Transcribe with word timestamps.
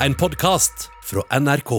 en 0.00 0.14
podkast 0.14 0.90
fra 1.04 1.38
NRK. 1.40 1.70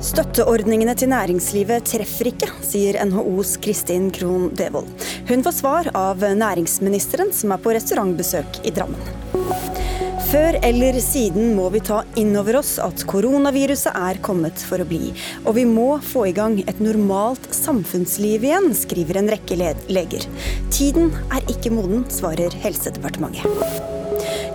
Støtteordningene 0.00 0.94
til 0.98 1.08
næringslivet 1.08 1.86
treffer 1.88 2.32
ikke, 2.32 2.50
sier 2.66 2.98
NHOs 3.08 3.56
Kristin 3.64 4.10
Krohn 4.12 4.50
Devold. 4.58 4.90
Hun 5.30 5.44
får 5.46 5.56
svar 5.62 5.92
av 5.96 6.20
næringsministeren, 6.20 7.32
som 7.32 7.54
er 7.54 7.62
på 7.62 7.72
restaurantbesøk 7.76 8.64
i 8.66 8.74
Drammen. 8.76 9.79
Før 10.30 10.54
eller 10.62 10.94
siden 11.02 11.56
må 11.56 11.64
vi 11.74 11.80
ta 11.82 12.04
inn 12.20 12.36
over 12.38 12.60
oss 12.60 12.76
at 12.78 13.00
koronaviruset 13.10 13.96
er 13.98 14.20
kommet 14.22 14.62
for 14.62 14.78
å 14.78 14.86
bli. 14.86 15.08
Og 15.42 15.56
vi 15.56 15.64
må 15.66 15.96
få 16.06 16.28
i 16.28 16.34
gang 16.36 16.60
et 16.70 16.78
normalt 16.78 17.48
samfunnsliv 17.56 18.46
igjen, 18.46 18.68
skriver 18.78 19.18
en 19.18 19.32
rekke 19.34 19.58
leger. 19.90 20.28
Tiden 20.70 21.10
er 21.34 21.42
ikke 21.50 21.74
moden, 21.74 22.06
svarer 22.14 22.54
Helsedepartementet. 22.62 23.42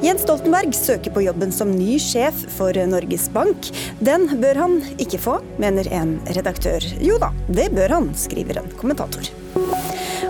Jens 0.06 0.24
Stoltenberg 0.24 0.72
søker 0.80 1.12
på 1.12 1.26
jobben 1.28 1.52
som 1.52 1.76
ny 1.76 2.00
sjef 2.00 2.46
for 2.56 2.72
Norges 2.88 3.28
Bank. 3.36 3.68
Den 4.00 4.30
bør 4.40 4.64
han 4.64 4.78
ikke 4.96 5.20
få, 5.28 5.42
mener 5.60 5.92
en 5.92 6.22
redaktør. 6.38 6.88
Jo 7.04 7.20
da, 7.20 7.36
det 7.52 7.74
bør 7.76 8.00
han, 8.00 8.14
skriver 8.16 8.64
en 8.64 8.72
kommentator. 8.80 9.28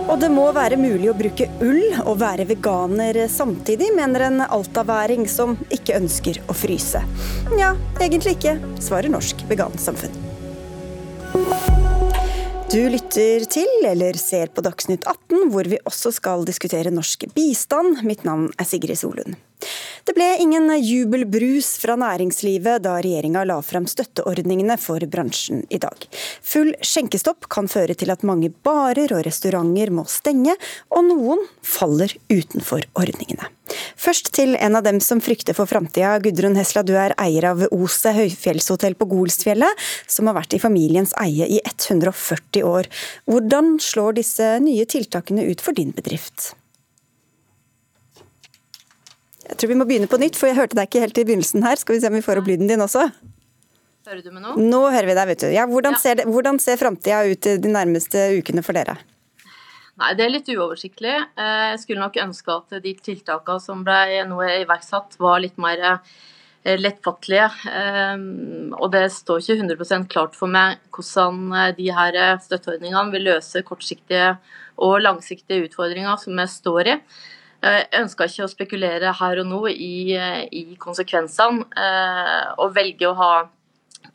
Og 0.06 0.20
det 0.22 0.28
må 0.30 0.44
være 0.54 0.76
mulig 0.78 1.08
å 1.10 1.16
bruke 1.18 1.48
ull 1.64 1.96
og 2.04 2.20
være 2.20 2.46
veganer 2.46 3.18
samtidig, 3.30 3.88
mener 3.96 4.26
en 4.28 4.44
altaværing 4.44 5.26
som 5.30 5.56
ikke 5.74 5.96
ønsker 5.98 6.38
å 6.46 6.54
fryse. 6.54 7.02
Nja, 7.50 7.72
egentlig 7.98 8.36
ikke, 8.36 8.54
svarer 8.78 9.10
Norsk 9.10 9.42
Vegansamfunn. 9.50 10.14
Du 12.70 12.80
lytter 12.92 13.46
til 13.50 13.86
eller 13.88 14.18
ser 14.20 14.50
på 14.54 14.62
Dagsnytt 14.62 15.06
18, 15.06 15.50
hvor 15.50 15.66
vi 15.70 15.82
også 15.86 16.14
skal 16.14 16.46
diskutere 16.46 16.94
norsk 16.94 17.26
bistand. 17.34 18.02
Mitt 18.06 18.22
navn 18.26 18.48
er 18.58 18.66
Sigrid 18.68 18.98
Solund. 19.02 19.34
Det 20.06 20.14
ble 20.14 20.26
ingen 20.38 20.70
jubelbrus 20.78 21.72
fra 21.82 21.96
næringslivet 21.98 22.84
da 22.84 22.92
regjeringa 23.02 23.42
la 23.48 23.56
frem 23.64 23.88
støtteordningene 23.90 24.76
for 24.78 25.02
bransjen 25.10 25.64
i 25.66 25.80
dag. 25.82 26.06
Full 26.46 26.74
skjenkestopp 26.78 27.48
kan 27.50 27.66
føre 27.70 27.96
til 27.98 28.12
at 28.14 28.22
mange 28.26 28.52
barer 28.66 29.10
og 29.16 29.24
restauranter 29.26 29.90
må 29.90 30.04
stenge, 30.10 30.54
og 30.94 31.08
noen 31.08 31.42
faller 31.64 32.14
utenfor 32.30 32.86
ordningene. 32.94 33.50
Først 33.98 34.30
til 34.36 34.54
en 34.62 34.78
av 34.78 34.84
dem 34.86 35.00
som 35.02 35.18
frykter 35.24 35.56
for 35.58 35.66
framtida. 35.66 36.12
Gudrun 36.22 36.54
Hesla, 36.58 36.84
du 36.86 36.94
er 36.94 37.16
eier 37.18 37.48
av 37.50 37.64
Ose 37.74 38.12
høyfjellshotell 38.14 38.94
på 38.94 39.08
Golsfjellet, 39.10 39.86
som 40.06 40.30
har 40.30 40.38
vært 40.38 40.54
i 40.54 40.62
familiens 40.62 41.16
eie 41.22 41.48
i 41.50 41.58
140 41.64 42.62
år. 42.62 42.90
Hvordan 43.26 43.74
slår 43.82 44.20
disse 44.20 44.52
nye 44.62 44.86
tiltakene 44.86 45.48
ut 45.50 45.64
for 45.64 45.74
din 45.74 45.90
bedrift? 45.96 46.52
Jeg 49.46 49.58
tror 49.60 49.70
vi 49.70 49.78
må 49.78 49.86
begynne 49.86 50.10
på 50.10 50.18
nytt, 50.18 50.36
for 50.38 50.50
jeg 50.50 50.58
hørte 50.58 50.76
deg 50.78 50.88
ikke 50.88 51.02
helt 51.04 51.18
i 51.20 51.26
begynnelsen 51.28 51.64
her. 51.66 51.78
Skal 51.78 51.96
vi 51.96 52.02
se 52.02 52.10
om 52.10 52.16
vi 52.18 52.24
får 52.24 52.40
opp 52.40 52.48
lyden 52.50 52.70
din 52.70 52.82
også? 52.82 53.06
Hører 54.06 54.22
du 54.22 54.30
meg 54.30 54.42
nå? 54.42 54.54
Nå 54.62 54.80
hører 54.86 55.08
vi 55.08 55.14
deg, 55.18 55.28
vet 55.32 55.42
du. 55.42 55.48
Ja, 55.54 55.66
hvordan, 55.70 55.96
ja. 55.96 56.02
Ser 56.02 56.18
det, 56.20 56.26
hvordan 56.30 56.58
ser 56.62 56.78
framtida 56.78 57.24
ut 57.26 57.46
de 57.62 57.70
nærmeste 57.70 58.28
ukene 58.38 58.62
for 58.66 58.78
dere? 58.78 58.98
Nei, 59.96 60.12
Det 60.14 60.24
er 60.26 60.32
litt 60.32 60.50
uoversiktlig. 60.52 61.14
Eh, 61.40 61.66
jeg 61.72 61.82
skulle 61.82 62.04
nok 62.04 62.18
ønske 62.22 62.54
at 62.54 62.78
de 62.84 62.94
tiltakene 63.08 63.62
som 63.62 63.84
ble 63.86 64.24
nå 64.28 64.40
iverksatt, 64.60 65.16
var 65.22 65.40
litt 65.42 65.56
mer 65.62 65.82
eh, 65.88 66.76
lettfattelige. 66.78 67.48
Eh, 67.70 68.26
og 68.76 68.90
det 68.92 69.06
står 69.14 69.40
ikke 69.42 69.58
100% 69.62 70.10
klart 70.12 70.36
for 70.38 70.52
meg 70.52 70.82
hvordan 70.94 71.72
de 71.78 71.88
her 71.96 72.20
støtteordningene 72.44 73.14
vil 73.14 73.26
løse 73.30 73.64
kortsiktige 73.66 74.36
og 74.76 75.00
langsiktige 75.00 75.70
utfordringer 75.70 76.20
som 76.20 76.36
vi 76.36 76.46
står 76.52 76.92
i. 76.92 77.00
Jeg 77.64 77.86
ønsker 78.00 78.28
ikke 78.28 78.46
å 78.46 78.50
spekulere 78.52 79.12
her 79.18 79.40
og 79.42 79.48
nå 79.48 79.60
i, 79.72 80.14
i 80.14 80.64
konsekvensene, 80.80 81.66
eh, 81.72 82.44
og 82.62 82.74
velge 82.76 83.08
å 83.08 83.16
ha 83.18 83.32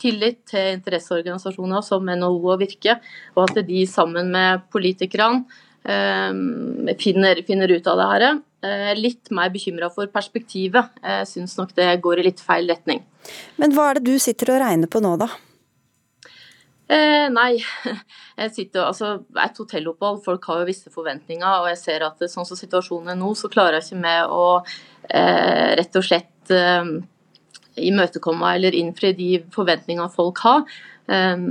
tillit 0.02 0.40
til 0.50 0.78
interesseorganisasjoner 0.78 1.84
som 1.85 2.07
NHO 2.07 2.38
og 2.53 2.62
Virke, 2.62 2.97
og 3.35 3.44
at 3.50 3.62
de 3.68 3.84
sammen 3.90 4.31
med 4.34 4.66
politikerne 4.74 5.44
eh, 5.84 6.96
finner, 7.02 7.44
finner 7.47 7.75
ut 7.75 7.91
av 7.91 8.02
det 8.02 8.09
her. 8.13 8.28
Er 8.62 9.00
litt 9.00 9.31
mer 9.34 9.50
bekymra 9.50 9.90
for 9.94 10.09
perspektivet. 10.13 10.91
Jeg 11.02 11.29
syns 11.29 11.58
nok 11.58 11.73
det 11.78 11.90
går 12.03 12.22
i 12.22 12.28
litt 12.29 12.44
feil 12.46 12.69
retning. 12.69 13.02
Men 13.58 13.73
hva 13.73 13.90
er 13.90 14.00
det 14.00 14.12
du 14.13 14.22
sitter 14.22 14.53
og 14.53 14.62
regner 14.62 14.91
på 14.91 15.02
nå, 15.02 15.16
da? 15.18 15.31
Eh, 16.91 17.28
nei, 17.31 17.56
jeg 18.41 18.52
sitter 18.56 18.90
altså 18.90 19.13
et 19.40 19.59
hotellopphold. 19.62 20.22
Folk 20.25 20.50
har 20.50 20.62
jo 20.62 20.68
visse 20.68 20.91
forventninger, 20.91 21.47
og 21.47 21.69
jeg 21.72 21.79
ser 21.79 22.07
at 22.07 22.25
sånn 22.31 22.47
som 22.47 22.59
situasjonen 22.59 23.13
er 23.13 23.19
nå, 23.19 23.31
så 23.38 23.52
klarer 23.52 23.79
jeg 23.79 23.91
ikke 23.91 24.03
med 24.03 24.34
å 24.35 24.46
eh, 24.59 25.72
rett 25.79 26.00
og 26.00 26.07
slett 26.07 26.52
eh, 26.56 26.91
imøtekomme 27.91 28.57
eller 28.57 28.75
innfri 28.75 29.13
de 29.16 29.31
forventningene 29.56 30.12
folk 30.12 30.44
har. 30.44 30.68
Eh, 31.07 31.47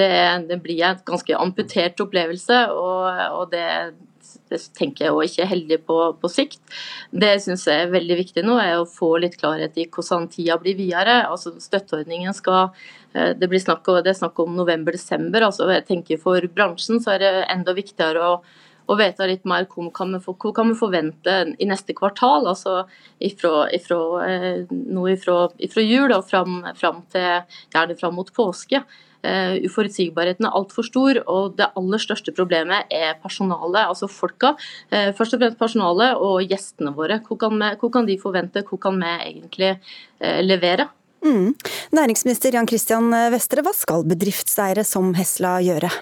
det, 0.00 0.16
det, 0.48 0.60
blir 0.64 0.88
en 0.88 1.04
ganske 1.12 1.36
amputert 1.36 2.00
opplevelse, 2.06 2.64
og, 2.72 3.22
og 3.36 3.52
det, 3.52 3.68
det, 4.48 4.64
tenker 4.80 5.10
jeg 5.10 5.18
òg 5.18 5.28
ikke 5.28 5.44
er 5.44 5.52
heldig 5.52 5.82
på, 5.84 6.00
på 6.24 6.32
sikt. 6.32 6.62
Det 7.12 7.34
jeg 7.34 7.46
syns 7.50 7.68
er 7.68 7.92
veldig 7.92 8.20
viktig 8.24 8.48
nå, 8.48 8.56
er 8.64 8.80
å 8.80 8.88
få 8.88 9.18
litt 9.20 9.36
klarhet 9.36 9.76
i 9.76 9.90
hvordan 9.92 10.30
tida 10.32 10.56
blir 10.62 10.80
videre. 10.80 11.26
Altså 11.28 11.52
Støtteordningen 11.60 12.32
skal 12.32 12.70
Eh, 12.72 13.03
det, 13.14 13.48
blir 13.48 13.62
snakk 13.62 13.88
om, 13.88 14.02
snakk 14.02 14.38
om 14.42 14.56
november-desember. 14.58 15.46
altså 15.46 15.68
jeg 15.70 15.86
tenker 15.86 16.20
For 16.20 16.46
bransjen 16.50 17.02
så 17.02 17.14
er 17.14 17.22
det 17.22 17.32
enda 17.52 17.74
viktigere 17.76 18.26
å, 18.26 18.36
å 18.90 18.96
vite 18.98 19.28
litt 19.30 19.46
mer 19.48 19.68
hva 19.70 19.86
kan, 19.94 20.12
vi, 20.16 20.20
hva 20.20 20.52
kan 20.56 20.70
vi 20.70 20.76
forvente 20.78 21.38
i 21.58 21.68
neste 21.70 21.96
kvartal. 21.96 22.48
altså 22.50 22.84
ifra, 23.18 23.68
ifra, 23.72 23.98
eh, 24.26 24.62
nå 24.68 25.08
ifra, 25.14 25.48
ifra 25.58 25.84
jul 25.84 26.12
og 26.12 26.26
fram, 26.28 26.62
fram 26.76 27.02
til 27.12 27.42
gjerne 27.74 27.98
fram 28.00 28.16
mot 28.18 28.32
påske. 28.34 28.84
Uh, 29.24 29.56
uforutsigbarheten 29.64 30.44
er 30.44 30.52
altfor 30.52 30.84
stor, 30.84 31.16
og 31.32 31.54
det 31.56 31.70
aller 31.80 32.02
største 32.02 32.34
problemet 32.36 32.90
er 32.92 33.14
personalet, 33.22 33.86
altså 33.86 34.04
folka. 34.12 34.50
Uh, 34.92 35.14
først 35.16 35.36
og 35.36 35.40
fremst 35.40 35.56
personalet 35.62 36.20
og 36.20 36.42
gjestene 36.44 36.92
våre. 36.92 37.22
Hva 37.24 37.38
kan, 37.46 37.56
vi, 37.56 37.70
hva 37.80 37.90
kan 37.94 38.10
de 38.10 38.18
forvente, 38.20 38.64
hva 38.68 38.80
kan 38.82 39.00
vi 39.00 39.14
egentlig 39.30 39.72
uh, 39.78 40.42
levere? 40.44 40.90
Mm. 41.24 41.54
Næringsminister 41.96 42.52
Jan 42.52 42.68
Christian 42.68 43.08
Vestre, 43.32 43.64
hva 43.64 43.72
skal 43.72 44.04
bedriftseiere 44.04 44.84
som 44.84 45.14
Hesla 45.16 45.56
gjøre? 45.64 45.92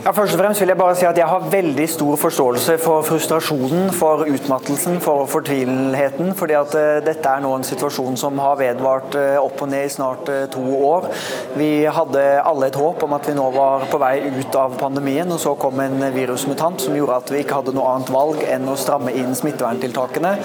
Ja, 0.00 0.14
først 0.16 0.32
og 0.32 0.40
fremst 0.40 0.62
vil 0.62 0.70
Jeg 0.72 0.78
bare 0.80 0.94
si 0.96 1.04
at 1.04 1.18
jeg 1.18 1.28
har 1.28 1.48
veldig 1.52 1.84
stor 1.92 2.16
forståelse 2.16 2.78
for 2.80 3.02
frustrasjonen, 3.04 3.90
for 3.92 4.24
utmattelsen, 4.24 4.96
for 5.00 5.26
fortvilheten. 5.28 6.34
fordi 6.34 6.56
at 6.56 6.74
uh, 6.74 7.04
Dette 7.04 7.28
er 7.28 7.42
nå 7.44 7.50
en 7.54 7.66
situasjon 7.68 8.16
som 8.16 8.38
har 8.40 8.56
vedvart 8.56 9.14
uh, 9.14 9.36
opp 9.44 9.60
og 9.60 9.68
ned 9.68 9.84
i 9.84 9.92
snart 9.92 10.28
uh, 10.32 10.46
to 10.48 10.62
år. 10.88 11.10
Vi 11.52 11.84
hadde 11.84 12.22
alle 12.40 12.70
et 12.70 12.80
håp 12.80 13.02
om 13.04 13.12
at 13.12 13.28
vi 13.28 13.36
nå 13.36 13.50
var 13.52 13.84
på 13.92 14.00
vei 14.00 14.14
ut 14.40 14.56
av 14.56 14.78
pandemien, 14.80 15.28
og 15.28 15.40
så 15.42 15.52
kom 15.60 15.80
en 15.84 16.00
virusmutant 16.14 16.80
som 16.80 16.96
gjorde 16.96 17.20
at 17.20 17.34
vi 17.34 17.44
ikke 17.44 17.60
hadde 17.60 17.76
noe 17.76 17.92
annet 17.92 18.14
valg 18.14 18.40
enn 18.48 18.72
å 18.72 18.80
stramme 18.80 19.12
inn 19.12 19.36
smitteverntiltakene. 19.36 20.38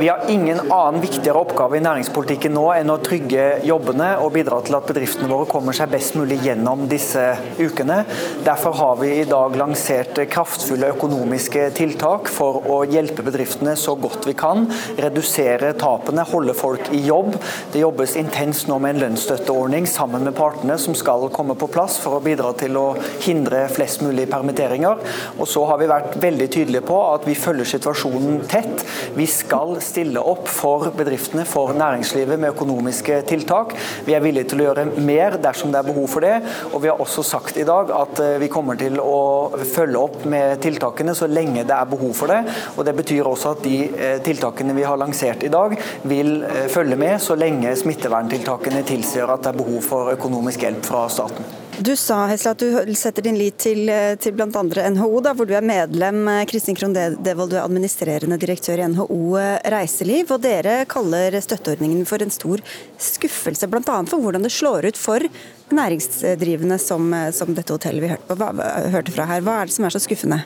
Vi 0.00 0.08
har 0.08 0.20
ingen 0.28 0.60
annen 0.72 1.02
viktigere 1.02 1.42
oppgave 1.42 1.76
i 1.76 1.82
næringspolitikken 1.84 2.54
nå 2.56 2.62
enn 2.72 2.88
å 2.88 3.00
trygge 3.04 3.58
jobbene 3.68 4.14
og 4.24 4.30
bidra 4.32 4.60
til 4.64 4.78
at 4.78 4.86
bedriftene 4.88 5.28
våre 5.28 5.48
kommer 5.50 5.76
seg 5.76 5.90
best 5.92 6.14
mulig 6.16 6.38
gjennom 6.40 6.86
disse 6.88 7.24
ukene. 7.58 7.98
Derfor 8.46 8.78
har 8.80 8.96
vi 8.96 9.20
i 9.20 9.24
dag 9.28 9.56
lansert 9.60 10.16
kraftfulle 10.32 10.88
økonomiske 10.94 11.66
tiltak 11.76 12.30
for 12.32 12.62
å 12.72 12.78
hjelpe 12.88 13.20
bedriftene 13.26 13.74
så 13.76 13.92
godt 14.00 14.24
vi 14.24 14.32
kan. 14.40 14.62
Redusere 14.96 15.74
tapene, 15.76 16.24
holde 16.24 16.54
folk 16.56 16.88
i 16.96 17.02
jobb. 17.04 17.34
Det 17.74 17.82
jobbes 17.82 18.14
intenst 18.16 18.70
nå 18.70 18.78
med 18.80 18.94
en 18.94 19.02
lønnsstøtteordning 19.02 19.84
sammen 19.90 20.24
med 20.24 20.32
partene 20.38 20.78
som 20.80 20.96
skal 20.96 21.26
komme 21.34 21.58
på 21.60 21.68
plass 21.74 21.98
for 22.00 22.16
å 22.16 22.22
bidra 22.24 22.54
til 22.56 22.78
å 22.80 22.86
hindre 23.26 23.66
flest 23.68 24.00
mulig 24.00 24.24
permitteringer. 24.32 25.04
Og 25.36 25.44
så 25.52 25.66
har 25.68 25.82
vi 25.82 25.90
vært 25.92 26.16
veldig 26.24 26.48
tydelige 26.56 26.86
på 26.88 27.02
at 27.10 27.28
vi 27.28 27.36
følger 27.36 27.68
situasjonen 27.74 28.40
tett. 28.48 28.86
Vi 29.18 29.28
skal 29.28 29.76
stille 29.84 30.24
opp 30.24 30.48
for 30.48 30.88
bedriftene, 30.96 31.44
for 31.44 31.76
næringslivet 31.76 32.40
med 32.40 32.54
økonomiske 32.54 33.20
tiltak. 33.28 33.76
Vi 34.08 34.16
er 34.16 34.24
villige 34.24 34.54
til 34.54 34.64
å 34.64 34.70
gjøre 34.70 34.88
mer 34.96 35.36
dersom 35.44 35.68
det 35.68 35.82
er 35.84 35.92
behov 35.92 36.08
for 36.16 36.24
det. 36.24 36.38
Og 36.72 36.80
vi 36.80 36.88
har 36.88 37.04
også 37.04 37.28
sagt 37.28 37.60
i 37.60 37.68
dag 37.68 37.92
at 37.92 38.24
eh, 38.24 38.40
vi 38.40 38.48
kommer 38.48 38.69
til 38.78 39.00
å 39.02 39.50
følge 39.66 40.00
opp 40.00 40.24
med 40.30 40.60
tiltakene 40.62 41.14
så 41.16 41.28
lenge 41.30 41.64
det 41.66 41.76
er 41.76 41.90
behov 41.90 42.14
for 42.16 42.32
det. 42.32 42.42
Og 42.76 42.84
Det 42.86 42.96
betyr 43.00 43.28
også 43.30 43.54
at 43.56 43.64
de 43.64 43.76
eh, 43.88 44.18
tiltakene 44.24 44.76
vi 44.76 44.86
har 44.86 45.00
lansert 45.00 45.44
i 45.46 45.52
dag, 45.52 45.76
vil 46.02 46.42
eh, 46.44 46.68
følge 46.72 46.98
med 47.00 47.18
så 47.22 47.38
lenge 47.38 47.74
smitteverntiltakene 47.76 48.84
tilsier 48.86 49.30
at 49.30 49.44
det 49.44 49.54
er 49.54 49.60
behov 49.64 49.82
for 49.86 50.14
økonomisk 50.14 50.66
hjelp 50.66 50.86
fra 50.86 51.06
staten. 51.12 51.69
Du 51.80 51.96
sa 51.96 52.26
Hesla, 52.28 52.50
at 52.50 52.60
du 52.60 52.94
setter 52.94 53.24
din 53.24 53.38
lit 53.40 53.56
til, 53.64 53.88
til 54.20 54.34
bl.a. 54.36 54.48
NHO, 54.92 55.20
da, 55.24 55.30
hvor 55.32 55.46
du 55.48 55.54
er 55.56 55.64
medlem. 55.64 56.26
Kristin 56.50 56.76
Krohn 56.76 56.92
Devold, 56.92 57.54
du 57.54 57.56
er 57.56 57.62
administrerende 57.62 58.36
direktør 58.42 58.82
i 58.82 58.88
NHO 58.92 59.38
Reiseliv. 59.72 60.34
og 60.34 60.42
Dere 60.44 60.82
kaller 60.90 61.38
støtteordningen 61.40 62.02
for 62.04 62.20
en 62.20 62.34
stor 62.34 62.60
skuffelse, 63.00 63.70
bl.a. 63.72 63.80
for 64.10 64.20
hvordan 64.20 64.44
det 64.44 64.52
slår 64.52 64.90
ut 64.90 65.00
for 65.00 65.24
næringsdrivende 65.72 66.76
som, 66.84 67.08
som 67.32 67.56
dette 67.56 67.72
hotellet 67.72 68.04
vi 68.04 68.12
hørte, 68.12 68.28
på, 68.28 68.36
hva, 68.42 68.50
hørte 68.98 69.16
fra 69.16 69.30
her. 69.32 69.40
Hva 69.48 69.56
er 69.62 69.72
det 69.72 69.78
som 69.78 69.88
er 69.88 69.96
så 69.96 70.04
skuffende? 70.04 70.42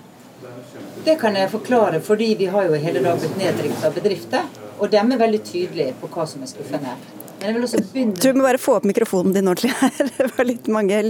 Det 1.03 1.19
kan 1.19 1.35
jeg 1.35 1.51
forklare, 1.51 1.99
fordi 1.99 2.31
vi 2.39 2.47
har 2.55 2.71
jo 2.71 2.79
hele 2.79 3.03
dag 3.03 3.19
blitt 3.19 3.43
nedringt 3.43 3.83
av 3.83 3.99
bedrifter. 3.99 4.47
Og 4.79 4.87
de 4.87 5.03
er 5.03 5.23
veldig 5.27 5.43
tydelige 5.51 5.99
på 5.99 6.15
hva 6.15 6.31
som 6.31 6.47
er 6.47 6.55
skuffende. 6.55 6.95
Men 7.44 7.50
jeg 7.50 7.56
vil 7.58 7.64
også 7.67 7.79
begynne... 7.93 8.14
Du 8.17 8.38
må 8.38 8.44
bare 8.46 8.58
få 8.61 8.79
opp 8.79 8.87
mikrofonen 8.88 9.35
din 9.37 9.49
ordentlig 9.50 9.75
her. 9.76 10.06
Det 10.17 10.29
var 10.32 10.46
litt 10.49 10.69
mange, 10.73 11.00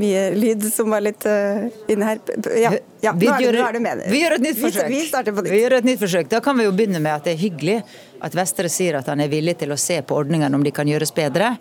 mye 0.00 0.22
lyd 0.32 0.64
som 0.72 0.88
var 0.88 1.04
litt 1.04 1.26
uh, 1.28 1.66
inne 1.92 2.06
her. 2.08 2.22
Ja, 2.56 2.70
ja 3.04 3.12
nå, 3.12 3.26
er 3.28 3.44
det, 3.44 3.50
nå 3.58 3.66
er 3.66 3.76
du 3.76 3.80
med. 3.84 4.00
Vi 4.08 4.22
gjør 4.22 4.36
et 4.38 4.46
nytt 4.46 4.60
forsøk. 4.62 4.88
Vi, 4.88 5.02
starter 5.10 5.36
på 5.36 5.44
nytt. 5.44 5.52
Vi 5.52 5.60
gjør 5.60 5.76
et 5.82 5.88
nytt 5.90 6.00
forsøk. 6.00 6.30
Da 6.32 6.40
kan 6.44 6.56
vi 6.56 6.64
jo 6.64 6.72
begynne 6.72 7.02
med 7.04 7.12
at 7.12 7.28
det 7.28 7.34
er 7.36 7.42
hyggelig 7.42 7.76
at 8.24 8.36
Vestre 8.40 8.72
sier 8.72 8.96
at 9.02 9.12
han 9.12 9.20
er 9.20 9.28
villig 9.32 9.58
til 9.60 9.76
å 9.76 9.78
se 9.80 10.00
på 10.00 10.16
ordningene 10.22 10.56
om 10.56 10.64
de 10.64 10.72
kan 10.72 10.88
gjøres 10.88 11.12
bedre. 11.16 11.52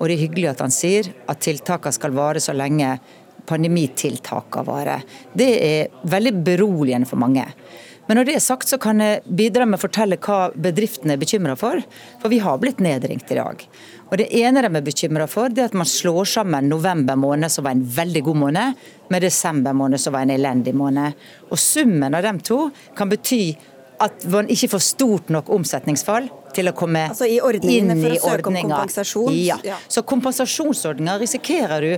Og 0.00 0.10
det 0.10 0.16
er 0.16 0.24
hyggelig 0.24 0.50
at 0.56 0.64
han 0.66 0.74
sier 0.74 1.12
at 1.30 1.46
tiltakene 1.46 1.94
skal 1.94 2.18
vare 2.18 2.42
så 2.42 2.56
lenge 2.58 2.96
pandemitiltakene 3.46 4.66
varer. 4.66 5.06
Det 5.30 5.50
er 5.62 6.06
veldig 6.10 6.34
beroligende 6.42 7.06
for 7.06 7.22
mange. 7.22 7.46
Men 8.06 8.18
når 8.18 8.28
det 8.28 8.34
er 8.36 8.44
sagt, 8.44 8.68
så 8.68 8.78
kan 8.80 9.00
jeg 9.00 9.22
bidra 9.24 9.64
med 9.66 9.78
å 9.78 9.84
fortelle 9.86 10.18
hva 10.20 10.50
bedriftene 10.52 11.16
er 11.16 11.20
bekymra 11.20 11.56
for. 11.56 11.80
For 12.20 12.32
vi 12.32 12.40
har 12.44 12.58
blitt 12.60 12.82
nedringt 12.84 13.30
i 13.32 13.38
dag. 13.38 13.64
Og 14.10 14.18
Det 14.20 14.28
ene 14.36 14.62
de 14.62 14.70
er 14.70 14.84
bekymra 14.84 15.26
for, 15.30 15.48
det 15.48 15.62
er 15.62 15.70
at 15.72 15.78
man 15.78 15.88
slår 15.88 16.28
sammen 16.28 16.68
november 16.68 17.16
måned, 17.16 17.50
som 17.50 17.64
var 17.64 17.74
en 17.74 17.86
veldig 17.96 18.22
god 18.28 18.40
måned, 18.42 18.82
med 19.10 19.24
desember 19.24 19.72
måned, 19.72 20.00
som 20.00 20.14
var 20.14 20.26
en 20.26 20.34
elendig 20.36 20.74
måned. 20.76 21.16
Og 21.50 21.58
Summen 21.58 22.14
av 22.14 22.22
dem 22.22 22.40
to 22.44 22.68
kan 22.96 23.08
bety 23.08 23.56
at 24.04 24.26
man 24.28 24.48
ikke 24.50 24.68
får 24.74 24.82
stort 24.84 25.30
nok 25.32 25.48
omsetningsfall 25.54 26.28
til 26.54 26.70
å 26.70 26.74
komme 26.76 27.06
altså 27.10 27.26
i 27.30 27.38
inn 27.38 27.92
i 27.94 28.18
ordninga. 28.20 28.84
Ja. 29.32 29.78
Så 29.88 30.02
kompensasjonsordninga 30.06 31.16
risikerer 31.22 31.86
du 31.86 31.92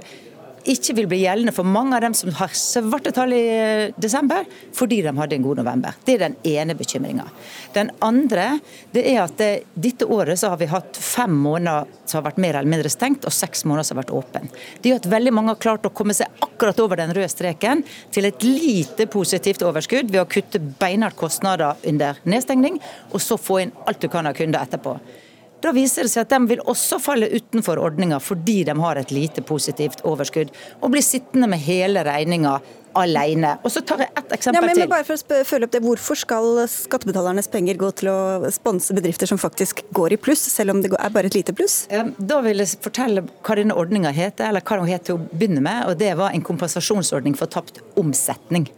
ikke 0.73 0.95
vil 0.99 1.09
bli 1.11 1.19
gjeldende 1.23 1.55
for 1.55 1.69
mange 1.69 1.97
av 1.97 2.05
dem 2.05 2.15
som 2.17 2.33
har 2.39 2.53
svarte 2.57 3.13
tall 3.15 3.35
i 3.37 3.43
eh, 3.53 3.95
desember, 4.01 4.47
fordi 4.75 5.01
de 5.05 5.15
hadde 5.17 5.37
en 5.39 5.45
god 5.45 5.61
november. 5.63 5.97
Det 6.05 6.17
er 6.17 6.25
den 6.27 6.37
ene 6.47 6.77
bekymringa. 6.79 7.27
Den 7.75 7.93
andre 8.05 8.49
det 8.95 9.05
er 9.13 9.23
at 9.25 9.37
det, 9.41 9.51
dette 9.75 10.09
året 10.11 10.41
så 10.41 10.53
har 10.53 10.61
vi 10.61 10.71
hatt 10.71 10.99
fem 11.01 11.35
måneder 11.47 11.91
som 12.07 12.21
har 12.21 12.29
vært 12.31 12.41
mer 12.43 12.59
eller 12.59 12.73
mindre 12.73 12.93
stengt, 12.93 13.27
og 13.27 13.35
seks 13.35 13.67
måneder 13.67 13.89
som 13.89 13.97
har 13.97 14.05
vært 14.05 14.15
åpen. 14.17 14.51
Det 14.83 14.93
gjør 14.93 15.03
at 15.03 15.11
veldig 15.17 15.35
mange 15.35 15.55
har 15.55 15.63
klart 15.63 15.87
å 15.89 15.95
komme 15.95 16.17
seg 16.17 16.43
akkurat 16.45 16.81
over 16.83 17.01
den 17.01 17.15
røde 17.17 17.31
streken 17.33 17.85
til 18.15 18.29
et 18.29 18.47
lite 18.47 19.09
positivt 19.11 19.65
overskudd 19.67 20.11
ved 20.12 20.23
å 20.23 20.31
kutte 20.31 20.62
beinhardt 20.81 21.19
kostnader 21.21 21.79
under 21.87 22.19
nedstengning, 22.25 22.81
og 23.12 23.23
så 23.23 23.39
få 23.41 23.62
inn 23.65 23.75
alt 23.87 24.03
du 24.03 24.11
kan 24.12 24.29
av 24.29 24.37
kunder 24.39 24.62
etterpå. 24.62 24.99
Da 25.64 25.73
viser 25.75 26.06
det 26.06 26.12
seg 26.12 26.26
at 26.26 26.32
de 26.35 26.41
vil 26.50 26.64
også 26.69 26.99
falle 27.03 27.29
utenfor 27.32 27.81
ordninga 27.81 28.19
fordi 28.23 28.62
de 28.69 28.75
har 28.79 29.00
et 29.00 29.14
lite 29.14 29.44
positivt 29.47 30.05
overskudd, 30.06 30.53
og 30.81 30.93
blir 30.93 31.05
sittende 31.05 31.49
med 31.50 31.62
hele 31.64 32.05
regninga 32.06 32.58
alene. 32.97 33.53
Og 33.64 33.73
så 33.73 33.82
tar 33.85 34.05
jeg 34.05 34.12
ett 34.17 34.32
eksempel 34.37 34.62
ja, 34.62 34.67
men, 34.67 34.79
men 34.81 34.91
bare 34.91 35.05
for 35.06 35.17
å 35.17 35.41
følge 35.47 35.69
opp 35.69 35.75
det, 35.75 35.82
Hvorfor 35.85 36.19
skal 36.19 36.62
skattebetalernes 36.70 37.50
penger 37.53 37.79
gå 37.81 37.91
til 38.00 38.11
å 38.12 38.50
sponse 38.55 38.97
bedrifter 38.97 39.29
som 39.31 39.41
faktisk 39.41 39.85
går 39.97 40.17
i 40.17 40.20
pluss, 40.20 40.47
selv 40.53 40.75
om 40.75 40.81
det 40.85 40.93
er 40.97 41.12
bare 41.12 41.31
et 41.31 41.37
lite 41.37 41.55
pluss? 41.56 41.82
Da 41.91 42.41
vil 42.44 42.64
jeg 42.64 42.81
fortelle 42.85 43.26
hva 43.26 43.59
denne 43.59 43.76
ordninga 43.76 44.14
heter, 44.17 44.49
eller 44.49 44.64
hva 44.64 44.81
den 44.81 44.91
het 44.93 45.06
til 45.09 45.19
å 45.19 45.26
begynne 45.29 45.64
med. 45.64 45.85
og 45.91 46.00
Det 46.00 46.14
var 46.19 46.32
en 46.32 46.47
kompensasjonsordning 46.47 47.37
for 47.38 47.52
tapt 47.52 47.82
omsetning. 48.00 48.70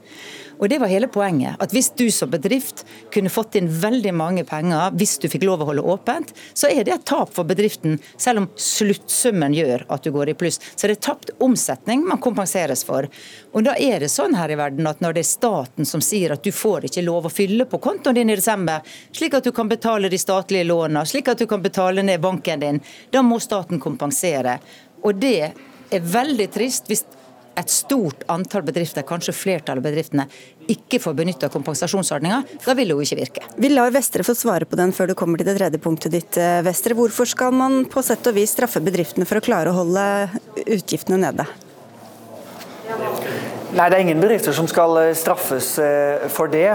Og 0.58 0.68
Det 0.68 0.78
var 0.78 0.90
hele 0.90 1.08
poenget. 1.08 1.56
At 1.58 1.72
Hvis 1.72 1.90
du 1.96 2.10
som 2.10 2.30
bedrift 2.30 2.84
kunne 3.14 3.30
fått 3.30 3.54
inn 3.54 3.68
veldig 3.68 4.12
mange 4.14 4.44
penger 4.44 4.90
hvis 4.98 5.18
du 5.22 5.28
fikk 5.30 5.44
lov 5.46 5.62
å 5.62 5.68
holde 5.70 5.84
åpent, 5.86 6.32
så 6.54 6.70
er 6.70 6.84
det 6.84 6.94
et 6.94 7.04
tap 7.06 7.30
for 7.34 7.46
bedriften, 7.46 7.98
selv 8.16 8.42
om 8.42 8.48
sluttsummen 8.54 9.54
gjør 9.54 9.84
at 9.88 10.02
du 10.02 10.10
går 10.14 10.32
i 10.32 10.36
pluss. 10.38 10.60
Så 10.74 10.88
det 10.88 10.98
er 10.98 11.04
tapt 11.08 11.30
omsetning 11.44 12.04
man 12.06 12.22
kompenseres 12.22 12.84
for. 12.84 13.06
Og 13.52 13.64
da 13.66 13.76
er 13.78 14.00
det 14.02 14.10
sånn 14.12 14.34
her 14.38 14.50
i 14.50 14.58
verden 14.58 14.86
at 14.90 15.02
når 15.04 15.18
det 15.18 15.24
er 15.24 15.30
staten 15.30 15.88
som 15.88 16.02
sier 16.04 16.34
at 16.34 16.44
du 16.44 16.50
får 16.52 16.88
ikke 16.88 17.06
lov 17.06 17.28
å 17.28 17.32
fylle 17.32 17.68
på 17.68 17.80
kontoen 17.82 18.18
din 18.18 18.30
i 18.30 18.38
desember, 18.38 18.82
slik 19.12 19.38
at 19.38 19.46
du 19.46 19.52
kan 19.54 19.70
betale 19.70 20.10
de 20.10 20.18
statlige 20.18 20.66
lånene, 20.66 21.06
slik 21.06 21.30
at 21.30 21.38
du 21.38 21.46
kan 21.46 21.62
betale 21.62 22.02
ned 22.02 22.20
banken 22.20 22.60
din, 22.60 22.82
da 23.10 23.22
må 23.22 23.38
staten 23.42 23.80
kompensere. 23.80 24.58
Og 25.06 25.14
det 25.22 25.52
er 25.94 26.10
veldig 26.12 26.48
trist 26.52 26.90
hvis 26.90 27.04
et 27.58 27.72
stort 27.72 28.24
antall 28.30 28.64
bedrifter, 28.66 29.04
kanskje 29.06 29.34
flertallet 29.36 29.82
av 29.82 29.88
bedriftene, 29.88 30.26
ikke 30.70 31.00
får 31.02 31.16
benytta 31.18 31.50
kompensasjonsordninga, 31.52 32.42
da 32.64 32.74
vil 32.78 32.90
det 32.90 32.96
jo 32.96 33.06
ikke 33.06 33.20
virke. 33.22 33.46
Vi 33.58 33.72
lar 33.72 33.92
Vestre 33.94 34.26
få 34.26 34.36
svare 34.38 34.68
på 34.68 34.78
den 34.78 34.92
før 34.96 35.10
du 35.10 35.16
kommer 35.18 35.40
til 35.40 35.48
det 35.48 35.56
tredje 35.58 35.82
punktet 35.82 36.14
ditt, 36.14 36.38
eh, 36.38 36.60
Vestre. 36.66 36.94
Hvorfor 36.98 37.26
skal 37.26 37.52
man 37.52 37.84
på 37.84 38.04
sett 38.04 38.26
og 38.26 38.34
vis 38.38 38.54
straffe 38.54 38.82
bedriftene 38.84 39.26
for 39.26 39.40
å 39.40 39.44
klare 39.44 39.72
å 39.72 39.78
holde 39.80 40.30
utgiftene 40.66 41.18
nede? 41.18 41.48
Nei, 43.68 43.90
Det 43.90 43.98
er 43.98 44.00
ingen 44.00 44.20
bedrifter 44.22 44.54
som 44.56 44.64
skal 44.70 44.96
eh, 44.96 45.10
straffes 45.12 45.74
eh, 45.82 46.22
for 46.32 46.48
det. 46.48 46.70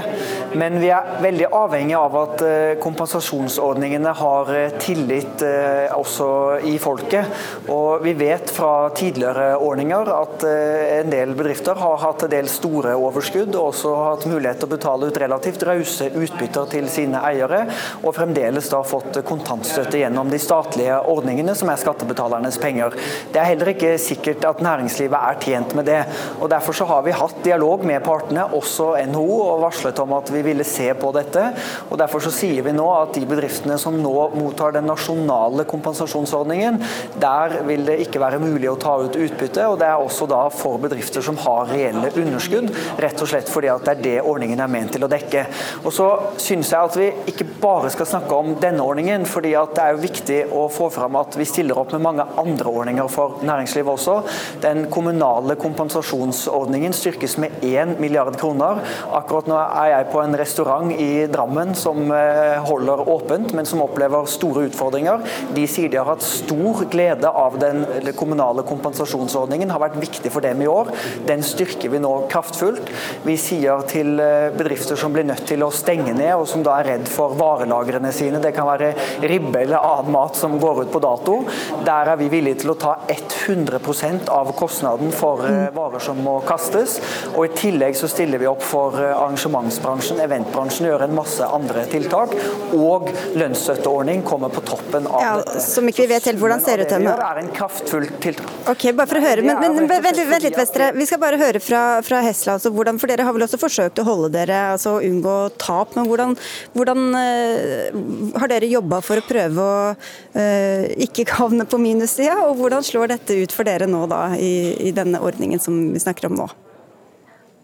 Men 0.54 0.78
vi 0.78 0.92
er 0.94 1.16
veldig 1.24 1.48
avhengig 1.50 1.96
av 1.98 2.18
at 2.20 2.44
eh, 2.46 2.74
kompensasjonsordningene 2.84 4.14
har 4.14 4.52
tillit 4.78 5.42
også 5.44 6.28
i 6.70 6.76
folket. 6.82 7.32
Og 7.74 8.04
vi 8.04 8.14
vet 8.18 8.52
fra 8.54 8.92
tidligere 8.94 9.56
ordninger 9.58 10.12
at 10.14 10.44
en 10.46 11.10
del 11.10 11.34
bedrifter 11.38 11.78
har 11.80 11.98
hatt 12.04 12.26
en 12.26 12.32
del 12.32 12.50
store 12.52 12.94
overskudd, 13.00 13.56
og 13.56 13.72
også 13.72 13.94
hatt 13.98 14.28
mulighet 14.30 14.62
til 14.62 14.70
å 14.70 14.74
betale 14.76 15.10
ut 15.10 15.20
relativt 15.24 15.66
rause 15.68 16.10
utbytter 16.12 16.70
til 16.76 16.90
sine 16.92 17.22
eiere, 17.26 17.64
og 18.04 18.16
fremdeles 18.18 18.70
da 18.72 18.84
fått 18.86 19.22
kontantstøtte 19.28 20.02
gjennom 20.02 20.32
de 20.32 20.42
statlige 20.42 21.00
ordningene, 21.10 21.56
som 21.58 21.72
er 21.74 21.82
skattebetalernes 21.82 22.60
penger. 22.62 22.98
Det 23.34 23.42
er 23.42 23.50
heller 23.54 23.74
ikke 23.74 23.96
sikkert 24.02 24.46
at 24.50 24.64
næringslivet 24.66 25.20
er 25.20 25.42
tjent 25.44 25.76
med 25.80 25.90
det. 25.90 26.02
og 26.40 26.50
derfor 26.52 26.76
så 26.84 26.88
har 26.90 26.93
vi 27.02 27.16
hatt 27.16 27.44
dialog 27.44 27.84
med 27.88 28.04
partene, 28.06 28.46
også 28.58 28.94
NHO, 29.10 29.38
og 29.44 29.62
varslet 29.64 30.00
om 30.04 30.14
at 30.18 30.30
vi 30.34 30.42
ville 30.46 30.66
se 30.68 30.90
på 30.98 31.12
dette. 31.16 31.46
og 31.90 31.98
Derfor 32.00 32.24
så 32.24 32.32
sier 32.34 32.66
vi 32.66 32.74
nå 32.76 32.86
at 32.94 33.16
de 33.16 33.26
bedriftene 33.28 33.78
som 33.82 33.98
nå 34.00 34.14
mottar 34.36 34.76
den 34.76 34.88
nasjonale 34.90 35.66
kompensasjonsordningen, 35.70 36.80
der 37.22 37.58
vil 37.68 37.86
det 37.88 38.00
ikke 38.06 38.22
være 38.24 38.42
mulig 38.44 38.70
å 38.72 38.78
ta 38.80 38.98
ut 39.02 39.18
utbytte. 39.18 39.66
og 39.68 39.80
Det 39.82 39.88
er 39.90 40.02
også 40.02 40.28
da 40.30 40.44
for 40.54 40.82
bedrifter 40.84 41.26
som 41.26 41.40
har 41.44 41.72
reelle 41.72 42.12
underskudd, 42.20 42.72
rett 43.02 43.24
og 43.24 43.32
slett 43.32 43.52
fordi 43.52 43.72
at 43.74 43.86
det 43.88 43.96
er 43.96 44.04
det 44.04 44.16
ordningen 44.22 44.62
er 44.64 44.72
ment 44.72 44.94
til 44.96 45.06
å 45.06 45.12
dekke. 45.12 45.46
Og 45.84 45.92
så 45.96 46.10
synes 46.42 46.72
jeg 46.74 46.92
at 46.92 47.00
vi 47.00 47.10
ikke 47.34 47.48
bare 47.62 47.92
skal 47.94 48.10
snakke 48.10 48.38
om 48.38 48.54
denne 48.62 48.84
ordningen, 48.84 49.26
fordi 49.30 49.56
at 49.58 49.74
det 49.76 49.84
er 49.84 49.96
jo 49.96 50.04
viktig 50.04 50.40
å 50.54 50.68
få 50.74 50.90
fram 50.94 51.18
at 51.20 51.38
vi 51.40 51.48
stiller 51.48 51.80
opp 51.80 51.94
med 51.96 52.06
mange 52.06 52.28
andre 52.42 52.70
ordninger 52.70 53.10
for 53.12 53.42
næringslivet 53.46 53.94
også. 53.94 54.20
Den 54.64 54.88
kommunale 54.94 55.56
kompensasjonsordningen 55.60 56.73
ordningen 56.74 56.94
styrkes 56.94 57.38
med 57.38 57.52
1 57.62 58.00
milliard 58.00 58.34
kroner. 58.40 58.80
Akkurat 59.14 59.46
nå 59.46 59.58
er 59.62 59.92
jeg 59.92 60.08
på 60.10 60.22
en 60.24 60.38
restaurant 60.40 60.90
i 60.98 61.28
Drammen 61.30 61.76
som 61.78 62.10
eh, 62.10 62.58
holder 62.66 63.04
åpent, 63.14 63.52
men 63.54 63.68
som 63.70 63.84
opplever 63.84 64.26
store 64.26 64.64
utfordringer. 64.72 65.22
De 65.54 65.68
sier 65.70 65.92
de 65.94 66.00
har 66.00 66.10
hatt 66.10 66.26
stor 66.26 66.82
glede 66.90 67.30
av 67.30 67.60
den 67.62 67.86
kommunale 68.18 68.66
kompensasjonsordningen, 68.66 69.70
har 69.70 69.84
vært 69.84 70.00
viktig 70.02 70.32
for 70.34 70.42
dem 70.42 70.64
i 70.66 70.70
år. 70.72 70.90
Den 71.30 71.46
styrker 71.46 71.94
vi 71.94 72.02
nå 72.02 72.14
kraftfullt. 72.34 72.90
Vi 73.28 73.38
sier 73.38 73.86
til 73.94 74.18
eh, 74.18 74.50
bedrifter 74.58 74.98
som 74.98 75.14
blir 75.14 75.30
nødt 75.30 75.46
til 75.52 75.62
å 75.62 75.70
stenge 75.70 76.18
ned, 76.18 76.34
og 76.40 76.48
som 76.50 76.66
da 76.66 76.80
er 76.80 76.90
redd 76.96 77.12
for 77.12 77.38
varelagrene 77.38 78.10
sine, 78.16 78.42
det 78.42 78.56
kan 78.58 78.72
være 78.72 78.96
ribbe 79.22 79.62
eller 79.62 79.78
annen 79.78 80.18
mat 80.18 80.42
som 80.42 80.58
går 80.58 80.88
ut 80.88 80.94
på 80.96 81.04
dato, 81.06 81.38
der 81.86 82.16
er 82.16 82.18
vi 82.18 82.34
villige 82.34 82.64
til 82.64 82.74
å 82.74 82.80
ta 82.82 82.98
100% 83.14 84.34
av 84.34 84.50
kostnaden 84.58 85.14
for 85.14 85.46
eh, 85.46 85.70
varer 85.78 86.02
som 86.02 86.18
må 86.24 86.40
kastes 86.42 86.63
kastes. 86.64 87.00
Og 87.34 87.48
I 87.48 87.52
tillegg 87.58 87.98
så 87.98 88.08
stiller 88.12 88.42
vi 88.42 88.48
opp 88.50 88.64
for 88.66 88.98
eh, 89.00 89.12
arrangementsbransjen, 89.14 90.22
eventbransjen, 90.24 90.88
gjør 90.90 91.06
en 91.08 91.16
masse 91.18 91.46
andre 91.46 91.86
tiltak. 91.92 92.36
Og 92.78 93.10
lønnsstøtteordning 93.38 94.24
kommer 94.28 94.54
på 94.54 94.64
toppen 94.68 95.08
av 95.08 95.24
ja, 95.24 95.34
dette. 95.42 95.64
Som 95.66 95.90
ikke 95.90 96.06
vi 96.06 96.14
vet 96.14 96.30
helt 96.30 96.42
hvordan 96.42 96.64
ser 96.64 96.84
ut 96.84 96.96
ennå. 96.98 97.14
Det 97.20 97.30
er 97.30 97.42
en 97.44 97.52
kraftfull 97.54 98.08
tiltak. 98.24 98.52
Ok, 98.72 98.88
bare 98.96 99.10
for 99.10 99.20
å 99.20 99.24
høre, 99.24 99.46
men, 99.46 99.60
men, 99.60 99.78
men 99.82 99.90
vent, 99.92 100.22
vent, 100.22 100.46
litt, 100.46 100.58
Vestre. 100.58 100.92
Vi 100.96 101.08
skal 101.10 101.22
bare 101.22 101.40
høre 101.42 101.62
fra, 101.64 101.84
fra 102.06 102.22
Hesla. 102.26 102.58
Altså, 102.58 102.72
hvordan, 102.74 103.00
for 103.02 103.12
Dere 103.12 103.26
har 103.28 103.36
vel 103.36 103.46
også 103.46 103.60
forsøkt 103.62 104.02
å 104.02 104.08
holde 104.08 104.32
dere, 104.36 104.60
altså 104.76 104.98
unngå 105.04 105.38
tap. 105.62 105.96
Men 105.98 106.08
hvordan, 106.10 106.36
hvordan 106.76 107.04
uh, 107.18 108.38
har 108.42 108.52
dere 108.52 108.70
jobba 108.72 109.02
for 109.06 109.20
å 109.20 109.26
prøve 109.28 109.64
å 109.64 109.78
uh, 109.94 110.86
ikke 111.04 111.28
havne 111.34 111.68
på 111.70 111.80
minussida? 111.82 112.38
Og 112.48 112.58
hvordan 112.62 112.86
slår 112.86 113.16
dette 113.16 113.38
ut 113.44 113.56
for 113.56 113.68
dere 113.68 113.90
nå 113.90 114.06
da, 114.12 114.26
i, 114.38 114.54
i 114.90 114.94
denne 114.96 115.22
ordningen 115.24 115.62
som 115.62 115.80
vi 115.94 116.02
snakker 116.04 116.30
om 116.30 116.40
nå? 116.44 116.53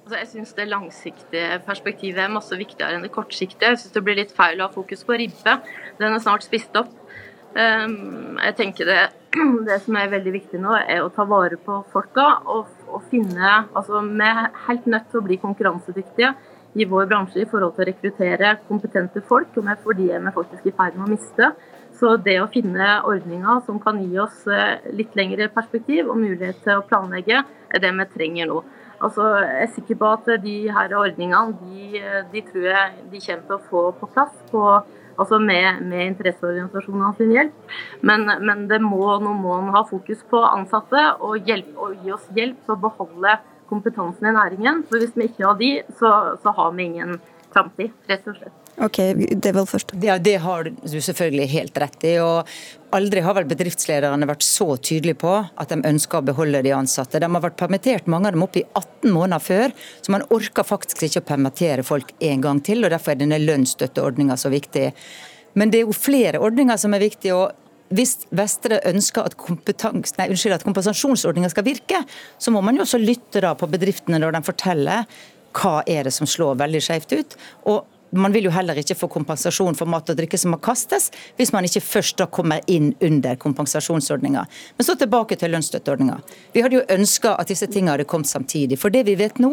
Altså, 0.09 0.23
jeg 0.23 0.29
syns 0.31 0.55
det 0.57 0.63
langsiktige 0.65 1.57
perspektivet 1.67 2.23
er 2.23 2.31
masse 2.33 2.55
viktigere 2.57 2.97
enn 2.97 3.03
det 3.05 3.11
kortsiktige. 3.13 3.75
Jeg 3.75 3.77
syns 3.77 3.93
det 3.93 4.01
blir 4.07 4.15
litt 4.17 4.31
feil 4.33 4.57
å 4.57 4.65
ha 4.65 4.73
fokus 4.73 5.03
på 5.05 5.13
ribbe. 5.21 5.53
Den 5.99 6.15
er 6.15 6.23
snart 6.23 6.41
spist 6.47 6.73
opp. 6.81 6.89
Ehm, 7.53 8.39
jeg 8.41 8.55
tenker 8.57 8.89
det 8.89 9.03
det 9.67 9.77
som 9.83 9.99
er 10.01 10.09
veldig 10.09 10.33
viktig 10.33 10.61
nå, 10.63 10.73
er 10.81 11.03
å 11.03 11.11
ta 11.13 11.27
vare 11.29 11.59
på 11.61 11.75
folka 11.93 12.25
og, 12.49 12.71
og 12.89 13.05
finne 13.11 13.51
altså 13.67 14.01
Vi 14.07 14.31
er 14.31 14.49
helt 14.65 14.89
nødt 14.89 15.11
til 15.11 15.21
å 15.21 15.27
bli 15.27 15.37
konkurransedyktige 15.45 16.33
i 16.73 16.89
vår 16.89 17.05
bransje 17.13 17.43
i 17.43 17.47
forhold 17.53 17.77
til 17.77 17.85
å 17.85 17.89
rekruttere 17.91 18.55
kompetente 18.65 19.21
folk, 19.29 19.53
og 19.61 19.93
de 20.01 20.09
er 20.09 20.25
vi 20.25 20.33
faktisk 20.33 20.65
i 20.65 20.73
ferd 20.73 20.97
med 20.97 21.05
å 21.05 21.13
miste. 21.13 21.53
Så 22.01 22.17
det 22.17 22.39
å 22.41 22.49
finne 22.49 22.99
ordninger 23.05 23.61
som 23.69 23.77
kan 23.81 24.01
gi 24.01 24.17
oss 24.25 24.41
eh, 24.49 24.81
litt 24.89 25.13
lengre 25.17 25.51
perspektiv 25.53 26.09
og 26.09 26.17
mulighet 26.17 26.61
til 26.65 26.81
å 26.81 26.85
planlegge, 26.89 27.45
er 27.45 27.85
det 27.85 27.93
vi 28.01 28.11
trenger 28.17 28.49
nå. 28.49 28.61
Altså, 28.99 29.25
jeg 29.39 29.63
er 29.63 29.73
sikker 29.75 29.99
på 29.99 30.13
at 30.17 30.31
de 30.43 30.55
her 30.75 30.95
ordningene 30.99 31.55
de, 31.61 32.01
de 32.33 32.41
tror 32.47 32.65
jeg 32.67 33.03
de 33.11 33.21
kommer 33.25 33.45
til 33.47 33.55
å 33.55 33.67
få 33.69 33.83
på 33.99 34.09
plass 34.15 34.33
på 34.51 34.63
altså 35.19 35.39
med, 35.43 35.81
med 35.87 36.05
interesseorganisasjonene 36.13 37.11
sin 37.17 37.33
hjelp. 37.35 37.71
Men, 38.07 38.27
men 38.45 38.67
må, 38.85 39.03
nå 39.23 39.33
må 39.35 39.57
en 39.57 39.73
ha 39.75 39.83
fokus 39.87 40.23
på 40.31 40.41
ansatte 40.47 41.03
og, 41.19 41.39
hjelp, 41.47 41.73
og 41.75 42.03
gi 42.03 42.13
oss 42.15 42.27
hjelp 42.35 42.61
til 42.65 42.75
å 42.75 42.81
beholde 42.87 43.35
kompetansen 43.69 44.31
i 44.31 44.35
næringen. 44.35 44.85
For 44.89 45.01
hvis 45.01 45.15
vi 45.17 45.29
ikke 45.29 45.47
har 45.47 45.59
de, 45.59 45.73
så, 45.99 46.13
så 46.43 46.55
har 46.55 46.73
vi 46.77 46.89
ingen 46.89 47.19
framtid, 47.53 47.93
rett 48.09 48.27
og 48.29 48.39
slett. 48.39 48.68
Ok, 48.79 48.98
Det 49.43 49.51
var 49.51 49.65
først. 49.65 49.91
Ja, 50.03 50.17
Det 50.17 50.38
har 50.38 50.63
du 50.63 51.01
selvfølgelig 51.01 51.48
helt 51.48 51.77
rett 51.77 52.03
i. 52.03 52.17
og 52.17 52.48
Aldri 52.91 53.19
har 53.19 53.33
vel 53.33 53.45
bedriftslederne 53.45 54.25
vært 54.25 54.41
så 54.41 54.77
tydelige 54.77 55.19
på 55.19 55.33
at 55.57 55.69
de 55.69 55.75
ønsker 55.75 56.19
å 56.19 56.25
beholde 56.25 56.63
de 56.63 56.71
ansatte. 56.71 57.19
De 57.19 57.27
har 57.27 57.41
vært 57.41 57.57
permittert, 57.57 58.07
mange 58.07 58.27
av 58.27 58.33
dem 58.33 58.43
opp 58.43 58.55
i 58.55 58.63
18 58.74 59.12
måneder 59.12 59.39
før, 59.39 59.74
så 60.01 60.09
man 60.09 60.24
orker 60.29 60.63
faktisk 60.63 61.03
ikke 61.03 61.21
å 61.21 61.27
permittere 61.27 61.83
folk 61.83 62.13
en 62.21 62.41
gang 62.41 62.62
til. 62.62 62.86
og 62.86 62.91
Derfor 62.91 63.12
er 63.12 63.15
denne 63.15 63.39
lønnsstøtteordninga 63.39 64.38
så 64.38 64.50
viktig. 64.50 64.93
Men 65.55 65.69
det 65.69 65.81
er 65.81 65.86
jo 65.86 65.91
flere 65.91 66.39
ordninger 66.39 66.77
som 66.77 66.93
er 66.93 67.00
viktige. 67.00 67.36
og 67.36 67.51
hvis 67.89 68.27
Vestre 68.31 68.79
ønsker 68.86 69.25
at, 69.25 69.36
nei, 70.17 70.29
unnskyld, 70.29 70.53
at 70.53 70.63
kompensasjonsordninga 70.63 71.50
skal 71.50 71.65
virke, 71.65 72.05
så 72.38 72.51
må 72.51 72.62
man 72.62 72.75
jo 72.75 72.83
også 72.86 73.01
lytte 73.01 73.41
da 73.41 73.55
på 73.55 73.67
bedriftene 73.67 74.19
når 74.19 74.31
de 74.38 74.41
forteller 74.45 75.05
hva 75.51 75.81
er 75.88 76.03
det 76.03 76.13
som 76.13 76.27
slår 76.29 76.59
veldig 76.62 76.81
skjevt 76.86 77.17
ut. 77.17 77.36
og 77.65 77.86
man 78.11 78.33
vil 78.33 78.47
jo 78.47 78.53
heller 78.53 78.77
ikke 78.79 78.97
få 78.97 79.09
kompensasjon 79.11 79.77
for 79.77 79.89
mat 79.89 80.09
og 80.09 80.17
drikke 80.17 80.37
som 80.39 80.53
må 80.53 80.59
kastes, 80.63 81.09
hvis 81.37 81.51
man 81.53 81.67
ikke 81.67 81.83
først 81.83 82.17
da 82.21 82.27
kommer 82.31 82.63
inn 82.71 82.91
under 83.05 83.37
kompensasjonsordninga. 83.39 84.45
Men 84.77 84.87
så 84.87 84.95
tilbake 84.99 85.37
til 85.39 85.53
lønnsstøtteordninga. 85.53 86.19
Vi 86.53 86.63
hadde 86.65 86.79
jo 86.79 86.85
ønska 86.95 87.35
at 87.39 87.51
disse 87.51 87.69
tingene 87.69 87.95
hadde 87.95 88.07
kommet 88.09 88.31
samtidig. 88.31 88.79
For 88.81 88.93
det 88.93 89.05
vi 89.07 89.17
vet 89.19 89.39
nå, 89.41 89.51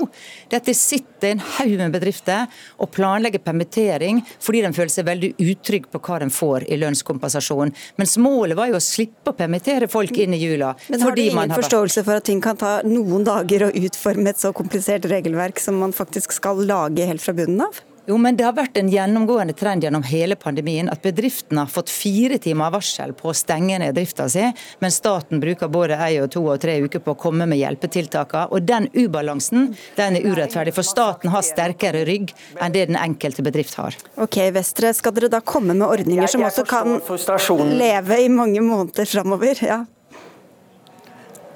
det 0.48 0.58
er 0.58 0.62
at 0.62 0.70
det 0.70 0.76
sitter 0.78 1.34
en 1.34 1.42
haug 1.56 1.75
med 1.80 1.96
bedrifter 1.96 2.46
og 2.80 2.92
planlegger 2.96 3.42
permittering 3.44 4.22
fordi 4.42 4.62
de 4.64 4.72
føler 4.76 4.92
seg 4.92 5.08
veldig 5.08 5.32
utrygge 5.42 5.92
på 5.92 6.02
hva 6.06 6.20
de 6.22 6.30
får 6.32 6.68
i 6.70 6.78
lønnskompensasjon. 6.80 7.75
Mens 8.00 8.16
målet 8.22 8.58
var 8.58 8.70
jo 8.70 8.78
å 8.78 8.84
slippe 8.84 9.32
å 9.32 9.36
permittere 9.36 9.90
folk 9.90 10.16
inn 10.22 10.36
i 10.36 10.40
jula. 10.40 10.72
Men 10.92 11.04
har 11.04 11.16
du 11.16 11.22
ingen 11.25 11.54
forståelse 11.56 12.06
for 12.06 12.20
at 12.20 12.28
ting 12.28 12.40
kan 12.44 12.58
ta 12.60 12.78
noen 12.86 13.26
dager 13.26 13.68
å 13.68 13.75
utforme 13.84 14.32
et 14.32 14.40
så 14.40 14.52
komplisert 14.56 15.08
regelverk 15.10 15.60
som 15.62 15.78
man 15.82 15.94
faktisk 15.96 16.34
skal 16.36 16.64
lage 16.66 17.06
helt 17.08 17.25
fra 17.25 17.36
bunnen 17.36 17.66
av? 17.66 17.84
Jo, 18.06 18.16
men 18.18 18.36
Det 18.36 18.44
har 18.46 18.54
vært 18.54 18.76
en 18.78 18.88
gjennomgående 18.90 19.54
trend 19.58 19.82
gjennom 19.82 20.04
hele 20.06 20.36
pandemien 20.38 20.86
at 20.92 21.02
bedriftene 21.02 21.64
har 21.64 21.72
fått 21.72 21.90
fire 21.90 22.38
timer 22.38 22.70
varsel 22.70 23.10
på 23.18 23.32
å 23.32 23.34
stenge 23.34 23.80
ned 23.82 23.96
drifta 23.96 24.28
si, 24.30 24.44
men 24.78 24.94
staten 24.94 25.42
bruker 25.42 25.70
både 25.72 25.98
ei 26.06 26.20
og 26.22 26.30
to 26.30 26.44
og 26.44 26.60
tre 26.62 26.76
uker 26.84 27.02
på 27.02 27.16
å 27.16 27.18
komme 27.18 27.48
med 27.50 27.58
hjelpetiltakene. 27.58 28.46
Og 28.54 28.62
Den 28.66 28.86
ubalansen 28.94 29.72
den 29.96 30.20
er 30.20 30.28
urettferdig, 30.28 30.75
for 30.76 30.86
staten 30.86 31.34
har 31.34 31.42
sterkere 31.46 32.04
rygg 32.06 32.30
enn 32.60 32.76
det 32.76 32.86
den 32.92 33.00
enkelte 33.00 33.42
bedrift 33.42 33.75
har. 33.80 33.98
Ok, 34.14 34.38
Vestre, 34.54 34.94
Skal 34.94 35.14
dere 35.16 35.32
da 35.32 35.40
komme 35.40 35.75
med 35.75 35.88
ordninger 35.88 36.30
som 36.30 36.46
også 36.46 36.66
kan 36.66 37.00
leve 37.75 38.22
i 38.22 38.30
mange 38.30 38.62
måneder 38.62 39.08
framover? 39.10 39.66
Ja. 39.66 39.82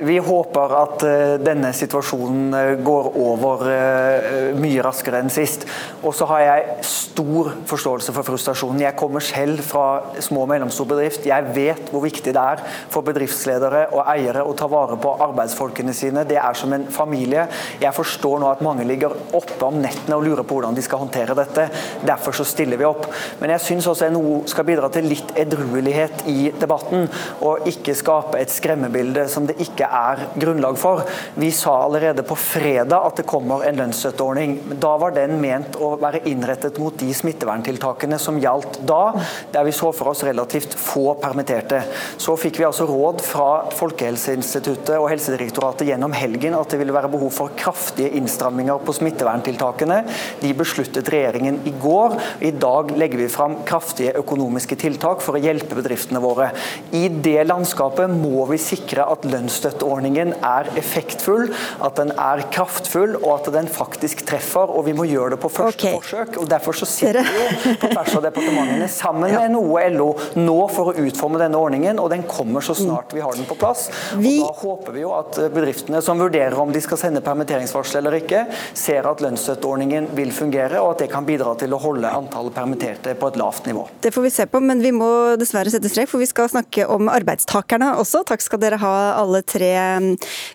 Vi 0.00 0.16
håper 0.24 0.72
at 0.78 1.02
uh, 1.04 1.34
denne 1.42 1.74
situasjonen 1.76 2.54
uh, 2.56 2.60
går 2.80 3.08
over 3.20 3.64
uh, 3.68 4.54
mye 4.56 4.80
raskere 4.84 5.20
enn 5.20 5.32
sist. 5.32 5.66
Og 6.00 6.14
så 6.16 6.24
har 6.30 6.44
jeg 6.46 6.86
stor 6.88 7.50
forståelse 7.68 8.14
for 8.16 8.24
frustrasjonen. 8.24 8.80
Jeg 8.86 8.96
kommer 8.96 9.20
selv 9.20 9.60
fra 9.66 10.14
små 10.24 10.46
og 10.46 10.50
mellomstor 10.54 10.88
bedrift. 10.88 11.26
Jeg 11.28 11.52
vet 11.52 11.90
hvor 11.92 12.04
viktig 12.06 12.32
det 12.32 12.40
er 12.40 12.62
for 12.88 13.04
bedriftsledere 13.04 13.82
og 13.92 14.08
eiere 14.08 14.46
å 14.46 14.54
ta 14.56 14.70
vare 14.72 14.96
på 15.00 15.12
arbeidsfolkene 15.26 15.92
sine. 15.96 16.24
Det 16.28 16.38
er 16.40 16.56
som 16.56 16.72
en 16.72 16.88
familie. 16.92 17.44
Jeg 17.82 17.92
forstår 17.96 18.40
nå 18.40 18.48
at 18.48 18.64
mange 18.64 18.88
ligger 18.88 19.12
oppe 19.36 19.68
om 19.68 19.82
nettene 19.82 20.16
og 20.16 20.24
lurer 20.24 20.48
på 20.48 20.56
hvordan 20.56 20.78
de 20.78 20.86
skal 20.86 21.04
håndtere 21.04 21.36
dette. 21.36 21.68
Derfor 22.08 22.40
så 22.40 22.48
stiller 22.48 22.80
vi 22.80 22.88
opp. 22.88 23.10
Men 23.42 23.52
jeg 23.52 23.66
syns 23.66 23.90
også 23.92 24.08
NHO 24.14 24.40
skal 24.48 24.68
bidra 24.70 24.88
til 24.94 25.10
litt 25.12 25.36
edruelighet 25.44 26.24
i 26.32 26.48
debatten, 26.56 27.04
og 27.44 27.68
ikke 27.68 27.98
skape 27.98 28.40
et 28.40 28.52
skremmebilde 28.52 29.28
som 29.28 29.44
det 29.48 29.60
ikke 29.60 29.89
er 29.90 30.24
grunnlag 30.40 30.78
for. 30.80 31.02
Vi 31.34 31.50
sa 31.54 31.74
allerede 31.84 32.24
på 32.26 32.36
fredag 32.38 33.06
at 33.10 33.20
det 33.20 33.26
kommer 33.28 33.64
en 33.66 33.78
lønnsstøtteordning. 33.80 34.56
Da 34.82 34.94
var 35.00 35.14
den 35.16 35.36
ment 35.42 35.78
å 35.80 35.92
være 36.00 36.22
innrettet 36.30 36.78
mot 36.82 36.96
de 37.00 37.10
smitteverntiltakene 37.16 38.18
som 38.20 38.38
gjaldt 38.40 38.80
da, 38.88 39.12
der 39.52 39.66
vi 39.66 39.74
så 39.74 39.90
for 39.96 40.12
oss 40.12 40.24
relativt 40.26 40.76
få 40.78 41.14
permitterte. 41.20 41.82
Så 42.20 42.36
fikk 42.40 42.60
vi 42.60 42.68
altså 42.68 42.86
råd 42.88 43.24
fra 43.24 43.48
Folkehelseinstituttet 43.76 44.96
og 44.98 45.08
Helsedirektoratet 45.12 45.88
gjennom 45.90 46.14
helgen 46.16 46.56
at 46.58 46.70
det 46.72 46.80
ville 46.80 46.94
være 46.94 47.10
behov 47.12 47.32
for 47.34 47.54
kraftige 47.58 48.14
innstramminger 48.18 48.80
på 48.84 48.94
smitteverntiltakene. 49.00 50.02
De 50.40 50.54
besluttet 50.56 51.10
regjeringen 51.12 51.60
i 51.68 51.74
går. 51.80 52.16
I 52.46 52.52
dag 52.56 52.94
legger 53.00 53.24
vi 53.24 53.30
fram 53.32 53.60
kraftige 53.68 54.14
økonomiske 54.20 54.78
tiltak 54.80 55.24
for 55.24 55.36
å 55.36 55.42
hjelpe 55.42 55.78
bedriftene 55.78 56.22
våre. 56.22 56.50
I 56.96 57.08
det 57.10 57.42
landskapet 57.48 58.10
må 58.12 58.46
vi 58.50 58.60
sikre 58.60 59.06
at 59.10 59.26
lønnsstøtte 59.28 59.79
Støtteordningen 59.80 60.34
er 60.44 60.68
effektfull, 60.76 61.46
at 61.80 61.96
den 61.96 62.10
er 62.12 62.42
kraftfull 62.52 63.14
og 63.22 63.30
at 63.38 63.46
den 63.54 63.68
faktisk 63.70 64.26
treffer. 64.28 64.68
og 64.68 64.84
Vi 64.84 64.92
må 64.92 65.06
gjøre 65.08 65.34
det 65.34 65.38
på 65.40 65.48
første 65.48 65.88
okay. 65.88 65.94
forsøk. 65.96 66.36
og 66.42 66.50
Derfor 66.50 66.76
så 66.76 66.88
sitter 66.88 67.24
vi 67.24 67.38
jo 67.38 67.76
på 67.80 67.88
tvers 67.94 68.16
av 68.18 68.26
departementene 68.26 68.88
sammen 69.00 69.24
med 69.24 69.54
NHO 69.54 69.62
og 69.70 69.94
LO 69.94 70.08
nå 70.36 70.56
for 70.68 70.90
å 70.92 71.06
utforme 71.06 71.40
denne 71.40 71.56
ordningen, 71.56 72.00
og 72.02 72.10
den 72.12 72.26
kommer 72.28 72.64
så 72.64 72.76
snart 72.76 73.14
vi 73.16 73.22
har 73.24 73.32
den 73.38 73.48
på 73.48 73.56
plass. 73.56 73.86
Og 74.18 74.26
Da 74.26 74.50
håper 74.60 74.98
vi 74.98 75.04
jo 75.06 75.14
at 75.16 75.40
bedriftene 75.54 76.02
som 76.04 76.20
vurderer 76.20 76.58
om 76.60 76.74
de 76.74 76.84
skal 76.84 77.00
sende 77.00 77.24
permitteringsvarsel 77.24 78.02
eller 78.02 78.18
ikke, 78.20 78.44
ser 78.76 79.08
at 79.08 79.24
lønnsstøtteordningen 79.24 80.10
vil 80.18 80.34
fungere, 80.36 80.82
og 80.84 80.96
at 80.96 81.06
det 81.06 81.10
kan 81.14 81.24
bidra 81.24 81.54
til 81.60 81.72
å 81.72 81.80
holde 81.80 82.12
antallet 82.20 82.56
permitterte 82.56 83.16
på 83.16 83.32
et 83.32 83.40
lavt 83.40 83.70
nivå. 83.70 83.86
Det 84.04 84.12
får 84.12 84.28
vi 84.28 84.34
se 84.36 84.48
på, 84.50 84.60
men 84.60 84.84
vi 84.84 84.92
må 84.92 85.10
dessverre 85.40 85.72
sette 85.72 85.88
strek, 85.88 86.10
for 86.12 86.20
vi 86.20 86.28
skal 86.28 86.52
snakke 86.52 86.84
om 86.90 87.08
arbeidstakerne 87.12 87.94
også. 88.02 88.26
Takk 88.28 88.44
skal 88.44 88.60
dere 88.60 88.80
ha 88.82 88.94
alle 89.16 89.40
tre 89.46 89.69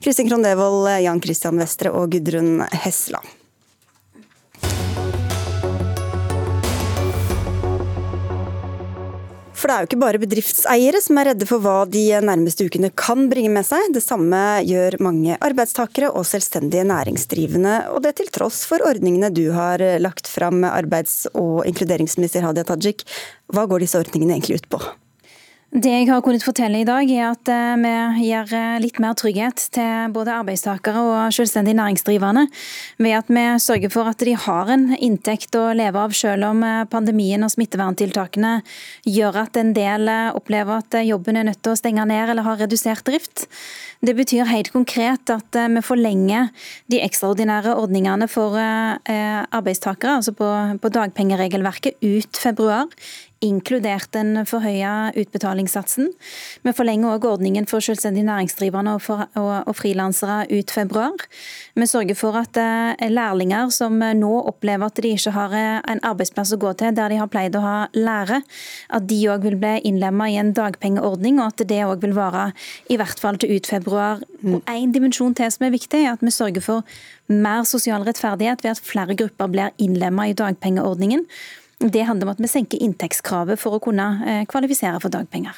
Kristin 0.04 0.30
Krohn 0.30 0.46
Devold, 0.46 0.92
Jan 1.06 1.24
Christian 1.24 1.60
Vestre 1.62 1.94
og 1.96 2.12
Gudrun 2.14 2.62
Hesland. 2.86 3.26
For 9.66 9.72
det 9.72 9.76
er 9.76 9.82
jo 9.82 9.88
ikke 9.88 9.98
bare 10.04 10.20
bedriftseiere 10.22 11.00
som 11.02 11.18
er 11.18 11.32
redde 11.32 11.46
for 11.50 11.64
hva 11.64 11.88
de 11.90 12.04
nærmeste 12.22 12.68
ukene 12.68 12.92
kan 12.94 13.24
bringe 13.32 13.50
med 13.50 13.66
seg. 13.66 13.88
Det 13.96 14.04
samme 14.04 14.38
gjør 14.68 15.00
mange 15.02 15.40
arbeidstakere 15.42 16.12
og 16.12 16.28
selvstendige 16.30 16.84
næringsdrivende, 16.86 17.80
og 17.90 18.04
det 18.06 18.18
til 18.20 18.30
tross 18.36 18.62
for 18.70 18.86
ordningene 18.86 19.32
du 19.34 19.48
har 19.56 19.82
lagt 20.04 20.30
fram, 20.30 20.62
arbeids- 20.70 21.26
og 21.34 21.64
inkluderingsminister 21.66 22.46
Hadia 22.46 22.68
Tajik. 22.68 23.08
Hva 23.50 23.66
går 23.66 23.88
disse 23.88 23.98
ordningene 23.98 24.38
egentlig 24.38 24.62
ut 24.62 24.70
på? 24.76 24.84
Det 25.74 25.90
jeg 25.90 26.06
har 26.08 26.22
kunnet 26.24 26.44
fortelle 26.46 26.84
i 26.84 26.86
dag, 26.88 27.10
er 27.10 27.32
at 27.34 27.50
eh, 27.52 27.74
vi 27.82 28.28
gir 28.28 28.52
eh, 28.54 28.76
litt 28.80 29.00
mer 29.02 29.16
trygghet 29.18 29.64
til 29.76 30.14
både 30.14 30.36
arbeidstakere 30.38 31.02
og 31.02 31.34
selvstendig 31.36 31.74
næringsdrivende, 31.76 32.46
ved 33.02 33.16
at 33.18 33.32
vi 33.34 33.44
sørger 33.60 33.92
for 33.92 34.12
at 34.12 34.22
de 34.22 34.38
har 34.40 34.72
en 34.72 34.86
inntekt 34.94 35.58
å 35.58 35.66
leve 35.76 36.00
av, 36.00 36.14
selv 36.16 36.52
om 36.52 36.62
eh, 36.64 36.86
pandemien 36.92 37.44
og 37.44 37.52
smitteverntiltakene 37.56 38.54
gjør 39.10 39.42
at 39.42 39.60
en 39.60 39.74
del 39.76 40.14
opplever 40.38 40.86
at 40.86 41.00
jobben 41.02 41.42
er 41.42 41.50
nødt 41.50 41.64
til 41.66 41.74
å 41.74 41.82
stenge 41.82 42.08
ned 42.08 42.36
eller 42.36 42.46
har 42.46 42.62
redusert 42.62 43.04
drift. 43.10 43.48
Det 44.06 44.14
betyr 44.16 44.46
helt 44.48 44.70
konkret 44.72 45.34
at 45.34 45.58
vi 45.74 45.82
forlenger 45.84 46.52
de 46.94 47.02
ekstraordinære 47.02 47.74
ordningene 47.74 48.28
for 48.30 48.54
arbeidstakere, 48.56 50.20
altså 50.20 50.36
på, 50.38 50.50
på 50.84 50.92
dagpengeregelverket, 50.94 51.98
ut 52.06 52.38
februar 52.38 52.92
inkludert 53.46 54.12
den 54.16 54.42
forhøya 54.48 55.12
utbetalingssatsen. 55.16 56.12
Vi 56.66 56.74
forlenger 56.76 57.16
òg 57.16 57.28
ordningen 57.30 57.68
for 57.70 57.84
selvstendig 57.84 58.26
næringsdrivende 58.28 58.96
og, 58.98 59.04
for, 59.06 59.26
og, 59.38 59.52
og 59.70 59.78
frilansere 59.78 60.46
ut 60.52 60.74
februar. 60.74 61.26
Vi 61.76 61.88
sørger 61.90 62.18
for 62.18 62.38
at 62.40 62.58
eh, 62.60 63.10
lærlinger 63.12 63.72
som 63.74 64.00
nå 64.00 64.34
opplever 64.50 64.90
at 64.90 65.02
de 65.02 65.14
ikke 65.16 65.36
har 65.36 65.56
eh, 65.58 65.82
en 65.94 66.04
arbeidsplass 66.08 66.56
å 66.56 66.62
gå 66.62 66.74
til 66.80 66.96
der 66.96 67.14
de 67.14 67.20
har 67.22 67.32
pleid 67.32 67.58
å 67.58 67.64
ha 67.64 67.76
lære, 67.96 68.42
at 68.90 69.10
de 69.10 69.20
òg 69.32 69.46
vil 69.48 69.60
bli 69.62 69.76
innlemma 69.88 70.30
i 70.32 70.40
en 70.42 70.54
dagpengeordning, 70.56 71.40
og 71.42 71.54
at 71.54 71.68
det 71.70 71.82
òg 71.86 72.02
vil 72.06 72.16
vare 72.18 72.50
i 72.92 73.00
hvert 73.00 73.22
fall 73.22 73.40
til 73.42 73.56
ut 73.56 73.70
februar. 73.70 74.24
Og 74.46 74.62
En 74.76 74.92
dimensjon 74.94 75.36
til 75.38 75.52
som 75.52 75.68
er 75.68 75.76
viktig, 75.76 76.04
er 76.04 76.16
at 76.16 76.24
vi 76.26 76.34
sørger 76.34 76.64
for 76.64 76.98
mer 77.32 77.64
sosial 77.66 78.06
rettferdighet 78.06 78.64
ved 78.64 78.76
at 78.76 78.84
flere 78.86 79.16
grupper 79.18 79.52
blir 79.52 79.78
innlemma 79.82 80.30
i 80.30 80.38
dagpengeordningen. 80.38 81.26
Det 81.80 82.06
handler 82.08 82.30
om 82.30 82.34
at 82.36 82.42
vi 82.42 82.50
senker 82.50 82.82
inntektskravet 82.82 83.60
for 83.60 83.76
å 83.76 83.84
kunne 83.84 84.06
eh, 84.24 84.44
kvalifisere 84.50 85.02
for 85.04 85.14
dagpenger. 85.14 85.58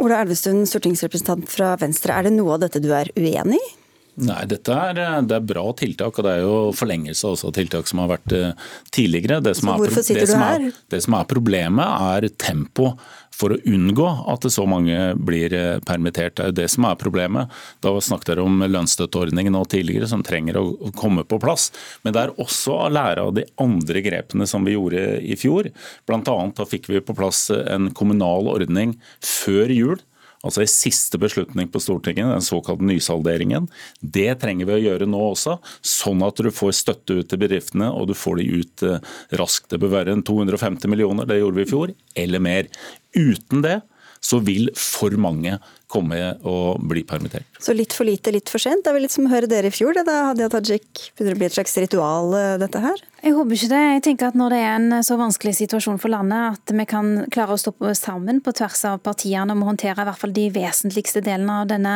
Ola 0.00 0.20
Elvestuen, 0.22 0.62
stortingsrepresentant 0.70 1.48
fra 1.50 1.74
Venstre. 1.80 2.14
Er 2.14 2.28
det 2.28 2.36
noe 2.36 2.54
av 2.54 2.62
dette 2.62 2.82
du 2.82 2.92
er 2.94 3.10
uenig 3.18 3.58
i? 3.58 3.70
Nei, 4.20 4.42
dette 4.50 4.74
er, 4.74 4.98
det 5.24 5.36
er 5.36 5.46
bra 5.46 5.62
tiltak, 5.76 6.18
og 6.18 6.26
det 6.26 6.32
er 6.36 6.44
jo 6.44 6.56
forlengelse 6.76 7.30
også 7.30 7.48
av 7.48 7.56
tiltak 7.56 7.88
som 7.88 8.02
har 8.02 8.10
vært 8.12 8.34
eh, 8.36 8.68
tidligere. 8.92 9.40
Det 9.44 9.54
som, 9.56 9.72
er, 9.72 9.94
det, 9.96 10.26
som 10.28 10.44
er, 10.44 10.66
det 10.92 11.00
som 11.06 11.16
er 11.16 11.28
problemet, 11.30 11.86
er 12.10 12.28
tempo 12.40 12.92
for 13.40 13.54
å 13.54 13.60
unngå 13.70 14.08
at 14.28 14.44
så 14.52 14.66
mange 14.68 14.98
blir 15.16 15.54
eh, 15.56 15.78
permittert. 15.86 16.36
Det 16.36 16.44
er 16.44 16.52
jo 16.52 16.58
det 16.60 16.68
som 16.74 16.88
er 16.90 17.00
problemet. 17.00 17.56
Da 17.84 17.94
snakket 17.96 18.34
dere 18.34 18.44
om 18.44 18.60
lønnsstøtteordningen 18.66 19.56
nå 19.56 19.64
tidligere, 19.72 20.10
som 20.10 20.24
trenger 20.26 20.60
å 20.60 20.92
komme 20.98 21.24
på 21.24 21.40
plass. 21.42 21.70
Men 22.04 22.16
det 22.16 22.26
er 22.26 22.36
også 22.42 22.76
å 22.76 22.92
lære 22.92 23.24
av 23.24 23.34
de 23.38 23.46
andre 23.62 24.04
grepene 24.04 24.48
som 24.50 24.68
vi 24.68 24.76
gjorde 24.76 25.06
i 25.24 25.38
fjor. 25.40 25.70
Blant 26.10 26.28
annet 26.28 26.60
da 26.60 26.68
fikk 26.68 26.90
vi 26.92 27.02
på 27.04 27.16
plass 27.16 27.46
en 27.50 27.88
kommunal 27.96 28.50
ordning 28.52 28.98
før 29.24 29.72
jul 29.72 29.98
altså 30.46 30.64
i 30.64 30.70
siste 30.70 31.20
beslutning 31.20 31.68
på 31.72 31.82
Stortinget, 31.82 32.30
den 32.30 32.44
såkalte 32.44 32.86
nysalderingen. 32.86 33.68
Det 34.00 34.32
trenger 34.42 34.68
vi 34.68 34.76
å 34.76 34.82
gjøre 34.84 35.08
nå 35.10 35.20
også, 35.32 35.58
sånn 35.84 36.24
at 36.26 36.40
du 36.40 36.50
får 36.54 36.76
støtte 36.80 37.20
ut 37.20 37.30
til 37.30 37.42
bedriftene 37.42 37.90
og 37.92 38.10
du 38.10 38.16
får 38.16 38.40
de 38.40 38.48
ut 38.62 38.86
eh, 38.88 39.12
raskt. 39.40 39.70
Det 39.72 39.80
bør 39.82 39.94
være 39.98 40.16
en 40.16 40.24
250 40.26 40.90
millioner, 40.92 41.28
det 41.28 41.40
gjorde 41.40 41.60
vi 41.60 41.66
i 41.66 41.72
fjor, 41.72 41.94
eller 42.24 42.44
mer. 42.44 42.70
Uten 43.16 43.64
det 43.66 43.80
så 44.20 44.40
vil 44.44 44.68
for 44.76 45.14
mange 45.20 45.56
komme 45.90 46.18
og 46.46 46.80
bli 46.90 47.02
permittert. 47.08 47.48
Så 47.60 47.74
litt 47.76 47.94
for 47.96 48.08
lite, 48.08 48.32
litt 48.34 48.50
for 48.52 48.62
sent? 48.62 48.84
Det 48.84 48.92
er 48.92 48.96
vel 48.96 49.06
litt 49.06 49.14
som 49.14 49.26
å 49.26 49.32
høre 49.32 49.50
dere 49.50 49.70
i 49.70 49.74
fjor, 49.74 49.96
det 49.98 50.06
da 50.08 50.30
Hadia 50.30 50.50
Tajik. 50.52 51.10
Begynner 51.16 51.34
det 51.34 51.38
å 51.38 51.42
bli 51.42 51.48
et 51.50 51.56
slags 51.58 51.76
ritual, 51.82 52.34
eh, 52.38 52.58
dette 52.62 52.82
her? 52.82 53.02
Jeg 53.20 53.34
håper 53.36 53.52
ikke 53.52 53.68
det. 53.68 53.80
Jeg 53.94 54.02
tenker 54.06 54.30
at 54.30 54.36
Når 54.40 54.54
det 54.54 54.58
er 54.64 54.74
en 54.78 55.04
så 55.04 55.16
vanskelig 55.20 55.52
situasjon 55.58 55.98
for 56.00 56.08
landet, 56.08 56.56
at 56.56 56.72
vi 56.72 56.84
kan 56.88 57.26
klare 57.28 57.52
å 57.52 57.60
stå 57.60 57.92
sammen 57.98 58.40
på 58.40 58.54
tvers 58.56 58.84
av 58.88 59.02
partiene 59.04 59.52
om 59.52 59.60
å 59.60 59.68
håndtere 59.68 60.00
i 60.00 60.08
hvert 60.08 60.20
fall 60.20 60.32
de 60.32 60.46
vesentligste 60.54 61.20
delene 61.20 61.58
av 61.60 61.68
denne 61.68 61.94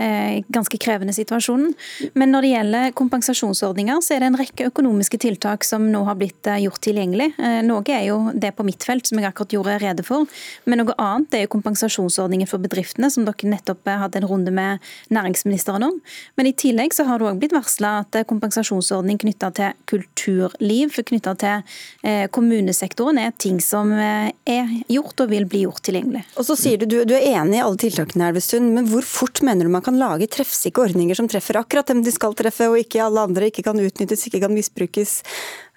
eh, 0.00 0.40
ganske 0.48 0.78
krevende 0.80 1.12
situasjonen. 1.12 1.74
Men 2.14 2.32
når 2.32 2.46
det 2.46 2.52
gjelder 2.54 2.94
kompensasjonsordninger, 2.96 4.00
så 4.00 4.16
er 4.16 4.24
det 4.24 4.30
en 4.30 4.40
rekke 4.40 4.70
økonomiske 4.70 5.20
tiltak 5.20 5.66
som 5.68 5.84
nå 5.92 6.04
har 6.08 6.16
blitt 6.20 6.48
eh, 6.48 6.62
gjort 6.64 6.80
tilgjengelig. 6.86 7.34
Eh, 7.36 7.60
noe 7.66 7.84
er 7.92 8.08
jo 8.08 8.32
det 8.32 8.54
på 8.56 8.64
mitt 8.64 8.86
felt, 8.88 9.04
som 9.10 9.20
jeg 9.20 9.28
akkurat 9.28 9.58
gjorde 9.58 9.76
rede 9.84 10.06
for. 10.06 10.24
Men 10.64 10.80
noe 10.80 10.96
annet 10.96 11.36
er 11.36 11.44
jo 11.44 11.52
kompensasjonsordningen 11.58 12.48
for 12.48 12.62
bedriftene, 12.64 13.12
som 13.12 13.23
dere 13.28 13.50
nettopp 13.50 13.88
eh, 13.88 14.00
hadde 14.00 14.20
en 14.20 14.28
runde 14.30 14.52
med 14.54 14.82
næringsministeren 15.14 15.86
om. 15.86 15.98
Men 16.38 16.48
i 16.50 16.54
tillegg 16.56 16.94
så 16.96 17.06
har 17.08 17.20
det 17.20 17.28
òg 17.30 17.40
blitt 17.42 17.56
varsla 17.56 17.98
at 18.02 18.18
eh, 18.20 18.26
kompensasjonsordning 18.28 19.20
knytta 19.22 19.50
til 19.56 19.74
kulturliv, 19.90 20.94
knytta 21.10 21.34
til 21.40 21.76
eh, 22.06 22.26
kommunesektoren 22.34 23.20
er 23.22 23.34
ting 23.38 23.60
som 23.64 23.92
er 23.94 24.70
gjort 24.90 25.24
og 25.24 25.30
vil 25.32 25.46
bli 25.50 25.64
gjort 25.64 25.82
tilgjengelig. 25.86 26.24
Og 26.38 26.48
så 26.48 26.56
sier 26.58 26.80
Du 26.80 26.86
du, 26.90 27.00
du 27.08 27.14
er 27.16 27.26
enig 27.40 27.58
i 27.58 27.62
alle 27.64 27.80
tiltakene, 27.80 28.30
Elvestuen, 28.30 28.72
men 28.76 28.88
hvor 28.90 29.04
fort 29.06 29.42
mener 29.46 29.66
du 29.66 29.72
man 29.72 29.84
kan 29.84 29.98
lage 29.98 30.28
treffsikre 30.30 30.88
ordninger 30.88 31.16
som 31.18 31.28
treffer 31.30 31.58
akkurat 31.60 31.90
dem 31.90 32.02
de 32.04 32.12
skal 32.14 32.34
treffe, 32.38 32.68
og 32.70 32.80
ikke 32.80 33.02
alle 33.04 33.24
andre, 33.28 33.50
ikke 33.50 33.64
kan 33.66 33.80
utnyttes, 33.80 34.26
ikke 34.28 34.44
kan 34.44 34.54
misbrukes? 34.54 35.20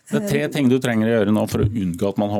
Det 0.07 0.21
er 0.21 0.29
tre 0.29 0.43
ting 0.53 0.69
du 0.71 0.77
trenger 0.79 1.09
å 1.09 1.15
gjøre 1.17 1.33
nå 1.35 1.43
for 1.51 1.65
å 1.65 1.67
unngå 1.67 2.11
at 2.13 2.19
man 2.21 2.31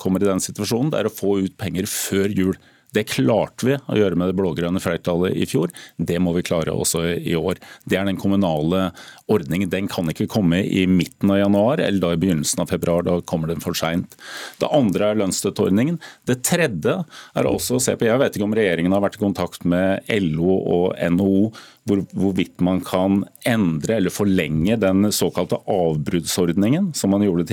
kommer 0.00 0.22
i 0.22 0.28
den 0.30 0.40
situasjonen. 0.40 0.92
Det 0.92 1.02
er 1.02 1.10
å 1.10 1.12
få 1.12 1.36
ut 1.44 1.56
penger 1.60 1.88
før 1.90 2.32
jul. 2.32 2.56
Det 2.94 3.06
klarte 3.10 3.66
vi 3.68 3.76
å 3.76 3.98
gjøre 3.98 4.18
med 4.18 4.30
det 4.30 4.36
blå-grønne 4.38 4.82
flertallet 4.82 5.36
i 5.36 5.46
fjor. 5.48 5.72
Det 5.96 6.18
må 6.22 6.34
vi 6.36 6.44
klare 6.46 6.74
også 6.74 7.04
i 7.16 7.34
år. 7.38 7.60
Det 7.84 7.98
er 7.98 8.06
den 8.08 8.20
kommunale 8.20 8.90
ordningen. 9.32 9.70
Den 9.70 9.88
kan 9.90 10.08
ikke 10.10 10.28
komme 10.30 10.62
i 10.62 10.84
midten 10.90 11.30
av 11.34 11.40
januar 11.40 11.82
eller 11.82 12.02
da 12.02 12.12
i 12.14 12.20
begynnelsen 12.20 12.62
av 12.62 12.70
februar. 12.70 13.06
Da 13.06 13.18
kommer 13.26 13.50
den 13.50 13.62
for 13.64 13.76
seint. 13.78 14.16
Det 14.60 14.70
andre 14.72 15.10
er 15.10 15.20
lønnsstøtteordningen. 15.22 15.98
Det 16.28 16.40
tredje 16.46 16.98
er 17.34 17.48
også 17.50 17.78
å 17.78 17.82
se 17.82 17.96
på 17.98 18.06
Jeg 18.06 18.22
vet 18.22 18.36
ikke 18.36 18.46
om 18.46 18.56
regjeringen 18.56 18.94
har 18.94 19.02
vært 19.04 19.18
i 19.18 19.24
kontakt 19.24 19.66
med 19.68 20.06
LO 20.22 20.60
og 20.60 20.94
NHO 21.16 21.50
hvor, 21.86 22.02
hvorvidt 22.18 22.62
man 22.64 22.80
kan 22.84 23.20
endre 23.46 23.98
eller 24.00 24.14
forlenge 24.14 24.78
den 24.82 25.10
såkalte 25.14 25.58
avbruddsordningen 25.70 26.90
som 26.98 27.14
man 27.14 27.22
gjorde, 27.26 27.46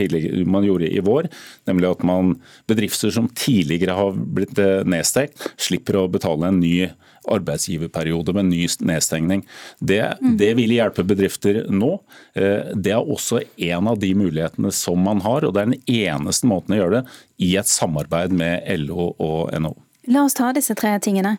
man 0.49 0.65
gjorde, 0.65 0.89
i 0.89 1.01
vår. 1.05 1.29
Nemlig 1.69 1.89
at 1.91 2.05
man, 2.07 2.35
bedrifter 2.69 3.13
som 3.13 3.29
tidligere 3.37 3.97
har 3.97 4.13
blitt 4.13 4.57
eh, 4.61 4.81
nedstekt, 4.89 5.45
slipper 5.61 6.01
å 6.01 6.09
betale 6.11 6.49
en 6.49 6.61
ny 6.63 6.89
arbeidsgiverperiode 7.31 8.35
med 8.35 8.49
ny 8.51 8.65
nedstengning. 8.79 9.45
Det, 9.79 10.01
mm. 10.21 10.35
det 10.39 10.51
vil 10.59 10.75
hjelpe 10.75 11.05
bedrifter 11.07 11.63
nå. 11.71 11.95
Eh, 12.35 12.73
det 12.75 12.95
er 12.95 13.13
også 13.15 13.43
en 13.69 13.91
av 13.91 14.01
de 14.01 14.13
mulighetene 14.17 14.73
som 14.75 14.99
man 15.03 15.23
har, 15.25 15.45
og 15.45 15.55
det 15.55 15.63
er 15.63 15.71
den 15.71 15.95
eneste 16.09 16.49
måten 16.49 16.75
å 16.75 16.81
gjøre 16.83 17.01
det 17.01 17.47
i 17.47 17.55
et 17.59 17.69
samarbeid 17.69 18.35
med 18.35 18.63
LO 18.85 19.13
og 19.13 19.53
NHO. 19.55 19.75
La 20.11 20.25
oss 20.25 20.35
ta 20.35 20.49
disse 20.51 20.75
tre 20.75 20.97
tingene. 20.99 21.37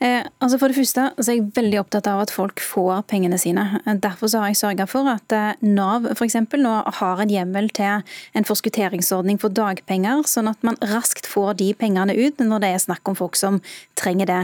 Eh, 0.00 0.24
altså 0.40 0.56
For 0.56 0.72
det 0.72 0.78
første 0.78 1.02
så 1.20 1.28
er 1.28 1.36
jeg 1.36 1.50
veldig 1.58 1.76
opptatt 1.82 2.06
av 2.08 2.22
at 2.22 2.30
folk 2.32 2.60
får 2.64 3.02
pengene 3.10 3.36
sine. 3.40 3.66
Derfor 4.00 4.30
så 4.32 4.40
har 4.40 4.48
jeg 4.48 4.60
sørga 4.62 4.86
for 4.88 5.08
at 5.12 5.34
eh, 5.36 5.60
Nav 5.60 6.06
for 6.14 6.24
eksempel, 6.24 6.62
nå 6.64 6.72
har 7.00 7.20
en 7.20 7.32
hjemmel 7.32 7.68
til 7.76 8.00
en 8.32 8.48
forskutteringsordning 8.48 9.36
for 9.42 9.52
dagpenger, 9.52 10.22
sånn 10.24 10.48
at 10.48 10.64
man 10.64 10.78
raskt 10.88 11.28
får 11.28 11.58
de 11.60 11.68
pengene 11.76 12.16
ut 12.16 12.40
når 12.40 12.64
det 12.64 12.70
er 12.72 12.80
snakk 12.86 13.12
om 13.12 13.18
folk 13.18 13.36
som 13.36 13.58
trenger 14.00 14.30
det. 14.30 14.38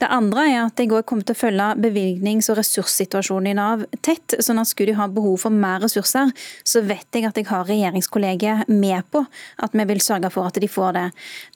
Det 0.00 0.08
andre 0.08 0.46
er 0.48 0.62
at 0.62 0.80
jeg 0.80 0.88
kommer 1.04 1.28
til 1.28 1.36
å 1.36 1.42
følge 1.42 1.68
bevilgnings- 1.84 2.48
og 2.48 2.62
ressurssituasjonen 2.62 3.52
i 3.52 3.56
Nav 3.60 3.84
tett. 4.00 4.38
sånn 4.40 4.62
at 4.62 4.72
skulle 4.72 4.94
de 4.94 4.98
ha 5.02 5.10
behov 5.12 5.44
for 5.44 5.52
mer 5.52 5.84
ressurser, 5.84 6.32
så 6.64 6.80
vet 6.80 7.04
jeg 7.12 7.28
at 7.28 7.36
jeg 7.36 7.50
har 7.50 7.68
regjeringskollegiet 7.68 8.72
med 8.72 9.04
på 9.12 9.26
at 9.60 9.76
vi 9.76 9.84
vil 9.92 10.00
sørge 10.00 10.32
for 10.32 10.48
at 10.48 10.56
de 10.56 10.68
får 10.68 10.96
det. 10.96 11.06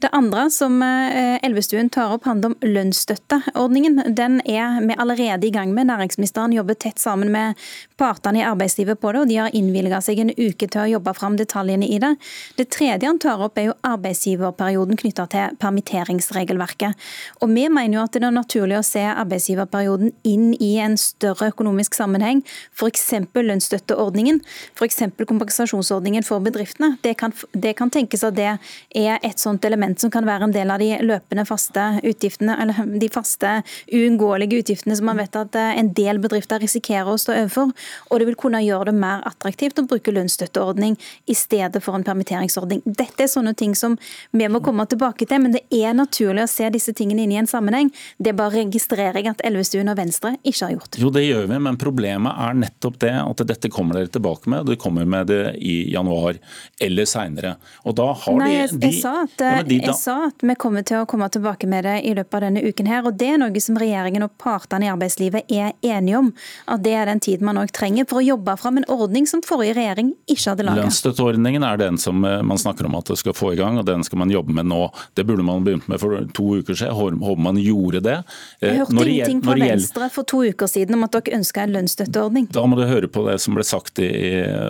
Det 0.04 0.12
andre 0.12 0.50
som 0.52 0.76
eh, 0.84 1.40
Elvestuen 1.48 1.88
tar 1.88 2.12
opp, 2.12 2.28
handler 2.28 2.52
om 2.52 2.60
lønnsstøtte 2.76 3.37
ordningen 3.54 4.00
den 4.16 4.40
er 4.44 4.80
vi 4.86 4.94
allerede 4.98 5.46
i 5.46 5.52
gang 5.54 5.74
med. 5.74 5.88
Næringsministeren 5.88 6.52
jobber 6.52 6.74
tett 6.74 7.00
sammen 7.00 7.32
med 7.32 7.54
partene 7.98 8.40
i 8.40 8.46
arbeidslivet 8.46 9.00
på 9.00 9.12
det, 9.12 9.22
og 9.22 9.30
de 9.30 9.38
har 9.40 9.54
innvilga 9.56 10.00
seg 10.04 10.22
en 10.22 10.32
uke 10.36 10.68
til 10.68 10.82
å 10.82 10.88
jobbe 10.94 11.14
fram 11.18 11.36
detaljene 11.38 11.88
i 11.88 11.98
det. 12.02 12.14
Det 12.58 12.68
tredje 12.74 13.08
han 13.08 13.20
tar 13.22 13.42
opp 13.44 13.58
er 13.58 13.70
jo 13.70 13.76
arbeidsgiverperioden 13.86 14.98
knytta 15.00 15.26
til 15.32 15.58
permitteringsregelverket. 15.62 17.08
Og 17.42 17.54
Vi 17.58 17.66
mener 17.68 17.98
jo 17.98 18.04
at 18.04 18.14
det 18.14 18.22
er 18.22 18.34
naturlig 18.34 18.76
å 18.78 18.84
se 18.86 19.02
arbeidsgiverperioden 19.02 20.12
inn 20.28 20.52
i 20.62 20.76
en 20.78 20.94
større 21.00 21.50
økonomisk 21.50 21.96
sammenheng, 21.98 22.44
f.eks. 22.76 23.08
lønnsstøtteordningen, 23.34 24.40
f.eks. 24.78 25.02
kompensasjonsordningen 25.26 26.26
for 26.26 26.44
bedriftene. 26.44 26.94
Det 27.02 27.16
kan, 27.18 27.34
det 27.52 27.74
kan 27.78 27.90
tenkes 27.90 28.22
at 28.26 28.36
det 28.38 28.52
er 28.94 29.18
et 29.26 29.42
sånt 29.42 29.64
element 29.66 29.98
som 29.98 30.12
kan 30.14 30.26
være 30.28 30.46
en 30.48 30.54
del 30.54 30.70
av 30.70 30.82
de 30.82 30.92
løpende 31.02 31.44
faste 31.48 31.88
utgiftene, 32.06 32.54
eller 32.62 32.98
de 33.00 33.10
faste 33.12 33.58
uunngåelige 33.90 34.62
utgiftene 34.62 34.96
som 34.98 35.08
man 35.10 35.18
vet 35.18 35.36
at 35.38 35.58
eh, 35.58 35.74
en 35.80 35.90
del 35.96 36.20
bedrifter 36.22 36.62
risikerer 36.62 37.10
å 37.10 37.18
stå 37.20 37.34
overfor. 37.34 37.72
Og 38.08 38.20
det 38.20 38.28
vil 38.28 38.38
kunne 38.38 38.62
gjøre 38.64 38.90
det 38.90 38.96
mer 38.98 39.24
attraktivt 39.28 39.80
å 39.80 39.86
bruke 39.88 40.14
lønnsstøtteordning 40.14 40.96
i 41.26 41.36
stedet 41.36 41.82
for 41.84 41.98
en 41.98 42.06
permitteringsordning. 42.06 42.82
Dette 42.84 43.24
er 43.24 43.32
sånne 43.32 43.54
ting 43.58 43.74
som 43.78 43.96
vi 44.30 44.48
må 44.48 44.62
komme 44.64 44.86
tilbake 44.88 45.28
til, 45.28 45.42
men 45.44 45.56
det 45.56 45.64
er 45.74 45.96
naturlig 45.96 46.46
å 46.46 46.50
se 46.50 46.68
disse 46.74 46.94
tingene 46.96 47.24
inn 47.24 47.34
i 47.34 47.40
en 47.40 47.50
sammenheng. 47.50 47.92
Det 48.18 48.34
bare 48.38 48.62
registrerer 48.62 49.20
jeg 49.20 49.32
at 49.32 49.44
Elvestuen 49.46 49.90
og 49.92 49.98
Venstre 49.98 50.34
ikke 50.42 50.64
har 50.66 50.74
gjort. 50.76 50.98
Jo, 51.00 51.12
det 51.14 51.24
gjør 51.26 51.48
vi, 51.50 51.60
men 51.68 51.78
problemet 51.80 52.42
er 52.48 52.58
nettopp 52.64 52.98
det 53.04 53.14
at 53.20 53.44
dette 53.48 53.70
kommer 53.72 53.98
dere 53.98 54.12
tilbake 54.12 54.50
med. 54.50 54.66
Dere 54.68 54.80
kommer 54.80 55.08
med 55.08 55.30
det 55.30 55.42
i 55.58 55.76
januar 55.92 56.38
eller 56.80 57.08
seinere. 57.08 57.56
Og 57.84 57.96
da 57.98 58.10
har 58.12 58.38
Nei, 58.38 58.50
jeg, 58.54 58.72
jeg, 58.82 59.00
sa 59.02 59.14
at, 59.24 59.36
ja, 59.42 59.62
de, 59.66 59.80
jeg 59.82 59.96
sa 59.98 60.16
at 60.28 60.44
vi 60.44 60.56
kommer 60.58 60.86
til 60.86 61.02
å 61.02 61.08
komme 61.08 61.28
tilbake 61.32 61.68
med 61.70 61.86
det 61.88 61.98
i 62.08 62.14
løpet 62.16 62.38
av 62.38 62.46
denne 62.48 62.62
uken 62.64 62.90
her. 62.90 63.06
og 63.06 63.18
det 63.18 63.32
er 63.34 63.40
noe 63.42 63.62
som 63.62 63.78
regjeringen 63.80 64.26
og 64.26 64.34
partene 64.40 64.88
i 64.88 64.92
arbeidslivet 64.92 65.50
er 65.52 65.74
enige 65.82 66.22
om. 66.22 66.32
At 66.70 66.84
det 66.84 66.94
er 66.98 67.10
den 67.10 67.22
tiden 67.24 67.48
man 67.48 67.60
òg 67.60 67.72
trenger 67.78 68.08
for 68.10 68.20
å 68.20 68.24
jobbe 68.24 68.56
fram 68.60 68.80
en 68.80 68.86
ordning 68.90 69.26
som 69.30 69.42
forrige 69.46 69.76
regjering 69.78 70.12
ikke 70.26 70.52
hadde 70.52 70.66
laga. 70.66 70.82
Lønnsstøtteordningen 70.82 71.66
er 71.66 71.80
den 71.80 71.98
som 72.00 72.24
eh, 72.26 72.40
man 72.46 72.60
snakker 72.60 72.88
om 72.88 72.98
at 72.98 73.12
det 73.12 73.18
skal 73.20 73.36
få 73.36 73.52
i 73.54 73.60
gang, 73.60 73.78
og 73.80 73.86
den 73.88 74.04
skal 74.06 74.22
man 74.22 74.32
jobbe 74.34 74.54
med 74.56 74.68
nå. 74.70 74.80
Det 75.18 75.26
burde 75.28 75.46
man 75.46 75.66
begynt 75.66 75.88
med 75.90 76.02
for 76.02 76.18
to 76.36 76.48
uker 76.60 76.78
siden. 76.78 76.94
Håper 77.22 77.44
man 77.48 77.60
gjorde 77.62 78.02
det. 78.04 78.16
Jeg 78.62 78.74
eh, 78.74 78.80
hørte 78.82 78.98
når 78.98 79.12
ingenting 79.12 79.42
fra 79.46 79.58
Venstre 79.62 80.10
for 80.14 80.28
to 80.28 80.42
uker 80.48 80.70
siden 80.70 80.98
om 80.98 81.06
at 81.06 81.14
dere 81.16 81.38
ønska 81.38 81.64
en 81.64 81.76
lønnsstøtteordning. 81.76 82.50
Da 82.54 82.64
må 82.68 82.78
du 82.78 82.86
høre 82.88 83.10
på 83.12 83.24
det 83.28 83.38
som 83.42 83.58
ble 83.58 83.66
sagt 83.66 84.02
i, 84.02 84.10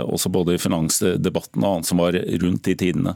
også 0.04 0.32
både 0.32 0.56
i 0.56 0.62
finansdebatten 0.62 1.64
og 1.64 1.78
annet 1.78 1.90
som 1.90 2.02
var 2.02 2.16
rundt 2.44 2.64
de 2.68 2.76
tidene. 2.78 3.14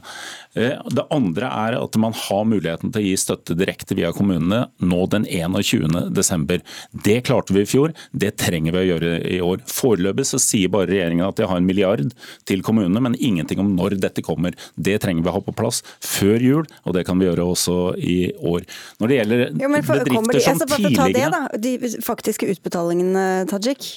Eh, 0.55 0.77
det 0.93 1.05
andre 1.13 1.49
er 1.49 1.77
at 1.79 1.97
man 2.01 2.13
har 2.17 2.45
muligheten 2.49 2.93
til 2.93 3.01
å 3.01 3.07
gi 3.07 3.15
støtte 3.19 3.57
direkte 3.57 3.97
via 3.97 4.11
kommunene 4.15 4.67
nå 4.83 5.01
den 5.13 5.25
21.12. 5.25 6.61
Det 7.05 7.19
klarte 7.27 7.55
vi 7.55 7.63
i 7.63 7.69
fjor, 7.69 7.93
det 8.11 8.35
trenger 8.41 8.75
vi 8.75 8.83
å 8.83 8.87
gjøre 8.91 9.13
i 9.33 9.39
år. 9.43 9.63
Foreløpig 9.83 10.25
så 10.29 10.39
sier 10.41 10.71
bare 10.73 10.89
regjeringen 10.91 11.25
at 11.27 11.39
de 11.39 11.47
har 11.49 11.59
en 11.59 11.67
milliard 11.67 12.05
til 12.49 12.63
kommunene, 12.65 13.03
men 13.03 13.17
ingenting 13.19 13.61
om 13.63 13.73
når 13.77 13.97
dette 14.03 14.23
kommer. 14.25 14.55
Det 14.75 14.99
trenger 15.03 15.25
vi 15.25 15.31
å 15.31 15.35
ha 15.37 15.43
på 15.43 15.55
plass 15.57 15.83
før 16.03 16.39
jul, 16.43 16.71
og 16.87 16.97
det 16.97 17.05
kan 17.07 17.19
vi 17.19 17.27
gjøre 17.27 17.47
også 17.55 17.77
i 17.99 18.17
år. 18.39 18.65
Når 19.01 19.11
det 19.11 19.19
gjelder 19.19 19.43
jo, 19.49 19.73
for, 19.83 19.99
bedrifter 19.99 20.39
de, 20.39 20.45
som 20.47 20.63
altså, 20.63 20.79
tidligere 20.79 21.43
det, 21.53 21.61
De 21.63 22.01
faktiske 22.05 22.49
utbetalingene, 22.55 23.27
Tajik? 23.51 23.91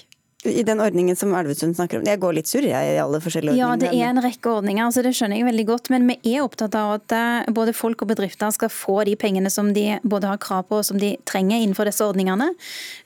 I 0.47 0.63
den 0.67 0.81
ordningen 0.81 1.17
som 1.17 1.35
Elvestuen 1.37 1.75
snakker 1.75 2.01
om. 2.01 2.07
Jeg 2.09 2.21
går 2.23 2.37
litt 2.39 2.51
surr 2.51 2.67
i 2.69 2.73
alle 2.73 3.21
forskjellige 3.23 3.55
ordninger. 3.55 3.67
Ja, 3.67 3.77
det 3.81 3.91
er 3.93 4.11
en 4.11 4.23
rekke 4.25 4.53
ordninger, 4.59 4.85
altså 4.87 5.05
det 5.05 5.13
skjønner 5.17 5.41
jeg 5.41 5.49
veldig 5.49 5.67
godt. 5.69 5.91
Men 5.93 6.09
vi 6.11 6.17
er 6.33 6.45
opptatt 6.45 6.77
av 6.79 6.97
at 6.99 7.15
eh, 7.17 7.51
både 7.57 7.75
folk 7.77 8.05
og 8.05 8.11
bedrifter 8.13 8.53
skal 8.55 8.73
få 8.73 8.99
de 9.09 9.17
pengene 9.21 9.53
som 9.53 9.73
de 9.77 9.87
både 10.07 10.31
har 10.31 10.41
krav 10.43 10.67
på 10.71 10.81
og 10.81 10.87
som 10.89 11.01
de 11.01 11.15
trenger 11.29 11.63
innenfor 11.63 11.89
disse 11.89 12.05
ordningene. 12.05 12.51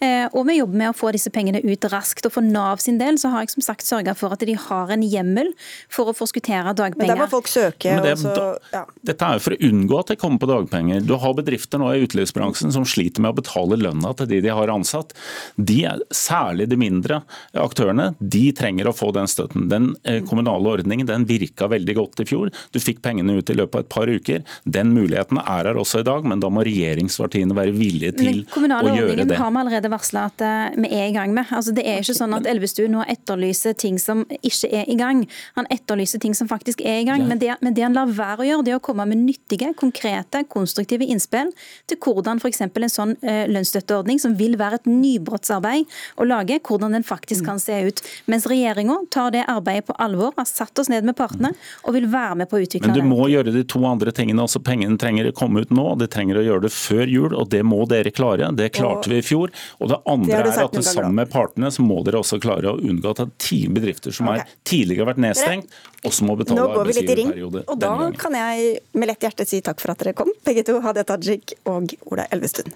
Eh, 0.03 0.27
og 0.31 0.47
vi 0.49 0.59
jobber 0.59 0.83
med 0.83 0.93
å 0.93 0.97
få 0.97 1.13
disse 1.17 1.33
pengene 1.35 1.63
ut 1.65 1.89
raskt. 1.93 2.27
Og 2.29 2.35
for 2.37 2.47
Nav 2.47 2.83
sin 2.83 3.01
del 3.01 3.19
så 3.21 3.33
har 3.35 3.45
jeg 3.45 3.55
som 3.57 3.67
sagt 3.71 3.87
sørga 3.87 4.15
for 4.19 4.35
at 4.37 4.45
de 4.47 4.57
har 4.59 4.95
en 4.95 5.05
hjemmel 5.05 5.53
for 5.93 6.11
å 6.11 6.17
forskuttere 6.17 6.75
dagpenger. 6.77 7.15
Men 7.15 7.17
der 7.17 7.25
må 7.25 7.31
folk 7.33 7.51
søke. 7.51 7.97
Det, 8.05 8.17
så, 8.21 8.37
ja. 8.75 8.85
Dette 9.07 9.27
er 9.27 9.39
jo 9.39 9.45
for 9.47 9.57
å 9.57 9.71
unngå 9.71 10.01
at 10.01 10.13
de 10.13 10.19
kommer 10.21 10.43
på 10.43 10.51
dagpenger. 10.51 11.05
Du 11.07 11.17
har 11.21 11.37
bedrifter 11.39 11.81
nå 11.81 11.93
i 11.95 12.05
utelivsbransjen 12.05 12.75
som 12.75 12.87
sliter 12.89 13.25
med 13.25 13.35
å 13.35 13.41
betale 13.41 13.79
lønna 13.81 14.15
til 14.19 14.31
de 14.31 14.43
de 14.45 14.55
har 14.55 14.73
ansatt. 14.73 15.15
De, 15.57 15.83
særlig 16.15 16.69
de 16.71 16.79
mindre 16.81 17.23
aktørene, 17.59 18.11
de 18.21 18.45
trenger 18.57 18.91
å 18.91 18.95
få 18.97 19.11
den 19.17 19.29
støtten. 19.31 19.69
Den 19.71 19.93
eh, 20.05 20.21
kommunale 20.27 20.77
ordningen 20.77 21.09
den 21.09 21.27
virka 21.29 21.69
veldig 21.71 21.97
godt 21.99 22.25
i 22.25 22.29
fjor. 22.29 22.53
Du 22.75 22.81
fikk 22.83 23.03
pengene 23.05 23.39
ut 23.39 23.51
i 23.51 23.57
løpet 23.57 23.79
av 23.79 23.85
et 23.85 23.93
par 23.93 24.11
uker. 24.11 24.45
Den 24.65 24.93
muligheten 24.95 25.41
er 25.43 25.71
her 25.71 25.81
også 25.81 26.03
i 26.03 26.07
dag, 26.07 26.27
men 26.29 26.43
da 26.43 26.51
må 26.53 26.65
regjeringspartiene 26.67 27.57
være 27.57 27.75
villige 27.77 28.15
til 28.17 28.27
å 28.27 28.31
gjøre 28.31 28.45
det. 28.45 28.53
Kommunale 28.55 28.95
ordningen 28.95 29.35
har 29.41 29.53
vi 29.55 29.63
allerede 29.63 29.93
varsla 29.93 30.27
at 30.31 30.45
eh, 30.47 30.79
vi 30.81 30.93
er 30.97 31.09
i 31.11 31.15
gang 31.17 31.35
med. 31.37 31.51
Altså, 31.57 31.75
det 31.77 31.87
er 31.87 32.03
ikke 32.03 32.17
sånn 32.19 32.37
at 32.37 32.49
Elvestuen 32.51 32.95
nå 32.95 33.05
etterlyser 33.11 33.77
ting 33.79 33.99
som 34.03 34.25
ikke 34.41 34.71
er 34.81 34.91
i 34.91 34.97
gang. 35.01 35.25
Han 35.59 35.69
etterlyser 35.73 36.23
ting 36.23 36.37
som 36.37 36.51
faktisk 36.51 36.83
er 36.85 37.03
i 37.03 37.07
gang. 37.09 37.27
Men, 37.29 37.41
det, 37.43 37.53
men, 37.65 37.77
det, 37.77 37.85
han 37.87 37.97
lar 37.97 38.11
være 38.11 38.45
å 38.45 38.49
gjøre, 38.49 38.67
det 38.67 38.75
er 38.75 38.81
å 38.81 38.85
komme 38.85 39.07
med 39.11 39.23
nyttige, 39.23 39.73
konkrete, 39.79 40.45
konstruktive 40.51 41.07
innspill 41.11 41.53
til 41.91 42.01
hvordan 42.01 42.41
f.eks. 42.41 42.63
en 42.67 42.93
sånn 42.93 43.17
uh, 43.23 43.45
lønnsstøtteordning, 43.51 44.21
som 44.23 44.37
vil 44.39 44.57
være 44.61 44.81
et 44.81 44.91
nybrottsarbeid 44.91 45.89
å 46.21 46.27
lage, 46.29 46.61
hvordan 46.67 46.97
den 46.97 47.07
faktisk 47.11 47.47
kan 47.47 47.61
se 47.61 47.81
ut. 47.89 48.03
Mens 48.31 48.47
regjeringa 48.51 49.01
tar 49.11 49.35
det 49.35 49.45
arbeidet 49.51 49.87
på 49.91 49.97
alvor, 49.99 50.33
har 50.37 50.49
satt 50.49 50.79
oss 50.79 50.91
ned 50.93 51.07
med 51.09 51.17
partene 51.19 51.53
og 51.83 51.97
vil 51.97 52.07
være 52.11 52.41
med 52.43 52.51
på 52.51 52.59
å 52.59 52.65
utvikle 52.65 52.89
det. 52.89 52.95
Men 52.95 53.11
du 53.11 53.11
må 53.11 53.29
gjøre 53.33 53.55
de 53.55 53.65
to 53.69 53.83
andre 53.89 54.15
tingene. 54.15 54.47
altså 54.47 54.63
Pengene 54.65 54.99
trenger 55.01 55.31
å 55.31 55.35
komme 55.37 55.65
ut 55.65 55.75
nå, 55.75 55.87
de 56.01 56.09
trenger 56.11 56.41
å 56.41 56.47
gjøre 56.47 56.67
det 56.69 56.73
før 56.75 57.05
jul, 57.11 57.35
og 57.35 57.51
det 57.53 57.63
må 57.67 57.83
dere 57.91 58.13
klare. 58.15 58.51
Det 58.57 58.71
klarte 58.77 59.13
vi 59.13 59.21
i 59.21 59.27
fjor. 59.27 59.55
Og 59.81 59.93
det 59.93 60.01
andre 60.05 60.43
det 60.47 60.55
er 60.55 60.67
at 60.67 60.79
sammen 60.87 61.19
med 61.19 61.31
partene 61.33 61.71
så 61.75 61.85
må 61.85 62.01
dere 62.07 62.21
også 62.23 62.41
klare 62.43 62.75
å 62.75 62.79
unngå 62.79 63.15
at 63.15 63.35
ti 63.41 63.63
bedrifter 63.69 64.15
som 64.15 64.31
okay. 64.31 64.45
er 64.45 64.59
tidligere 64.69 65.05
har 65.05 65.13
vært 65.13 65.25
nedstengt, 65.27 65.81
også 66.07 66.29
må 66.29 66.37
betale 66.41 66.69
arbeidsgiverperiode. 66.69 67.65
Og 67.67 67.81
da 67.81 67.95
kan 68.21 68.37
jeg 68.39 68.79
med 68.97 69.11
lett 69.13 69.29
hjerte 69.29 69.49
si 69.49 69.63
takk 69.65 69.83
for 69.83 69.95
at 69.95 70.05
dere 70.05 70.17
kom, 70.17 70.33
begge 70.47 70.65
to. 70.67 70.79
Hadia 70.85 71.05
Tajik 71.07 71.57
og 71.69 71.93
Ola 72.11 72.29
Elvestuen. 72.33 72.73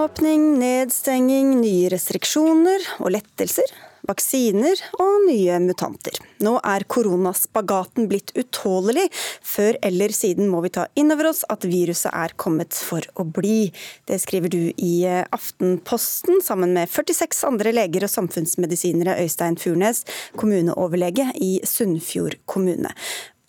Gjenåpning, 0.00 0.44
nedstenging, 0.56 1.48
nye 1.60 1.88
restriksjoner 1.92 2.86
og 3.04 3.10
lettelser. 3.12 3.66
Vaksiner 4.08 4.80
og 4.96 5.26
nye 5.26 5.58
mutanter. 5.60 6.16
Nå 6.40 6.54
er 6.64 6.86
koronaspagaten 6.88 8.06
blitt 8.08 8.32
utålelig. 8.32 9.10
Før 9.44 9.76
eller 9.84 10.14
siden 10.16 10.48
må 10.48 10.62
vi 10.64 10.70
ta 10.72 10.86
inn 10.96 11.12
over 11.12 11.28
oss 11.34 11.42
at 11.52 11.66
viruset 11.68 12.08
er 12.16 12.32
kommet 12.40 12.72
for 12.72 13.04
å 13.20 13.26
bli. 13.28 13.74
Det 14.08 14.16
skriver 14.24 14.54
du 14.54 14.72
i 14.72 14.94
Aftenposten 15.04 16.40
sammen 16.48 16.72
med 16.78 16.88
46 16.88 17.44
andre 17.50 17.76
leger 17.76 18.08
og 18.08 18.14
samfunnsmedisinere, 18.14 19.18
Øystein 19.20 19.60
Furnes, 19.60 20.06
kommuneoverlege 20.40 21.28
i 21.44 21.50
Sunnfjord 21.68 22.40
kommune. 22.48 22.96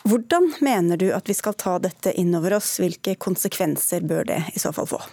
Hvordan 0.04 0.52
mener 0.60 1.00
du 1.00 1.14
at 1.16 1.32
vi 1.32 1.40
skal 1.40 1.56
ta 1.56 1.80
dette 1.80 2.12
inn 2.20 2.36
over 2.36 2.60
oss, 2.60 2.76
hvilke 2.84 3.16
konsekvenser 3.16 4.04
bør 4.04 4.34
det 4.36 4.44
i 4.52 4.60
så 4.60 4.76
fall 4.76 4.92
få? 4.98 5.04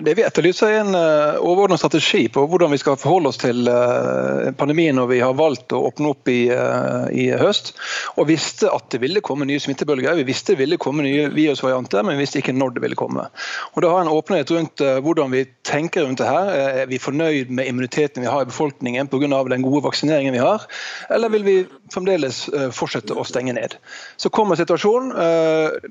Det 0.00 0.14
vi 0.16 0.24
etterlyser 0.24 0.70
er 0.72 0.78
en 0.80 0.96
uh, 0.96 1.36
overordnet 1.44 1.78
strategi 1.78 2.22
på 2.32 2.46
hvordan 2.48 2.72
vi 2.72 2.78
skal 2.80 2.96
forholde 2.96 3.28
oss 3.28 3.38
til 3.42 3.68
uh, 3.68 4.48
pandemien 4.56 4.96
når 4.96 5.10
vi 5.10 5.18
har 5.20 5.36
valgt 5.36 5.74
å 5.76 5.82
åpne 5.90 6.14
opp 6.14 6.30
i, 6.32 6.48
uh, 6.48 7.04
i, 7.12 7.28
høst. 7.38 7.74
Og 8.16 8.30
visste 8.30 8.70
at 8.72 8.88
det 8.94 9.02
ville 9.02 9.22
komme 9.24 9.44
nye 9.46 9.60
smittebølger. 9.60 10.16
Vi 10.16 10.24
visste 10.30 10.54
det 10.54 10.62
ville 10.62 10.78
komme 10.80 11.04
nye 11.04 11.28
virusvarianter, 11.34 12.06
men 12.06 12.16
vi 12.16 12.24
visste 12.24 12.40
ikke 12.40 12.54
når 12.56 12.74
det 12.74 12.84
ville 12.86 12.98
komme. 12.98 13.26
Og 13.74 13.84
Da 13.84 13.90
har 13.92 14.02
en 14.02 14.12
åpenhet 14.14 14.50
rundt 14.54 14.80
hvordan 14.80 15.32
vi 15.34 15.44
tenker 15.66 16.06
rundt 16.06 16.22
det 16.22 16.30
her. 16.30 16.50
Er 16.84 16.88
vi 16.88 16.98
fornøyd 17.02 17.52
med 17.52 17.68
immuniteten 17.68 18.24
vi 18.24 18.30
har 18.30 18.42
i 18.42 18.48
befolkningen 18.48 19.10
pga. 19.12 19.42
den 19.50 19.62
gode 19.62 19.84
vaksineringen 19.84 20.32
vi 20.32 20.40
har, 20.40 20.64
eller 21.10 21.28
vil 21.28 21.44
vi 21.44 21.56
fremdeles 21.92 22.48
fortsette 22.72 23.14
å 23.14 23.24
stenge 23.24 23.52
ned? 23.52 23.76
Så 24.16 24.30
kommer 24.30 24.56
situasjonen. 24.56 25.12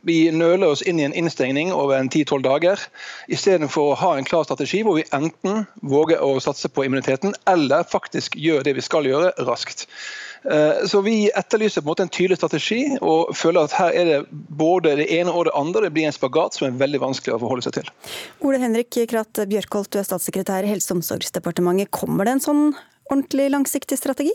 Vi 0.03 0.31
nøler 0.31 0.73
oss 0.73 0.81
inn 0.81 0.99
i 0.99 1.05
en 1.05 1.13
innstengning 1.13 1.73
over 1.73 1.97
en 1.97 2.09
10-12 2.09 2.41
dager. 2.43 2.79
I 3.27 3.37
istedenfor 3.43 3.91
å 3.91 3.95
ha 3.99 4.11
en 4.17 4.27
klar 4.27 4.45
strategi 4.47 4.81
hvor 4.87 4.95
vi 4.97 5.07
enten 5.15 5.65
våger 5.83 6.21
å 6.23 6.37
satse 6.43 6.71
på 6.71 6.85
immuniteten, 6.87 7.35
eller 7.49 7.83
faktisk 7.83 8.37
gjør 8.39 8.63
det 8.63 8.77
vi 8.77 8.85
skal 8.85 9.07
gjøre, 9.09 9.33
raskt. 9.43 9.87
Eh, 10.43 10.85
så 10.87 11.01
Vi 11.01 11.31
etterlyser 11.31 11.81
på 11.81 11.87
en 11.87 11.91
måte 11.91 12.05
en 12.07 12.11
tydelig 12.11 12.37
strategi 12.39 12.81
og 13.01 13.31
føler 13.35 13.67
at 13.67 13.75
her 13.77 13.91
er 13.95 14.09
det 14.09 14.19
både 14.31 14.95
det 14.99 15.07
ene 15.15 15.31
og 15.31 15.47
det 15.47 15.55
andre. 15.55 15.85
Det 15.87 15.93
blir 15.95 16.07
en 16.07 16.15
spagat 16.15 16.57
som 16.57 16.67
er 16.67 16.79
veldig 16.79 17.03
vanskelig 17.03 17.35
å 17.35 17.41
forholde 17.43 17.67
seg 17.67 17.77
til. 17.79 17.91
Ole 18.43 18.59
Henrik 18.63 18.95
Kratt 19.11 19.43
Bjørkholt, 19.51 19.91
du 19.91 19.99
er 20.01 20.07
statssekretær 20.07 20.67
i 20.67 20.71
Helse- 20.71 20.91
og 20.91 21.01
omsorgsdepartementet. 21.01 21.91
Kommer 21.91 22.27
det 22.27 22.37
en 22.37 22.43
sånn 22.47 22.65
ordentlig 23.09 23.51
langsiktig 23.53 23.99
strategi? 23.99 24.33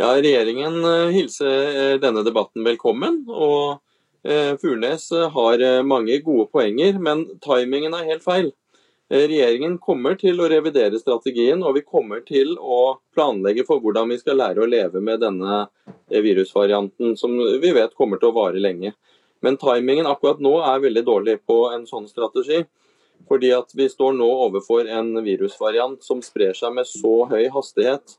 Ja, 0.00 0.14
Regjeringen 0.16 0.82
eh, 0.88 1.14
hilser 1.14 1.54
eh, 1.70 1.96
denne 2.02 2.24
debatten 2.26 2.66
velkommen. 2.66 3.24
og 3.28 3.81
Furnes 4.60 5.12
eh, 5.12 5.30
har 5.30 5.60
eh, 5.60 5.82
mange 5.82 6.18
gode 6.18 6.46
poenger, 6.46 6.98
men 6.98 7.24
timingen 7.42 7.94
er 7.94 8.10
helt 8.12 8.24
feil. 8.24 8.50
Regjeringen 9.12 9.74
kommer 9.82 10.14
til 10.16 10.38
å 10.40 10.46
revidere 10.48 10.96
strategien, 11.00 11.60
og 11.66 11.74
vi 11.76 11.82
kommer 11.84 12.22
til 12.24 12.54
å 12.56 12.98
planlegge 13.12 13.66
for 13.68 13.82
hvordan 13.82 14.08
vi 14.08 14.16
skal 14.22 14.38
lære 14.40 14.62
å 14.62 14.68
leve 14.70 15.02
med 15.04 15.20
denne 15.20 15.66
virusvarianten, 16.08 17.18
som 17.20 17.34
vi 17.36 17.72
vet 17.76 17.92
kommer 17.98 18.22
til 18.22 18.30
å 18.30 18.36
vare 18.38 18.62
lenge. 18.62 18.94
Men 19.44 19.58
timingen 19.60 20.08
akkurat 20.08 20.40
nå 20.40 20.54
er 20.64 20.80
veldig 20.86 21.02
dårlig 21.04 21.34
på 21.44 21.58
en 21.74 21.84
sånn 21.90 22.06
strategi. 22.08 22.62
Fordi 23.28 23.50
at 23.52 23.74
vi 23.76 23.90
står 23.90 24.16
nå 24.16 24.30
overfor 24.46 24.88
en 24.88 25.12
virusvariant 25.26 26.00
som 26.06 26.22
sprer 26.24 26.56
seg 26.56 26.72
med 26.78 26.88
så 26.88 27.26
høy 27.28 27.50
hastighet 27.52 28.16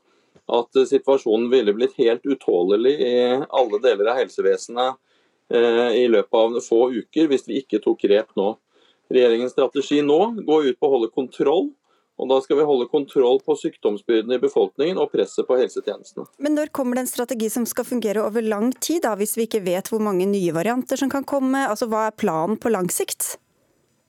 at 0.54 0.78
situasjonen 0.92 1.50
ville 1.50 1.74
blitt 1.74 1.98
helt 1.98 2.22
utålelig 2.22 2.94
i 3.02 3.16
alle 3.48 3.82
deler 3.82 4.12
av 4.12 4.20
helsevesenet 4.22 4.94
Eh, 4.94 5.13
i 5.52 6.06
løpet 6.08 6.34
av 6.40 6.54
få 6.64 6.86
uker 6.94 7.26
hvis 7.28 7.44
vi 7.48 7.58
ikke 7.60 7.82
tok 7.84 8.00
grep 8.06 8.30
nå. 8.38 8.54
Regjeringens 9.12 9.52
strategi 9.52 10.00
nå 10.02 10.20
går 10.46 10.70
ut 10.70 10.78
på 10.80 10.88
å 10.88 10.94
holde 10.96 11.10
kontroll. 11.12 11.68
Og 12.14 12.28
Da 12.30 12.38
skal 12.44 12.60
vi 12.60 12.66
holde 12.68 12.86
kontroll 12.86 13.40
på 13.42 13.56
sykdomsbyrden 13.58 14.36
i 14.36 14.38
befolkningen 14.38 15.00
og 15.02 15.10
presset 15.10 15.48
på 15.48 15.56
helsetjenestene. 15.58 16.28
Men 16.38 16.54
når 16.54 16.70
kommer 16.70 16.94
det 16.94 17.06
en 17.06 17.10
strategi 17.10 17.48
som 17.50 17.66
skal 17.66 17.88
fungere 17.88 18.22
over 18.22 18.44
lang 18.46 18.70
tid, 18.78 19.02
da, 19.02 19.16
hvis 19.18 19.34
vi 19.34 19.48
ikke 19.48 19.64
vet 19.66 19.90
hvor 19.90 20.02
mange 20.02 20.28
nye 20.30 20.54
varianter 20.54 21.00
som 21.00 21.10
kan 21.10 21.26
komme? 21.26 21.66
Altså, 21.66 21.90
Hva 21.90 22.06
er 22.08 22.18
planen 22.18 22.60
på 22.60 22.70
lang 22.70 22.86
sikt? 22.86 23.34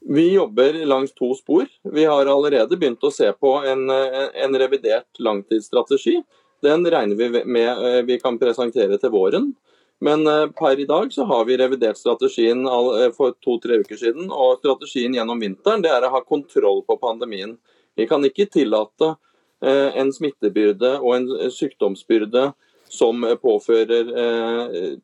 Vi 0.05 0.27
jobber 0.35 0.77
langs 0.85 1.15
to 1.17 1.31
spor. 1.33 1.65
Vi 1.81 2.05
har 2.05 2.29
allerede 2.29 2.77
begynt 2.77 3.01
å 3.01 3.09
se 3.09 3.31
på 3.33 3.55
en, 3.65 3.89
en 3.89 4.57
revidert 4.61 5.09
langtidsstrategi. 5.17 6.19
Den 6.61 6.85
regner 6.85 7.17
vi 7.17 7.41
med 7.41 7.69
eh, 7.87 8.03
vi 8.05 8.19
kan 8.21 8.37
presentere 8.37 8.99
til 9.01 9.11
våren. 9.13 9.49
Men 9.99 10.27
eh, 10.27 10.47
per 10.47 10.79
i 10.79 10.85
dag 10.85 11.13
så 11.13 11.23
har 11.23 11.45
vi 11.45 11.57
revidert 11.57 11.97
strategien 11.97 12.65
eh, 12.67 13.11
for 13.15 13.35
to-tre 13.43 13.79
uker 13.83 13.99
siden. 13.99 14.27
Og 14.31 14.59
strategien 14.59 15.15
gjennom 15.15 15.39
vinteren 15.41 15.85
det 15.85 15.93
er 15.93 16.07
å 16.07 16.13
ha 16.17 16.23
kontroll 16.25 16.83
på 16.87 16.99
pandemien. 17.01 17.55
Vi 17.95 18.07
kan 18.09 18.25
ikke 18.27 18.49
tillate 18.51 19.13
eh, 19.63 19.95
en 19.95 20.11
smittebyrde 20.13 20.97
og 20.99 21.15
en 21.15 21.51
sykdomsbyrde 21.53 22.51
som 22.95 23.25
påfører 23.41 24.11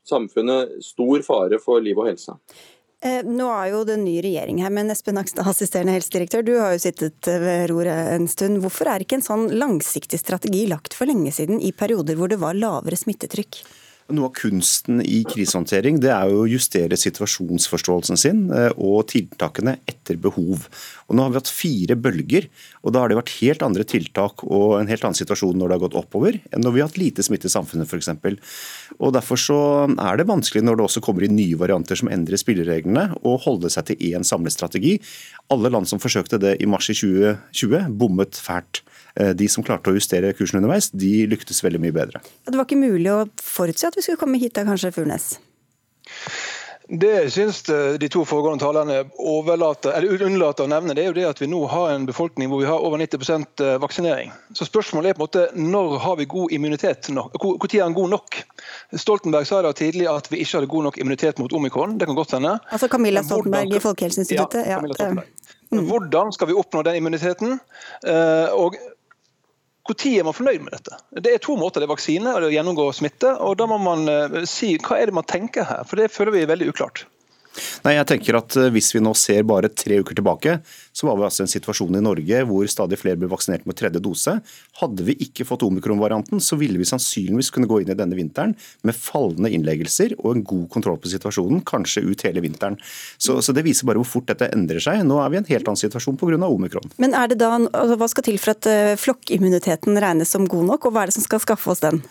samfunnet 0.06 0.76
stor 0.86 1.24
fare 1.26 1.58
for 1.60 1.82
liv 1.82 1.98
og 1.98 2.12
helse. 2.12 2.36
Nå 3.26 3.48
er 3.50 3.72
jo 3.72 3.80
det 3.90 3.96
ny 4.00 4.14
regjering 4.22 4.62
her, 4.62 4.70
men 4.72 4.94
Espen 4.94 5.18
Nakstad, 5.18 5.50
assisterende 5.50 5.96
helsedirektør, 5.98 6.46
du 6.46 6.54
har 6.62 6.76
jo 6.76 6.84
sittet 6.84 7.26
ved 7.26 7.66
roret 7.74 8.14
en 8.14 8.30
stund. 8.32 8.62
Hvorfor 8.62 8.94
er 8.94 9.04
ikke 9.04 9.18
en 9.18 9.26
sånn 9.26 9.48
langsiktig 9.58 10.22
strategi 10.22 10.68
lagt 10.70 10.94
for 10.96 11.10
lenge 11.10 11.34
siden, 11.36 11.58
i 11.58 11.74
perioder 11.74 12.22
hvor 12.22 12.32
det 12.32 12.40
var 12.40 12.56
lavere 12.56 13.02
smittetrykk? 13.02 13.64
Noe 14.12 14.28
av 14.28 14.36
kunsten 14.36 15.00
i 15.04 15.22
krisehåndtering 15.28 16.00
det 16.04 16.12
er 16.14 16.32
jo 16.32 16.44
å 16.44 16.50
justere 16.50 16.98
situasjonsforståelsen 17.00 18.20
sin 18.20 18.42
eh, 18.54 18.70
og 18.76 19.08
tiltakene 19.12 19.78
etter 19.90 20.20
behov. 20.22 20.68
Og 21.08 21.16
Nå 21.16 21.26
har 21.26 21.34
vi 21.34 21.40
hatt 21.40 21.52
fire 21.52 21.98
bølger, 22.00 22.48
og 22.84 22.94
da 22.94 23.04
har 23.04 23.12
det 23.12 23.20
vært 23.20 23.34
helt 23.40 23.64
andre 23.66 23.86
tiltak 23.88 24.44
og 24.48 24.78
en 24.80 24.92
helt 24.92 25.06
annen 25.08 25.20
situasjon 25.20 25.58
når 25.60 25.72
det 25.72 25.78
har 25.78 25.84
gått 25.86 25.98
oppover, 26.02 26.40
enn 26.52 26.66
når 26.66 26.76
vi 26.76 26.84
har 26.84 26.92
hatt 26.92 27.00
lite 27.02 27.26
smitte 27.26 27.50
i 27.50 27.54
samfunnet 27.54 27.88
f.eks. 27.88 28.12
Og 29.00 29.16
Derfor 29.16 29.40
så 29.40 29.60
er 29.92 30.20
det 30.20 30.30
vanskelig 30.30 30.64
når 30.66 30.80
det 30.80 30.88
også 30.88 31.04
kommer 31.06 31.28
inn 31.28 31.38
nye 31.38 31.60
varianter 31.60 32.00
som 32.00 32.12
endrer 32.12 32.40
spillereglene, 32.40 33.10
å 33.24 33.38
holde 33.44 33.72
seg 33.72 33.92
til 33.92 34.12
én 34.12 34.28
samlet 34.28 34.56
strategi. 34.56 34.98
Alle 35.52 35.72
land 35.72 35.90
som 35.90 36.02
forsøkte 36.02 36.40
det 36.42 36.58
i 36.64 36.70
mars 36.70 36.92
i 36.92 36.98
2020, 36.98 37.92
bommet 38.02 38.40
fælt. 38.40 38.84
Eh, 39.16 39.34
de 39.36 39.50
som 39.52 39.66
klarte 39.66 39.92
å 39.92 39.98
justere 39.98 40.34
kursen 40.38 40.62
underveis, 40.62 40.92
de 40.94 41.26
lyktes 41.32 41.64
veldig 41.66 41.82
mye 41.84 41.96
bedre. 41.96 42.24
Det 42.48 42.56
var 42.56 42.68
ikke 42.68 42.80
mulig 42.80 43.12
å 43.12 43.26
forutse 43.42 43.90
at 43.90 43.98
vi 43.98 44.06
skulle 44.06 44.22
komme 44.22 44.42
hit 44.42 44.56
da, 44.58 44.66
kanskje, 44.68 44.94
Furnes? 44.96 45.34
Det 46.94 47.32
syns 47.32 47.62
de 47.64 48.08
to 48.12 48.26
foregående 48.28 48.66
talerne 48.66 48.98
overlater, 49.16 49.94
eller 49.96 50.26
unnlater 50.26 50.66
å 50.66 50.72
nevne, 50.72 50.92
det 50.98 51.06
er 51.06 51.08
jo 51.08 51.16
det 51.16 51.24
at 51.30 51.40
vi 51.40 51.48
nå 51.48 51.62
har 51.72 51.94
en 51.94 52.04
befolkning 52.04 52.50
hvor 52.52 52.60
vi 52.60 52.68
har 52.68 52.84
over 52.84 53.00
90 53.00 53.46
eh, 53.64 53.78
vaksinering. 53.80 54.34
Så 54.58 54.68
spørsmålet 54.68 55.14
er 55.14 55.16
på 55.16 55.24
en 55.24 55.30
måte 55.30 55.46
når 55.56 55.96
har 56.04 56.20
vi 56.20 56.28
god 56.34 56.52
immunitet? 56.52 57.08
Når 57.16 57.32
er 57.32 57.78
den 57.78 57.96
god 57.96 58.12
nok? 58.18 58.42
Stoltenberg 58.92 59.48
sa 59.48 59.62
da 59.64 59.72
tidlig 59.72 60.10
at 60.12 60.28
vi 60.34 60.42
ikke 60.44 60.60
hadde 60.60 60.72
god 60.74 60.90
nok 60.90 61.00
immunitet 61.00 61.40
mot 61.40 61.56
omikron. 61.56 61.96
Det 61.96 62.12
kan 62.12 62.20
godt 62.20 62.36
hende. 62.36 62.58
Altså 62.68 62.92
Camilla 62.92 63.24
Stoltenberg 63.24 63.80
i 63.80 63.84
Folkehelseinstituttet? 63.88 64.68
Ja, 64.68 64.82
Camilla 64.82 65.00
Stoltenberg. 65.00 65.32
Mm. 65.72 65.86
Hvordan 65.88 66.34
skal 66.36 66.52
vi 66.52 66.60
oppnå 66.60 66.84
den 66.84 67.00
immuniteten? 67.00 67.60
Eh, 68.04 68.52
og 68.52 68.76
når 69.90 70.06
er 70.20 70.26
man 70.28 70.36
fornøyd 70.38 70.62
med 70.62 70.76
dette? 70.76 70.98
Det 71.26 71.34
er 71.34 71.42
to 71.42 71.56
måter. 71.58 71.82
Det 71.82 71.88
er 71.88 71.94
vaksine 71.96 72.34
og 72.34 72.42
det 72.42 72.48
er 72.48 72.52
å 72.52 72.56
gjennomgå 72.56 72.86
smitte. 72.94 73.34
og 73.42 73.58
Da 73.58 73.68
må 73.68 73.80
man 73.82 74.08
eh, 74.08 74.44
si 74.50 74.76
hva 74.78 75.00
er 75.00 75.10
det 75.10 75.18
man 75.18 75.28
tenker 75.28 75.66
her, 75.68 75.84
for 75.88 75.98
det 75.98 76.12
føler 76.14 76.36
vi 76.36 76.44
er 76.46 76.52
veldig 76.52 76.70
uklart. 76.72 77.06
Nei, 77.84 77.96
jeg 77.98 78.08
tenker 78.08 78.38
at 78.40 78.56
eh, 78.60 78.70
Hvis 78.72 78.92
vi 78.96 79.02
nå 79.04 79.12
ser 79.18 79.44
bare 79.48 79.72
tre 79.74 80.00
uker 80.02 80.16
tilbake, 80.18 80.58
så 80.96 81.08
var 81.08 81.18
vi 81.20 81.26
altså 81.28 81.44
i 81.44 81.46
en 81.48 81.52
situasjon 81.52 81.98
i 81.98 82.04
Norge 82.04 82.44
hvor 82.48 82.68
stadig 82.72 83.00
flere 83.00 83.20
ble 83.20 83.30
vaksinert 83.32 83.66
med 83.68 83.78
tredje 83.80 84.02
dose. 84.04 84.38
Hadde 84.80 85.06
vi 85.08 85.18
ikke 85.26 85.46
fått 85.48 85.66
omikron-varianten, 85.68 86.42
så 86.44 86.58
ville 86.60 86.80
vi 86.80 86.88
sannsynligvis 86.88 87.52
kunne 87.54 87.70
gå 87.72 87.82
inn 87.82 87.92
i 87.92 87.98
denne 87.98 88.18
vinteren 88.18 88.56
med 88.88 88.98
fallende 88.98 89.52
innleggelser 89.52 90.16
og 90.20 90.36
en 90.36 90.46
god 90.48 90.66
kontroll 90.74 91.00
på 91.02 91.12
situasjonen, 91.12 91.64
kanskje 91.68 92.06
ut 92.08 92.26
hele 92.28 92.44
vinteren. 92.44 92.80
Så, 93.18 93.40
så 93.44 93.56
Det 93.56 93.66
viser 93.68 93.90
bare 93.90 94.02
hvor 94.02 94.10
fort 94.10 94.32
dette 94.32 94.52
endrer 94.56 94.84
seg. 94.84 95.04
Nå 95.08 95.20
er 95.22 95.32
vi 95.32 95.40
i 95.40 95.44
en 95.44 95.52
helt 95.52 95.68
annen 95.68 95.84
situasjon 95.84 96.20
pga. 96.22 96.40
omikron. 96.48 96.92
Men 97.02 97.16
er 97.18 97.32
det 97.32 97.42
da, 97.44 97.54
altså, 97.58 98.00
Hva 98.00 98.12
skal 98.12 98.28
til 98.28 98.42
for 98.42 98.56
at 98.56 98.68
eh, 98.72 98.98
flokkimmuniteten 99.00 100.00
regnes 100.00 100.32
som 100.32 100.48
god 100.48 100.70
nok, 100.74 100.88
og 100.88 100.96
hva 100.96 101.04
er 101.04 101.12
det 101.12 101.20
som 101.20 101.28
skal 101.28 101.44
skaffe 101.44 101.72
oss 101.72 101.84
den? 101.84 102.04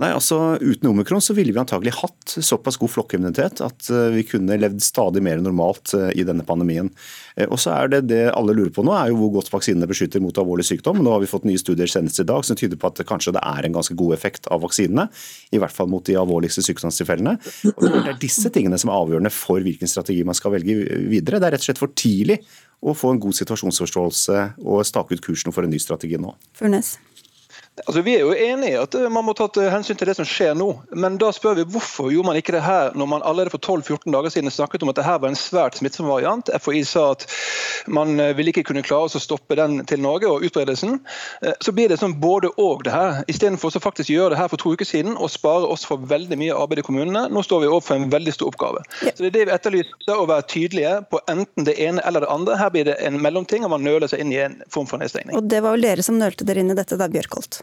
Nei, 0.00 0.10
altså 0.16 0.56
Uten 0.60 0.88
omikron 0.88 1.20
så 1.20 1.34
ville 1.36 1.52
vi 1.52 1.60
antagelig 1.60 1.92
hatt 1.98 2.32
såpass 2.40 2.78
god 2.80 2.92
flokkimmunitet 2.94 3.60
at 3.64 3.88
eh, 3.92 4.06
vi 4.14 4.24
kunne 4.24 4.56
levd 4.56 4.80
stadig 4.84 5.20
mer 5.24 5.42
normalt 5.44 5.92
eh, 5.96 6.08
i 6.16 6.24
denne 6.24 6.46
pandemien. 6.46 6.88
Eh, 7.36 7.44
og 7.44 7.60
så 7.60 7.74
er 7.74 7.90
det 7.92 8.00
det 8.08 8.22
alle 8.32 8.54
lurer 8.56 8.72
på 8.72 8.84
nå, 8.86 8.94
er 8.96 9.10
jo 9.10 9.18
hvor 9.20 9.34
godt 9.36 9.52
vaksinene 9.52 9.88
beskytter 9.90 10.22
mot 10.24 10.40
alvorlig 10.40 10.64
sykdom. 10.70 11.02
Nå 11.04 11.12
har 11.12 11.20
vi 11.20 11.28
fått 11.28 11.44
nye 11.48 11.60
studier 11.60 11.90
senest 11.90 12.22
i 12.22 12.26
dag 12.28 12.46
som 12.48 12.56
tyder 12.56 12.80
på 12.80 12.88
at 12.88 13.02
kanskje 13.08 13.34
det 13.36 13.44
er 13.44 13.68
en 13.68 13.76
ganske 13.76 13.96
god 14.00 14.16
effekt 14.16 14.48
av 14.48 14.64
vaksinene. 14.64 15.10
I 15.52 15.60
hvert 15.60 15.76
fall 15.76 15.92
mot 15.92 16.06
de 16.08 16.16
alvorligste 16.16 16.64
sykdomstilfellene. 16.64 17.36
Og 17.74 17.84
Det 17.84 18.00
er 18.00 18.18
disse 18.24 18.52
tingene 18.54 18.80
som 18.80 18.92
er 18.92 19.02
avgjørende 19.02 19.34
for 19.34 19.60
hvilken 19.60 19.90
strategi 19.90 20.24
man 20.24 20.38
skal 20.38 20.56
velge 20.56 20.80
videre. 21.12 21.42
Det 21.42 21.50
er 21.50 21.58
rett 21.58 21.66
og 21.66 21.68
slett 21.68 21.84
for 21.84 21.92
tidlig 21.92 22.40
å 22.80 22.96
få 22.96 23.12
en 23.12 23.20
god 23.20 23.36
situasjonsforståelse 23.36 24.42
og 24.64 24.80
stake 24.88 25.16
ut 25.16 25.24
kursen 25.28 25.52
for 25.52 25.68
en 25.68 25.72
ny 25.76 25.80
strategi 25.82 26.16
nå. 26.16 26.32
Furnes. 26.56 26.96
Altså, 27.86 28.02
Vi 28.02 28.14
er 28.16 28.24
jo 28.24 28.34
enig 28.34 28.72
i 28.72 28.78
at 28.80 28.94
eh, 28.98 29.08
man 29.12 29.24
må 29.26 29.34
ta 29.36 29.48
hensyn 29.72 29.98
til 29.98 30.10
det 30.10 30.16
som 30.18 30.26
skjer 30.28 30.56
nå, 30.58 30.68
men 30.92 31.18
da 31.20 31.30
spør 31.34 31.58
vi 31.60 31.66
hvorfor 31.74 32.10
gjorde 32.12 32.30
man 32.30 32.38
ikke 32.40 32.54
det 32.56 32.62
her 32.64 32.94
når 32.98 33.08
man 33.12 33.24
allerede 33.26 33.52
for 33.54 33.62
12-14 33.62 34.10
dager 34.14 34.34
siden 34.34 34.52
snakket 34.52 34.84
om 34.84 34.92
at 34.92 34.98
det 34.98 35.06
her 35.06 35.20
var 35.22 35.30
en 35.30 35.38
svært 35.38 35.78
smittsom 35.80 36.08
variant. 36.10 36.50
FHI 36.60 36.82
sa 36.88 37.10
at 37.14 37.26
man 37.90 38.18
eh, 38.20 38.34
ville 38.36 38.52
ikke 38.52 38.66
kunne 38.70 38.84
klare 38.86 39.08
å 39.08 39.22
stoppe 39.22 39.56
den 39.58 39.80
til 39.90 40.02
Norge 40.02 40.28
og 40.30 40.44
utbredelsen. 40.46 40.98
Eh, 41.42 41.56
så 41.64 41.74
blir 41.76 41.90
det 41.90 42.00
sånn 42.02 42.18
både 42.20 42.52
og 42.60 42.84
det 42.86 42.94
her. 42.94 43.22
Istedenfor 43.30 43.76
å 43.76 43.82
faktisk 43.82 44.12
gjøre 44.12 44.34
det 44.34 44.40
her 44.40 44.50
for 44.52 44.60
to 44.60 44.74
uker 44.74 44.88
siden 44.88 45.16
og 45.16 45.32
spare 45.32 45.68
oss 45.70 45.86
for 45.88 46.02
veldig 46.10 46.38
mye 46.40 46.56
arbeid 46.56 46.82
i 46.82 46.86
kommunene. 46.86 47.26
Nå 47.32 47.44
står 47.46 47.64
vi 47.64 47.70
overfor 47.72 47.98
en 47.98 48.10
veldig 48.12 48.36
stor 48.36 48.52
oppgave. 48.52 48.84
Så 49.02 49.22
det 49.22 49.32
er 49.32 49.36
det 49.38 49.46
vi 49.48 49.56
etterlyser, 49.56 49.96
å 50.10 50.26
være 50.28 50.46
tydelige 50.50 50.94
på 51.10 51.20
enten 51.30 51.66
det 51.68 51.76
ene 51.80 52.02
eller 52.06 52.24
det 52.24 52.32
andre. 52.32 52.58
Her 52.60 52.72
blir 52.74 52.88
det 52.90 52.98
en 53.04 53.20
mellomting, 53.22 53.64
og 53.64 53.74
man 53.74 53.84
nøler 53.86 54.10
seg 54.10 54.24
inn 54.24 54.34
i 54.34 54.40
en 54.42 54.58
form 54.72 54.88
for 54.90 55.00
nedstengning. 55.00 55.36
Og 55.38 55.48
det 55.50 55.62
var 55.64 55.76
vel 55.76 55.86
dere 55.86 56.04
som 56.06 56.18
nølte 56.20 56.46
dere 56.48 56.64
inn 56.64 56.72
i 56.74 56.78
dette 56.78 56.98
da, 57.00 57.08
Bjørkholt? 57.10 57.62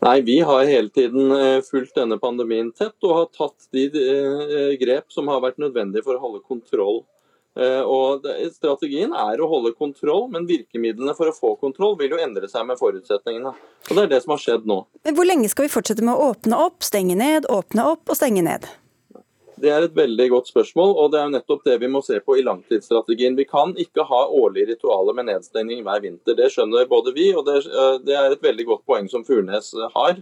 Nei, 0.00 0.20
Vi 0.22 0.40
har 0.40 0.64
hele 0.64 0.88
tiden 0.88 1.32
eh, 1.32 1.60
fulgt 1.70 1.96
denne 1.98 2.18
pandemien 2.22 2.70
tett 2.72 2.94
og 3.02 3.14
har 3.16 3.30
tatt 3.34 3.66
de 3.74 3.88
eh, 3.90 4.74
grep 4.78 5.10
som 5.10 5.30
har 5.30 5.42
vært 5.42 5.58
nødvendige 5.58 6.06
for 6.06 6.14
å 6.14 6.22
holde 6.22 6.42
kontroll. 6.46 7.00
Eh, 7.58 7.82
og 7.82 8.26
Strategien 8.54 9.10
er 9.10 9.42
å 9.42 9.48
holde 9.50 9.74
kontroll, 9.74 10.28
men 10.30 10.46
virkemidlene 10.46 11.16
for 11.18 11.30
å 11.30 11.34
få 11.34 11.56
kontroll 11.58 11.96
vil 11.98 12.14
jo 12.14 12.20
endre 12.22 12.46
seg 12.50 12.68
med 12.68 12.78
forutsetningene. 12.78 13.54
Og 13.88 13.90
Det 13.90 14.04
er 14.04 14.12
det 14.12 14.22
som 14.22 14.36
har 14.36 14.44
skjedd 14.44 14.68
nå. 14.70 14.84
Men 15.02 15.18
Hvor 15.18 15.26
lenge 15.26 15.50
skal 15.50 15.66
vi 15.66 15.74
fortsette 15.74 16.06
med 16.06 16.14
å 16.14 16.30
åpne 16.30 16.60
opp, 16.68 16.86
stenge 16.86 17.18
ned, 17.18 17.50
åpne 17.50 17.90
opp 17.96 18.06
og 18.06 18.20
stenge 18.20 18.46
ned? 18.46 18.70
Det 19.58 19.70
er 19.72 19.84
et 19.86 19.94
veldig 19.96 20.26
godt 20.30 20.50
spørsmål, 20.50 20.92
og 21.00 21.12
det 21.12 21.20
er 21.20 21.30
nettopp 21.32 21.64
det 21.66 21.78
vi 21.82 21.90
må 21.90 22.02
se 22.04 22.18
på 22.22 22.36
i 22.38 22.44
langtidsstrategien. 22.46 23.36
Vi 23.38 23.46
kan 23.48 23.72
ikke 23.80 24.04
ha 24.06 24.20
årlige 24.26 24.72
ritualer 24.74 25.16
med 25.16 25.28
nedstengning 25.30 25.82
hver 25.86 26.02
vinter. 26.04 26.36
Det 26.38 26.50
skjønner 26.54 26.86
både 26.90 27.14
vi, 27.16 27.30
og 27.34 27.46
det, 27.48 27.64
eh, 27.66 28.14
er 28.14 28.32
et 28.32 28.44
veldig 28.44 28.66
godt 28.68 28.84
poeng 28.86 29.08
som 29.10 29.24
Furnes 29.24 29.72
har. 29.94 30.20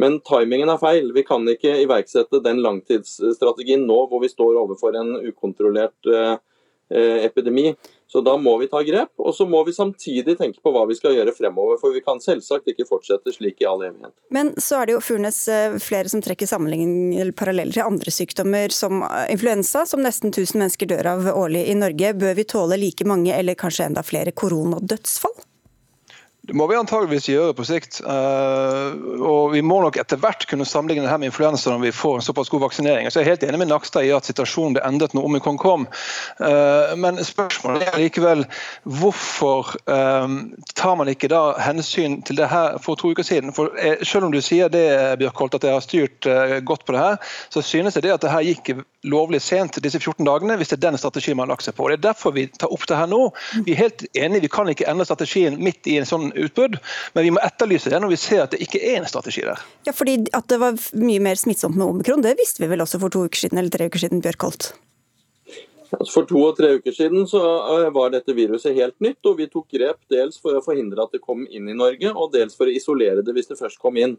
Men 0.00 0.20
timingen 0.24 0.70
er 0.72 0.80
feil. 0.80 1.10
Vi 1.12 1.24
kan 1.28 1.44
ikke 1.48 1.74
iverksette 1.82 2.40
den 2.44 2.62
langtidsstrategien 2.64 3.82
nå 3.88 3.98
hvor 4.08 4.22
vi 4.22 4.30
står 4.32 4.56
overfor 4.62 4.96
en 4.96 5.18
ukontrollert 5.28 6.08
eh, 6.08 6.32
eh, 6.32 6.38
epidemi. 6.90 7.74
Så 8.10 8.20
da 8.26 8.32
må 8.36 8.56
vi 8.58 8.66
ta 8.66 8.80
grep, 8.82 9.12
og 9.22 9.34
så 9.34 9.44
må 9.46 9.60
vi 9.62 9.72
samtidig 9.72 10.34
tenke 10.38 10.58
på 10.64 10.72
hva 10.74 10.82
vi 10.90 10.96
skal 10.98 11.14
gjøre 11.14 11.34
fremover. 11.36 11.78
For 11.78 11.94
vi 11.94 12.02
kan 12.02 12.18
selvsagt 12.22 12.66
ikke 12.72 12.88
fortsette 12.88 13.30
slik 13.30 13.62
i 13.62 13.68
all 13.70 13.84
evighet. 13.86 14.10
Men 14.34 14.50
så 14.58 14.80
er 14.80 14.90
det 14.90 14.96
jo 14.96 15.02
Furnes 15.04 15.38
eh, 15.46 15.76
flere 15.78 16.10
som 16.10 16.22
trekker 16.24 16.50
paralleller 17.38 17.76
til 17.76 17.86
andre 17.86 18.14
sykdommer 18.14 18.74
som 18.74 19.04
eh, 19.06 19.30
influensa, 19.36 19.84
som 19.86 20.02
nesten 20.02 20.34
1000 20.34 20.58
mennesker 20.58 20.90
dør 20.90 21.12
av 21.12 21.30
årlig 21.36 21.68
i 21.70 21.78
Norge. 21.78 22.10
Bør 22.18 22.34
vi 22.34 22.48
tåle 22.50 22.80
like 22.82 23.06
mange 23.06 23.36
eller 23.36 23.54
kanskje 23.54 23.86
enda 23.86 24.02
flere 24.02 24.34
koronadødsfall? 24.34 25.38
Det 26.50 26.56
må 26.58 26.64
vi 26.66 26.74
antageligvis 26.74 27.28
gjøre 27.30 27.54
på 27.54 27.62
sikt. 27.62 28.00
Uh, 28.02 28.90
og 29.22 29.52
Vi 29.52 29.60
må 29.62 29.76
nok 29.84 30.00
etter 30.00 30.18
hvert 30.18 30.42
kunne 30.50 30.66
sammenligne 30.66 31.04
det 31.04 31.12
her 31.12 31.20
med 31.22 31.30
influensa 31.30 31.70
når 31.70 31.84
vi 31.84 31.92
får 31.94 32.16
en 32.18 32.24
såpass 32.26 32.50
god 32.50 32.64
vaksinering. 32.64 33.06
Så 33.06 33.20
Jeg 33.20 33.28
er 33.28 33.30
helt 33.36 33.44
enig 33.46 33.60
med 33.62 33.70
Nakstad 33.70 34.08
i 34.08 34.10
at 34.10 34.26
situasjonen 34.26 34.74
ble 34.74 34.82
endret 34.82 35.14
når 35.14 35.28
omikron 35.28 35.60
kom. 35.62 35.86
Uh, 36.42 36.90
men 36.98 37.22
spørsmålet 37.22 37.86
er 37.86 38.02
likevel 38.02 38.42
hvorfor 38.82 39.70
um, 39.86 40.40
tar 40.74 40.98
man 40.98 41.12
ikke 41.12 41.30
da 41.30 41.52
hensyn 41.62 42.18
til 42.26 42.42
det 42.42 42.50
her 42.50 42.80
for 42.82 42.98
to 42.98 43.12
uker 43.14 43.22
siden? 43.22 43.54
For 43.54 43.70
Selv 44.02 44.26
om 44.26 44.34
du 44.34 44.40
sier 44.42 44.66
det, 44.74 44.88
Bjørkholt, 45.22 45.54
at 45.54 45.68
jeg 45.68 45.76
har 45.76 45.86
styrt 45.86 46.30
godt 46.66 46.82
på 46.82 46.98
det 46.98 47.04
her, 47.04 47.30
så 47.54 47.62
synes 47.62 47.94
jeg 47.94 48.08
det 48.08 48.16
at 48.16 48.26
det 48.26 48.34
her 48.34 48.42
gikk 48.42 48.74
lovlig 49.06 49.40
sent 49.42 49.78
disse 49.82 50.00
14 50.00 50.26
dagene, 50.26 50.58
hvis 50.58 50.72
det 50.72 50.80
er 50.80 50.90
den 50.90 50.98
strategien 50.98 51.38
man 51.38 51.46
har 51.46 51.54
lagt 51.54 51.64
seg 51.68 51.76
på. 51.78 51.88
Det 51.88 52.00
er 52.00 52.08
derfor 52.10 52.34
vi 52.36 52.48
tar 52.50 52.72
opp 52.72 52.84
det 52.90 52.98
her 52.98 53.08
nå. 53.08 53.22
Vi 53.64 53.72
er 53.72 53.84
helt 53.84 54.04
enige, 54.12 54.44
vi 54.44 54.52
kan 54.52 54.68
ikke 54.68 54.88
endre 54.90 55.06
strategien 55.08 55.56
midt 55.62 55.86
i 55.88 55.96
en 56.00 56.08
sånn 56.08 56.28
utbrudd, 56.46 56.76
men 57.14 57.26
vi 57.26 57.32
må 57.34 57.42
etterlyse 57.44 57.92
det 57.92 58.00
når 58.02 58.14
vi 58.14 58.20
ser 58.20 58.44
at 58.44 58.54
det 58.54 58.62
ikke 58.64 58.82
er 58.82 59.00
en 59.00 59.08
strategi 59.08 59.44
der. 59.46 59.62
Ja, 59.88 59.96
fordi 59.96 60.18
At 60.36 60.48
det 60.52 60.60
var 60.60 60.78
mye 60.98 61.22
mer 61.22 61.38
smittsomt 61.38 61.76
med 61.76 61.86
omikron, 61.86 62.22
det 62.22 62.36
visste 62.38 62.62
vi 62.62 62.70
vel 62.70 62.84
også 62.84 63.00
for 63.02 63.12
to 63.12 63.26
uker 63.26 63.46
siden, 63.46 63.58
eller 63.58 63.72
tre 63.72 63.88
uker 63.90 64.06
siden, 64.06 64.22
Bjørkholt? 64.24 64.72
Holt. 65.90 66.10
for 66.14 66.26
to 66.28 66.42
og 66.46 66.56
tre 66.58 66.74
uker 66.78 66.94
siden 66.94 67.26
så 67.30 67.40
eh, 67.40 67.88
var 67.94 68.12
dette 68.14 68.34
viruset 68.36 68.76
helt 68.76 68.96
nytt, 69.02 69.20
og 69.26 69.38
vi 69.40 69.48
tok 69.50 69.68
grep 69.74 69.98
dels 70.12 70.38
for 70.40 70.56
å 70.56 70.64
forhindre 70.64 71.02
at 71.02 71.16
det 71.16 71.22
kom 71.24 71.46
inn 71.48 71.68
i 71.68 71.76
Norge, 71.76 72.12
og 72.14 72.32
dels 72.34 72.56
for 72.58 72.70
å 72.70 72.74
isolere 72.74 73.24
det 73.26 73.34
hvis 73.36 73.50
det 73.50 73.58
først 73.60 73.80
kom 73.82 73.98
inn. 74.00 74.16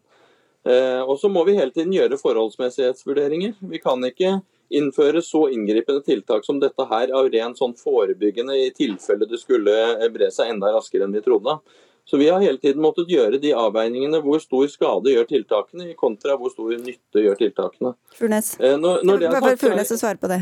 Eh, 0.67 1.01
og 1.01 1.17
så 1.19 1.31
må 1.31 1.45
vi 1.47 1.57
hele 1.57 1.73
tiden 1.73 1.93
gjøre 1.95 2.19
forholdsmessighetsvurderinger. 2.21 3.55
Vi 3.71 3.81
kan 3.81 4.03
ikke 4.05 4.39
innføre 4.71 5.21
så 5.25 5.47
inngripende 5.51 6.03
tiltak 6.05 6.45
som 6.45 6.59
dette 6.61 6.85
her 6.87 7.11
av 7.17 7.29
ren 7.33 7.55
sånn 7.57 7.73
forebyggende 7.75 8.55
i 8.55 8.69
tilfelle 8.75 9.27
det 9.27 9.41
skulle 9.41 10.07
bre 10.13 10.29
seg 10.31 10.53
enda 10.53 10.71
raskere 10.75 11.07
enn 11.07 11.15
vi 11.15 11.23
trodde. 11.25 11.57
Så 12.05 12.17
Vi 12.17 12.29
har 12.29 12.41
hele 12.43 12.59
tiden 12.59 12.81
måttet 12.83 13.11
gjøre 13.11 13.39
de 13.39 13.53
avveiningene 13.55 14.19
hvor 14.23 14.41
stor 14.43 14.67
skade 14.71 15.13
gjør 15.13 15.29
tiltakene, 15.29 15.93
kontra 15.99 16.35
hvor 16.39 16.51
stor 16.51 16.73
nytte 16.75 17.23
gjør 17.23 17.37
tiltakene. 17.39 17.93
Furnes. 18.17 18.55
Eh, 18.59 18.75
når, 18.79 19.05
når 19.07 19.23
det 19.23 19.55
Furnes 19.61 19.93
å 19.95 19.99
svare 20.01 20.19
på 20.19 20.31
det. 20.31 20.41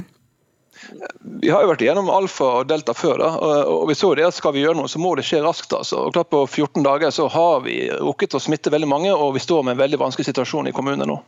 Vi 1.42 1.50
har 1.52 1.64
jo 1.64 1.70
vært 1.72 1.82
igjennom 1.84 2.10
alfa 2.14 2.48
og 2.62 2.70
delta 2.70 2.94
før. 2.96 3.20
Da, 3.20 3.30
og 3.68 3.90
vi 3.90 3.98
så 4.00 4.14
det 4.16 4.28
at 4.30 4.38
Skal 4.38 4.54
vi 4.56 4.64
gjøre 4.64 4.80
noe, 4.80 4.92
så 4.92 5.02
må 5.02 5.12
det 5.20 5.26
skje 5.28 5.42
raskt. 5.44 5.74
Altså. 5.76 6.06
Og 6.08 6.16
klart 6.16 6.32
På 6.32 6.46
14 6.48 6.86
dager 6.86 7.12
så 7.12 7.28
har 7.32 7.62
vi 7.66 7.82
rukket 7.92 8.38
å 8.38 8.44
smitte 8.44 8.72
veldig 8.74 8.90
mange, 8.90 9.14
og 9.14 9.34
vi 9.36 9.44
står 9.44 9.66
med 9.66 9.76
en 9.76 9.84
veldig 9.84 10.00
vanskelig 10.00 10.30
situasjon 10.30 10.72
i 10.72 10.76
kommunene 10.76 11.10
nå. 11.10 11.20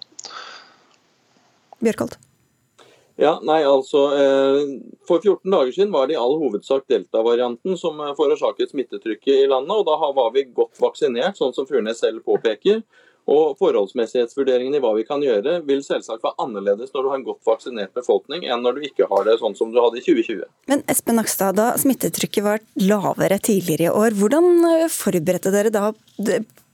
Bjørkholt. 1.82 2.20
Ja, 3.22 3.36
nei, 3.46 3.60
altså, 3.70 4.00
eh, 4.18 4.62
For 5.06 5.22
14 5.22 5.52
dager 5.54 5.72
siden 5.76 5.94
var 5.94 6.08
det 6.10 6.16
i 6.16 6.22
all 6.22 6.40
hovedsak 6.42 6.88
delta-varianten 6.90 7.78
som 7.78 8.00
eh, 8.02 8.16
forårsaket 8.18 8.74
smittetrykket 8.74 9.44
i 9.44 9.48
landet. 9.52 9.78
og 9.78 9.86
Da 9.86 10.12
var 10.18 10.34
vi 10.34 10.48
godt 10.50 10.82
vaksinert, 10.82 11.38
sånn 11.38 11.54
som 11.54 11.70
Furnes 11.70 12.02
selv 12.02 12.26
påpeker. 12.26 12.82
Og 13.30 13.58
Forholdsmessighetsvurderingen 13.60 14.74
i 14.74 14.82
hva 14.82 14.96
vi 14.98 15.04
kan 15.06 15.22
gjøre, 15.22 15.60
vil 15.68 15.84
selvsagt 15.86 16.24
være 16.26 16.42
annerledes 16.42 16.90
når 16.94 17.04
du 17.04 17.10
har 17.12 17.20
en 17.20 17.28
godt 17.28 17.46
vaksinert 17.46 17.94
befolkning, 17.94 18.48
enn 18.50 18.64
når 18.66 18.80
du 18.80 18.88
ikke 18.90 19.06
har 19.12 19.28
det 19.28 19.38
sånn 19.42 19.56
som 19.58 19.70
du 19.70 19.78
hadde 19.78 20.02
i 20.02 20.06
2020. 20.06 20.42
Men 20.72 20.82
Espen 20.90 21.20
Nakstad, 21.22 21.60
da 21.60 21.72
smittetrykket 21.80 22.48
var 22.48 22.64
lavere 22.82 23.38
tidligere 23.38 23.92
i 23.92 23.94
år, 23.94 24.18
hvordan 24.18 24.50
eh, 24.72 24.88
forberedte 24.92 25.54
dere 25.54 25.74
da 25.74 25.92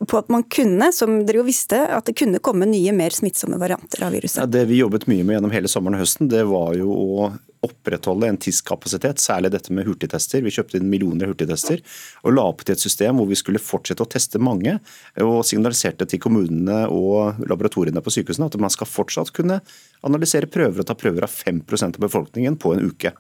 på 0.08 0.17
at 0.19 0.30
man 0.30 0.43
kunne, 0.43 0.91
som 0.93 1.19
dere 1.26 1.41
jo 1.41 1.47
visste, 1.47 1.80
at 1.93 2.08
det 2.10 2.17
kunne 2.19 2.41
komme 2.43 2.67
nye, 2.69 2.93
mer 2.95 3.15
smittsomme 3.15 3.60
varianter 3.62 4.06
av 4.08 4.15
viruset? 4.15 4.43
Ja, 4.43 4.50
det 4.58 4.67
vi 4.69 4.82
jobbet 4.82 5.08
mye 5.10 5.26
med 5.26 5.38
gjennom 5.38 5.54
hele 5.56 5.71
sommeren 5.71 5.97
og 5.97 6.06
høsten, 6.06 6.30
det 6.32 6.43
var 6.50 6.76
jo 6.78 6.93
å 6.93 7.30
opprettholde 7.65 8.28
en 8.30 8.38
TISK-kapasitet, 8.38 9.19
særlig 9.21 9.52
dette 9.54 9.73
med 9.73 9.88
hurtigtester. 9.88 10.43
Vi 10.45 10.54
kjøpte 10.54 10.80
inn 10.80 10.89
millioner 10.91 11.32
hurtigtester 11.32 11.82
og 12.23 12.36
la 12.36 12.45
opp 12.52 12.63
til 12.65 12.76
et 12.76 12.84
system 12.84 13.17
hvor 13.19 13.30
vi 13.30 13.38
skulle 13.39 13.62
fortsette 13.62 14.04
å 14.04 14.10
teste 14.10 14.41
mange, 14.41 14.78
og 15.23 15.39
signaliserte 15.47 16.08
til 16.10 16.21
kommunene 16.23 16.84
og 16.93 17.41
laboratoriene 17.50 18.04
på 18.04 18.13
sykehusene 18.13 18.50
at 18.52 18.60
man 18.62 18.73
skal 18.73 18.89
fortsatt 18.89 19.34
kunne 19.36 19.60
analysere 20.06 20.50
prøver 20.52 20.84
og 20.84 20.88
ta 20.88 20.95
prøver 20.97 21.26
av 21.26 21.34
5% 21.34 21.97
av 21.97 22.04
befolkningen 22.06 22.58
på 22.62 22.76
en 22.76 22.91
uke. 22.91 23.13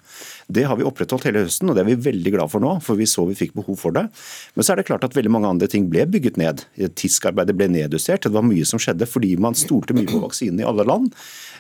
Det 0.47 0.67
har 0.69 0.77
vi 0.77 0.85
opprettholdt 0.87 1.27
hele 1.27 1.45
høsten, 1.47 1.71
og 1.71 1.77
det 1.77 1.83
er 1.83 1.89
vi 1.89 1.97
veldig 2.11 2.35
glad 2.37 2.53
for 2.53 2.63
nå, 2.63 2.77
for 2.85 2.99
vi 2.99 3.09
så 3.09 3.25
vi 3.27 3.37
fikk 3.37 3.55
behov 3.57 3.79
for 3.81 3.95
det. 3.97 4.05
Men 4.53 4.67
så 4.67 4.73
er 4.73 4.81
det 4.81 4.87
klart 4.89 5.07
at 5.07 5.17
veldig 5.17 5.33
mange 5.33 5.49
andre 5.55 5.69
ting 5.71 5.89
ble 5.91 6.05
bygget 6.11 6.39
ned. 6.39 6.63
TISK-arbeidet 6.77 7.55
ble 7.57 7.69
nedjustert. 7.73 8.25
Det 8.25 8.33
var 8.33 8.45
mye 8.45 8.65
som 8.67 8.81
skjedde 8.81 9.07
fordi 9.09 9.35
man 9.41 9.57
stolte 9.57 9.95
mye 9.97 10.09
på 10.09 10.21
vaksinen 10.23 10.61
i 10.63 10.67
alle 10.67 10.85
land. 10.87 11.11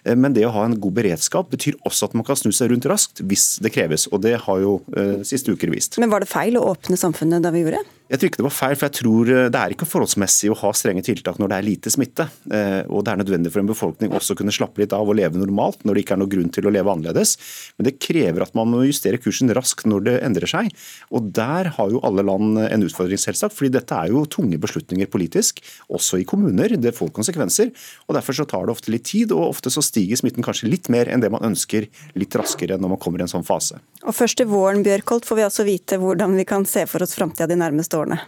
Eh, 0.03 0.15
men 0.15 0.35
det 0.35 0.45
å 0.47 0.53
ha 0.55 0.65
en 0.67 0.77
god 0.79 0.97
beredskap 0.99 1.51
betyr 1.53 1.77
også 1.87 2.09
at 2.09 2.17
man 2.17 2.27
kan 2.27 2.39
snu 2.39 2.51
seg 2.55 2.71
rundt 2.71 2.87
raskt 2.89 3.23
hvis 3.25 3.57
det 3.63 3.73
kreves. 3.75 4.07
Og 4.11 4.23
det 4.25 4.37
har 4.45 4.63
jo 4.63 4.79
eh, 4.95 5.19
siste 5.27 5.53
uker 5.53 5.73
vist. 5.73 5.99
Men 6.01 6.13
var 6.13 6.23
det 6.23 6.31
feil 6.31 6.59
å 6.59 6.65
åpne 6.71 6.99
samfunnet 6.99 7.43
da 7.43 7.53
vi 7.53 7.65
gjorde 7.65 7.81
det? 7.81 7.97
Jeg 8.07 8.21
tror 8.21 8.29
ikke 8.29 8.39
det 8.39 8.45
var 8.45 8.55
feil, 8.55 8.75
for 8.77 8.87
jeg 8.87 8.95
tror 9.01 9.29
eh, 9.33 9.47
det 9.51 9.59
er 9.59 9.73
ikke 9.73 9.87
forholdsmessig 9.89 10.51
å 10.51 10.57
ha 10.61 10.69
strenge 10.75 11.03
tiltak 11.03 11.39
når 11.41 11.51
det 11.51 11.57
er 11.57 11.65
lite 11.65 11.91
smitte. 11.91 12.27
Eh, 12.47 12.79
og 12.87 13.03
det 13.03 13.13
er 13.13 13.19
nødvendig 13.19 13.51
for 13.51 13.63
en 13.63 13.71
befolkning 13.71 14.15
også 14.15 14.35
å 14.35 14.39
kunne 14.39 14.55
slappe 14.55 14.79
litt 14.79 14.95
av 14.95 15.07
og 15.07 15.17
leve 15.19 15.39
normalt 15.41 15.83
når 15.83 15.97
det 15.97 16.05
ikke 16.05 16.15
er 16.15 16.21
noen 16.21 16.31
grunn 16.31 16.53
til 16.55 16.69
å 16.69 16.73
leve 16.73 16.93
annerledes. 16.93 17.35
Men 17.75 17.89
det 17.89 17.97
krever 18.03 18.45
at 18.45 18.55
man 18.55 18.71
må 18.71 18.85
justere 18.87 19.19
kursen 19.19 19.51
raskt 19.55 19.89
når 19.91 20.07
det 20.07 20.15
endrer 20.23 20.51
seg. 20.53 20.71
Og 21.11 21.33
der 21.35 21.73
har 21.75 21.91
jo 21.91 22.01
alle 22.07 22.23
land 22.27 22.61
en 22.63 22.87
utfordring, 22.87 23.19
selvsagt. 23.19 23.55
fordi 23.57 23.73
dette 23.75 23.97
er 23.97 24.13
jo 24.13 24.23
tunge 24.37 24.61
beslutninger 24.61 25.09
politisk, 25.11 25.59
også 25.89 26.21
i 26.21 26.27
kommuner. 26.29 26.77
Det 26.77 26.93
får 26.95 27.11
konsekvenser. 27.17 27.73
og 28.07 28.17
Derfor 28.17 28.37
så 28.37 28.47
tar 28.47 28.67
det 28.67 28.77
ofte 28.77 28.93
litt 28.93 29.07
tid, 29.09 29.33
og 29.35 29.49
ofte 29.49 29.73
så 29.73 29.83
stiger 29.85 30.19
smitten 30.21 30.45
kanskje 30.45 30.71
litt 30.71 30.91
mer 30.93 31.11
enn 31.11 31.23
det 31.23 31.33
man 31.33 31.45
ønsker, 31.51 31.89
litt 32.17 32.37
raskere 32.37 32.79
når 32.79 32.95
man 32.95 33.01
kommer 33.01 33.21
i 33.21 33.27
en 33.27 33.35
sånn 33.35 33.47
fase. 33.47 33.81
Og 34.05 34.15
først 34.15 34.39
til 34.41 34.49
våren, 34.51 34.85
Bjørkholt, 34.85 35.27
får 35.27 35.41
vi 35.41 35.47
altså 35.49 35.67
vite 35.67 36.01
hvordan 36.01 36.37
vi 36.37 36.47
kan 36.47 36.65
se 36.69 36.85
for 36.89 37.03
oss 37.03 37.17
framtida 37.17 37.49
de 37.49 37.59
nærmeste 37.59 37.99
årene? 37.99 38.21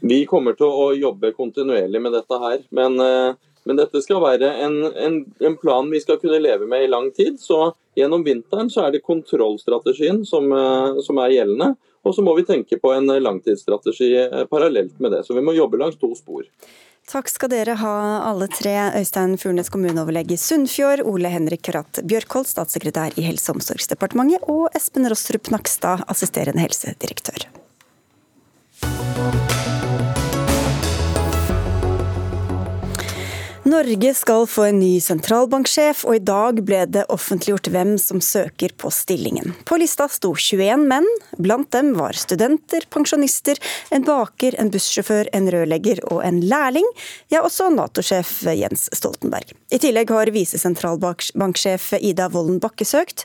Vi 0.00 0.24
kommer 0.28 0.56
til 0.56 0.70
å 0.70 0.90
jobbe 0.96 1.34
kontinuerlig 1.36 2.00
med 2.00 2.14
dette 2.16 2.40
her. 2.40 2.62
Men, 2.72 2.96
eh, 3.00 3.36
men 3.68 3.76
dette 3.76 4.00
skal 4.02 4.22
være 4.22 4.48
en, 4.64 4.78
en, 4.88 5.18
en, 5.40 5.56
plan 5.60 5.90
vi 5.90 6.00
skal 6.00 6.18
kunne 6.22 6.40
leve 6.40 6.66
med 6.66 6.86
i 6.86 6.90
lang 6.90 7.10
tid. 7.12 7.36
Så 7.40 7.74
gjennom 7.98 8.24
vinteren 8.24 8.72
så 8.72 8.86
er 8.86 8.94
det 8.94 9.04
kontrollstrategien 9.04 10.24
som, 10.26 10.48
eh, 10.52 11.00
som 11.04 11.20
er 11.20 11.36
gjeldende. 11.36 11.74
Og 12.04 12.14
så 12.16 12.24
må 12.24 12.32
vi 12.38 12.46
tenke 12.48 12.78
på 12.80 12.92
en 12.94 13.10
langtidsstrategi 13.20 14.14
eh, 14.22 14.44
parallelt 14.50 14.96
med 15.00 15.12
det. 15.12 15.24
Så 15.26 15.36
vi 15.36 15.44
må 15.44 15.56
jobbe 15.56 15.80
langs 15.80 15.98
to 16.00 16.14
spor. 16.16 16.46
Takk 17.10 17.28
skal 17.32 17.50
dere 17.50 17.74
ha 17.80 17.94
alle 18.28 18.46
tre. 18.52 18.74
Øystein 19.00 19.34
Furnes 19.40 19.70
kommuneoverlege 19.72 20.36
i 20.36 20.40
Sunnfjord, 20.40 21.02
Ole 21.10 21.32
Henrik 21.32 21.68
Ratt 21.74 22.02
Bjørkholt, 22.06 22.50
statssekretær 22.52 23.18
i 23.18 23.26
Helse- 23.26 23.50
og 23.50 23.58
omsorgsdepartementet, 23.58 24.46
og 24.52 24.68
Espen 24.78 25.08
Rostrup 25.10 25.50
Nakstad, 25.50 26.04
assisterende 26.12 26.62
helsedirektør. 26.62 27.48
Norge 33.70 34.14
skal 34.14 34.46
få 34.50 34.64
en 34.66 34.78
ny 34.80 34.96
sentralbanksjef, 35.00 36.02
og 36.08 36.16
i 36.16 36.22
dag 36.26 36.58
ble 36.66 36.80
det 36.90 37.04
offentliggjort 37.12 37.68
hvem 37.70 37.92
som 38.02 38.18
søker 38.24 38.72
på 38.80 38.90
stillingen. 38.90 39.52
På 39.68 39.78
lista 39.78 40.08
sto 40.10 40.32
21 40.34 40.88
menn, 40.90 41.06
blant 41.38 41.70
dem 41.70 41.92
var 41.94 42.18
studenter, 42.18 42.82
pensjonister, 42.90 43.60
en 43.94 44.02
baker, 44.06 44.56
en 44.58 44.72
bussjåfør, 44.74 45.30
en 45.36 45.46
rørlegger 45.54 46.02
og 46.10 46.18
en 46.26 46.40
lærling, 46.50 46.88
ja 47.30 47.44
også 47.46 47.68
Nato-sjef 47.74 48.40
Jens 48.58 48.88
Stoltenberg. 48.96 49.54
I 49.70 49.78
tillegg 49.78 50.10
har 50.10 50.32
visesentralbanksjef 50.34 51.92
Ida 52.00 52.26
Wolden 52.34 52.58
Bakke 52.64 52.88
søkt, 52.88 53.22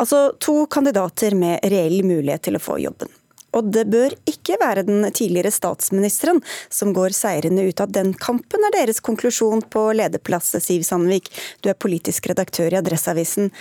altså 0.00 0.30
to 0.40 0.62
kandidater 0.72 1.36
med 1.36 1.60
reell 1.74 2.00
mulighet 2.08 2.48
til 2.48 2.56
å 2.56 2.64
få 2.70 2.80
jobben. 2.86 3.12
Og 3.54 3.70
det 3.74 3.86
bør 3.92 4.14
ikke 4.28 4.58
være 4.60 4.84
den 4.86 5.06
tidligere 5.14 5.52
statsministeren 5.54 6.42
som 6.72 6.92
går 6.96 7.14
seirende 7.16 7.66
ut 7.68 7.80
av 7.80 7.92
den 7.94 8.12
kampen, 8.18 8.66
er 8.66 8.78
deres 8.78 9.02
konklusjon 9.04 9.62
på 9.70 9.86
lederplass, 9.96 10.56
Siv 10.64 10.84
Sandvik. 10.86 11.30
Du 11.62 11.70
er 11.70 11.78
politisk 11.78 12.28
redaktør 12.30 12.74
i 12.74 12.80
Adresseavisen. 12.80 13.52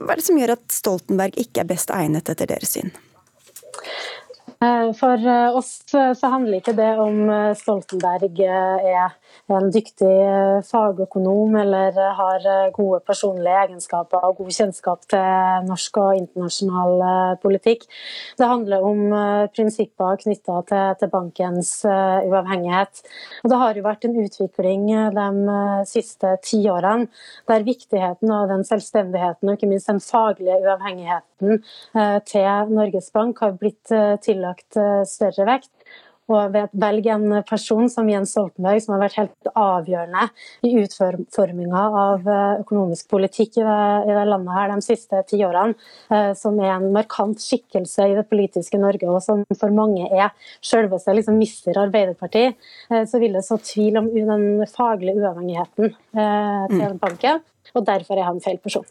Hva 0.00 0.12
er 0.12 0.20
det 0.20 0.26
som 0.26 0.38
gjør 0.40 0.56
at 0.56 0.64
Stoltenberg 0.72 1.36
ikke 1.40 1.62
er 1.62 1.70
best 1.70 1.92
egnet 1.94 2.28
etter 2.32 2.48
deres 2.48 2.76
syn? 2.76 2.92
Eh, 4.64 4.90
for 4.96 5.20
eh, 5.20 5.56
oss 5.56 5.78
eh, 5.94 6.12
så 6.16 6.32
handler 6.32 6.60
ikke 6.60 6.76
det 6.76 6.92
om 7.00 7.28
Stoltenberg 7.60 8.40
er 8.40 9.16
en 9.52 9.68
dyktig 9.70 10.14
fagøkonom 10.66 11.54
eller 11.60 11.96
har 12.18 12.46
gode 12.74 13.00
personlige 13.06 13.60
egenskaper 13.66 14.24
og 14.26 14.40
god 14.40 14.54
kjennskap 14.56 15.04
til 15.10 15.66
norsk 15.68 16.00
og 16.02 16.20
internasjonal 16.20 17.36
politikk. 17.42 17.86
Det 18.38 18.48
handler 18.50 18.86
om 18.86 19.02
prinsipper 19.54 20.18
knytta 20.24 20.58
til, 20.70 21.10
bankens 21.12 21.70
uavhengighet. 21.86 23.02
Og 23.44 23.52
det 23.52 23.60
har 23.60 23.78
jo 23.78 23.86
vært 23.86 24.08
en 24.08 24.18
utvikling 24.24 24.88
de 25.16 25.58
siste 25.88 26.34
ti 26.42 26.62
årene 26.72 27.06
der 27.46 27.66
viktigheten 27.66 28.32
av 28.34 28.50
den 28.50 28.66
selvstendigheten 28.66 29.48
og 29.48 29.58
ikke 29.58 29.70
minst 29.70 29.92
den 29.92 30.02
faglige 30.02 30.58
uavhengigheten 30.64 31.62
til 32.26 32.74
Norges 32.74 33.12
Bank 33.14 33.44
har 33.44 33.54
blitt 33.60 33.94
tillagt 34.26 34.76
eh, 34.80 35.02
større 35.08 35.46
vekt. 35.48 35.75
Og 36.32 36.52
ved 36.54 36.66
å 36.66 36.80
velge 36.82 37.12
en 37.14 37.42
person 37.46 37.86
som 37.92 38.08
Jens 38.10 38.32
Stoltenberg, 38.34 38.82
som 38.82 38.96
har 38.96 39.04
vært 39.04 39.18
helt 39.20 39.50
avgjørende 39.52 40.24
i 40.66 40.72
utforminga 40.82 41.82
av 42.02 42.26
eh, 42.26 42.62
økonomisk 42.64 43.08
politikk 43.12 43.60
i 43.60 43.66
det, 43.66 43.78
i 44.08 44.12
det, 44.16 44.26
landet 44.32 44.58
her 44.58 44.72
de 44.72 44.78
siste 44.84 45.22
ti 45.30 45.40
årene, 45.46 45.78
eh, 46.10 46.32
som 46.38 46.58
er 46.58 46.74
en 46.74 46.88
markant 46.94 47.42
skikkelse 47.42 48.10
i 48.10 48.16
det 48.18 48.26
politiske 48.30 48.80
Norge, 48.82 49.06
og 49.10 49.22
som 49.22 49.44
for 49.54 49.74
mange 49.74 50.08
er 50.10 50.34
selveste 50.64 51.14
liksom, 51.14 51.38
mister 51.38 51.78
Arbeiderparti, 51.86 52.48
så 53.06 53.20
vil 53.22 53.36
det 53.36 53.44
så 53.46 53.58
tvil 53.62 53.98
om 54.00 54.08
den 54.14 54.64
faglige 54.70 55.20
uavhengigheten 55.20 55.92
til 55.92 56.82
mm. 56.82 56.98
banken 57.02 57.44
og 57.76 57.86
derfor 57.86 58.18
er 58.18 58.28
han 58.28 58.40
feil 58.44 58.58
person. 58.62 58.86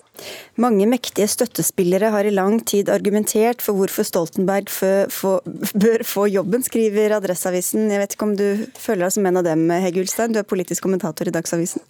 Mange 0.62 0.88
mektige 0.90 1.28
støttespillere 1.32 2.12
har 2.14 2.28
i 2.28 2.34
lang 2.34 2.60
tid 2.68 2.92
argumentert 2.94 3.64
for 3.66 3.78
hvorfor 3.78 4.08
Stoltenberg 4.08 4.70
bør 4.72 6.06
få 6.06 6.28
jobben, 6.32 6.64
skriver 6.66 7.18
Adresseavisen. 7.18 7.90
Jeg 7.92 8.04
vet 8.04 8.16
ikke 8.16 8.30
om 8.30 8.38
du 8.40 8.48
føler 8.78 9.08
deg 9.08 9.18
som 9.18 9.30
en 9.30 9.42
av 9.42 9.48
dem, 9.48 9.68
Hege 9.84 10.06
Ulstein, 10.06 10.34
du 10.36 10.42
er 10.42 10.48
politisk 10.48 10.86
kommentator 10.86 11.28
i 11.30 11.36
Dagsavisen? 11.36 11.84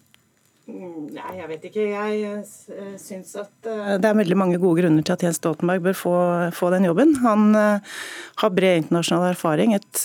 Nei, 0.65 1.34
jeg 1.38 1.45
vet 1.51 1.65
ikke. 1.67 1.84
Jeg 1.91 2.21
eh, 2.25 2.93
syns 2.97 3.36
at 3.38 3.67
eh, 3.69 3.91
det 4.01 4.10
er 4.10 4.17
veldig 4.17 4.38
mange 4.39 4.58
gode 4.58 4.80
grunner 4.82 5.06
til 5.06 5.13
at 5.13 5.21
Jens 5.21 5.38
Stoltenberg 5.38 5.84
bør 5.86 5.97
få, 5.99 6.13
få 6.58 6.71
den 6.73 6.88
jobben. 6.88 7.13
Han 7.21 7.54
eh, 7.60 7.93
har 8.41 8.54
bred 8.56 8.82
internasjonal 8.82 9.28
erfaring, 9.36 9.75
et 9.78 10.01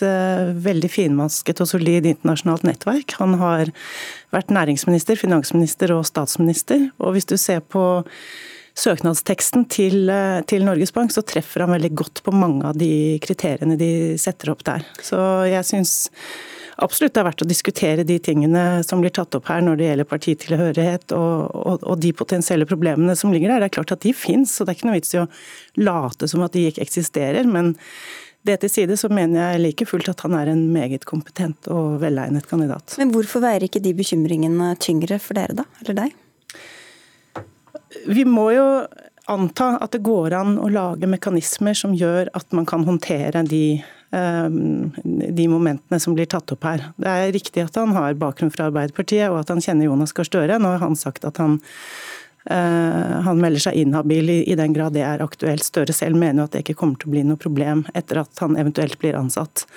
veldig 0.61 0.93
finmasket 0.93 1.65
og 1.65 1.71
solid 1.73 2.11
internasjonalt 2.13 2.69
nettverk. 2.69 3.17
Han 3.23 3.39
har 3.41 3.73
vært 4.37 4.53
næringsminister, 4.53 5.17
finansminister 5.21 5.97
og 5.97 6.05
statsminister. 6.09 6.91
Og 7.01 7.17
hvis 7.17 7.31
du 7.31 7.39
ser 7.41 7.65
på 7.65 8.05
søknadsteksten 8.81 9.65
til, 9.73 10.13
til, 10.49 10.69
Norges 10.69 10.93
Bank, 10.93 11.13
så 11.13 11.25
treffer 11.27 11.65
han 11.65 11.73
veldig 11.73 11.95
godt 12.05 12.23
på 12.25 12.37
mange 12.37 12.69
av 12.69 12.77
de 12.79 13.19
kriteriene 13.25 13.81
de 13.81 13.93
setter 14.21 14.53
opp 14.53 14.63
der. 14.69 14.85
Så 15.05 15.19
jeg 15.49 15.67
synes 15.73 15.97
absolutt 16.85 17.15
det 17.15 17.23
er 17.23 17.29
verdt 17.29 17.45
å 17.45 17.49
diskutere 17.49 18.07
de 18.07 18.17
tingene 18.23 18.65
som 18.87 19.03
blir 19.03 19.13
tatt 19.15 19.35
opp 19.39 19.51
her 19.51 19.63
når 19.65 19.79
det 19.79 19.91
gjelder 19.91 20.09
partitilhørighet 20.11 21.15
og, 21.17 21.53
og, 21.57 21.85
og 21.85 22.01
de 22.03 22.15
potensielle 22.17 22.69
problemene 22.69 23.17
som 23.19 23.35
ligger 23.35 23.53
der. 23.53 23.65
Det 23.65 23.71
er 23.71 23.77
klart 23.81 23.95
at 23.97 24.07
de 24.07 24.15
fins, 24.17 24.57
og 24.59 24.67
det 24.67 24.75
er 24.75 24.81
ikke 24.81 24.91
noe 24.91 24.99
vits 24.99 25.15
i 25.17 25.23
å 25.23 25.29
late 25.81 26.31
som 26.31 26.45
at 26.47 26.57
de 26.57 26.67
ikke 26.71 26.85
eksisterer. 26.87 27.49
men 27.51 27.77
det 28.43 28.57
til 28.63 28.71
side 28.73 28.97
så 28.97 29.11
mener 29.13 29.53
jeg 29.53 29.61
like 29.61 29.85
fullt 29.85 30.09
at 30.09 30.23
han 30.25 30.33
er 30.39 30.49
en 30.49 30.63
meget 30.73 31.05
kompetent 31.09 31.69
og 31.69 31.99
velegnet 32.01 32.47
kandidat. 32.49 32.95
Men 32.97 33.13
hvorfor 33.13 33.43
veier 33.45 33.67
ikke 33.67 33.83
de 33.85 33.93
bekymringene 33.99 34.73
tyngre 34.81 35.19
for 35.21 35.37
dere, 35.37 35.59
da? 35.59 35.67
Eller 35.83 35.99
deg? 35.99 36.15
Vi 38.09 38.25
må 38.25 38.47
jo 38.55 38.65
anta 39.31 39.75
at 39.77 39.93
det 39.93 40.01
går 40.07 40.35
an 40.39 40.57
å 40.57 40.71
lage 40.73 41.09
mekanismer 41.11 41.77
som 41.77 41.93
gjør 41.95 42.33
at 42.37 42.57
man 42.57 42.67
kan 42.69 42.87
håndtere 42.89 43.45
de 43.47 43.83
de 44.11 45.45
momentene 45.49 46.01
som 46.03 46.15
blir 46.17 46.27
tatt 46.27 46.51
opp 46.51 46.65
her. 46.67 46.89
Det 46.99 47.11
er 47.11 47.35
riktig 47.35 47.63
at 47.63 47.77
han 47.79 47.93
har 47.95 48.19
bakgrunn 48.19 48.51
fra 48.51 48.67
Arbeiderpartiet 48.67 49.31
og 49.31 49.39
at 49.43 49.53
han 49.53 49.63
kjenner 49.63 49.87
Jonas 49.87 50.15
Gahr 50.17 50.27
Støre. 50.27 50.59
Nå 50.59 50.73
har 50.75 50.83
han 50.83 50.99
sagt 50.99 51.27
at 51.29 51.39
han, 51.39 51.61
eh, 52.51 53.21
han 53.27 53.43
melder 53.43 53.69
seg 53.69 53.79
inhabil 53.79 54.33
i 54.41 54.59
den 54.59 54.75
grad 54.75 54.99
det 54.99 55.07
er 55.07 55.23
aktuelt. 55.23 55.63
Støre 55.63 55.95
selv 55.95 56.19
mener 56.19 56.43
jo 56.43 56.49
at 56.49 56.57
det 56.57 56.65
ikke 56.65 56.81
kommer 56.83 56.99
til 56.99 57.13
å 57.13 57.15
bli 57.15 57.27
noe 57.29 57.39
problem 57.41 57.85
etter 57.95 58.25
at 58.25 58.43
han 58.43 58.59
eventuelt 58.59 58.99
blir 58.99 59.19
ansatt. 59.21 59.69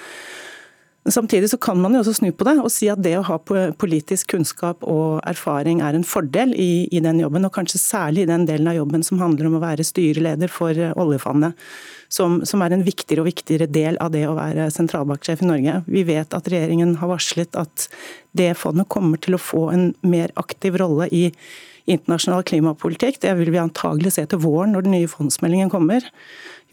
Samtidig 1.12 1.50
så 1.52 1.58
kan 1.60 1.82
man 1.84 1.92
jo 1.98 2.00
også 2.00 2.14
snu 2.16 2.30
på 2.32 2.46
det 2.48 2.54
og 2.62 2.70
si 2.72 2.88
at 2.88 3.02
det 3.04 3.18
å 3.20 3.26
ha 3.28 3.36
politisk 3.76 4.30
kunnskap 4.32 4.86
og 4.88 5.18
erfaring 5.28 5.82
er 5.84 5.98
en 5.98 6.06
fordel 6.08 6.54
i, 6.56 6.88
i 6.96 7.02
den 7.04 7.20
jobben, 7.20 7.44
og 7.44 7.52
kanskje 7.58 7.82
særlig 7.82 8.24
i 8.24 8.30
den 8.30 8.46
delen 8.48 8.70
av 8.72 8.78
jobben 8.78 9.04
som 9.04 9.20
handler 9.20 9.50
om 9.50 9.58
å 9.60 9.64
være 9.66 9.84
styreleder 9.84 10.52
for 10.52 10.80
oljefondet. 11.04 11.60
Som, 12.14 12.40
som, 12.48 12.62
er 12.64 12.76
en 12.76 12.86
viktigere 12.86 13.24
og 13.24 13.28
viktigere 13.32 13.68
del 13.68 13.98
av 14.00 14.14
det 14.14 14.24
å 14.30 14.38
være 14.38 14.70
sentralbanksjef 14.72 15.44
i 15.44 15.50
Norge. 15.50 15.76
Vi 15.90 16.06
vet 16.08 16.38
at 16.38 16.48
regjeringen 16.54 16.96
har 17.02 17.12
varslet 17.12 17.60
at 17.60 17.88
det 18.38 18.54
fondet 18.62 18.88
kommer 18.94 19.20
til 19.20 19.36
å 19.36 19.42
få 19.42 19.66
en 19.74 19.90
mer 20.08 20.32
aktiv 20.40 20.78
rolle 20.80 21.10
i 21.12 21.26
internasjonal 21.90 22.46
klimapolitikk. 22.48 23.20
Det 23.20 23.34
vil 23.42 23.52
vi 23.52 23.60
antagelig 23.60 24.16
se 24.16 24.28
til 24.30 24.40
våren 24.46 24.76
når 24.76 24.86
den 24.86 24.96
nye 24.96 25.12
fondsmeldingen 25.12 25.74
kommer. 25.74 26.06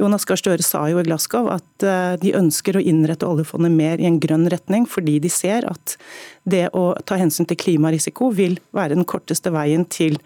Jonas 0.01 0.25
Gahr 0.25 0.41
Støre 0.41 0.65
sa 0.65 0.87
jo 0.89 1.01
i 1.01 1.05
Glasgow 1.05 1.51
at 1.53 1.85
eh, 1.85 2.15
de 2.23 2.33
ønsker 2.39 2.79
å 2.79 2.83
innrette 2.83 3.29
oljefondet 3.29 3.73
mer 3.75 4.01
i 4.01 4.09
en 4.09 4.21
grønn 4.23 4.49
retning, 4.53 4.87
fordi 4.89 5.19
de 5.21 5.31
ser 5.33 5.67
at 5.69 5.97
det 6.49 6.69
å 6.77 6.95
ta 7.05 7.19
hensyn 7.21 7.49
til 7.49 7.59
klimarisiko 7.61 8.31
vil 8.37 8.57
være 8.77 8.97
den 8.97 9.09
korteste 9.09 9.53
veien 9.53 9.85
til 9.93 10.17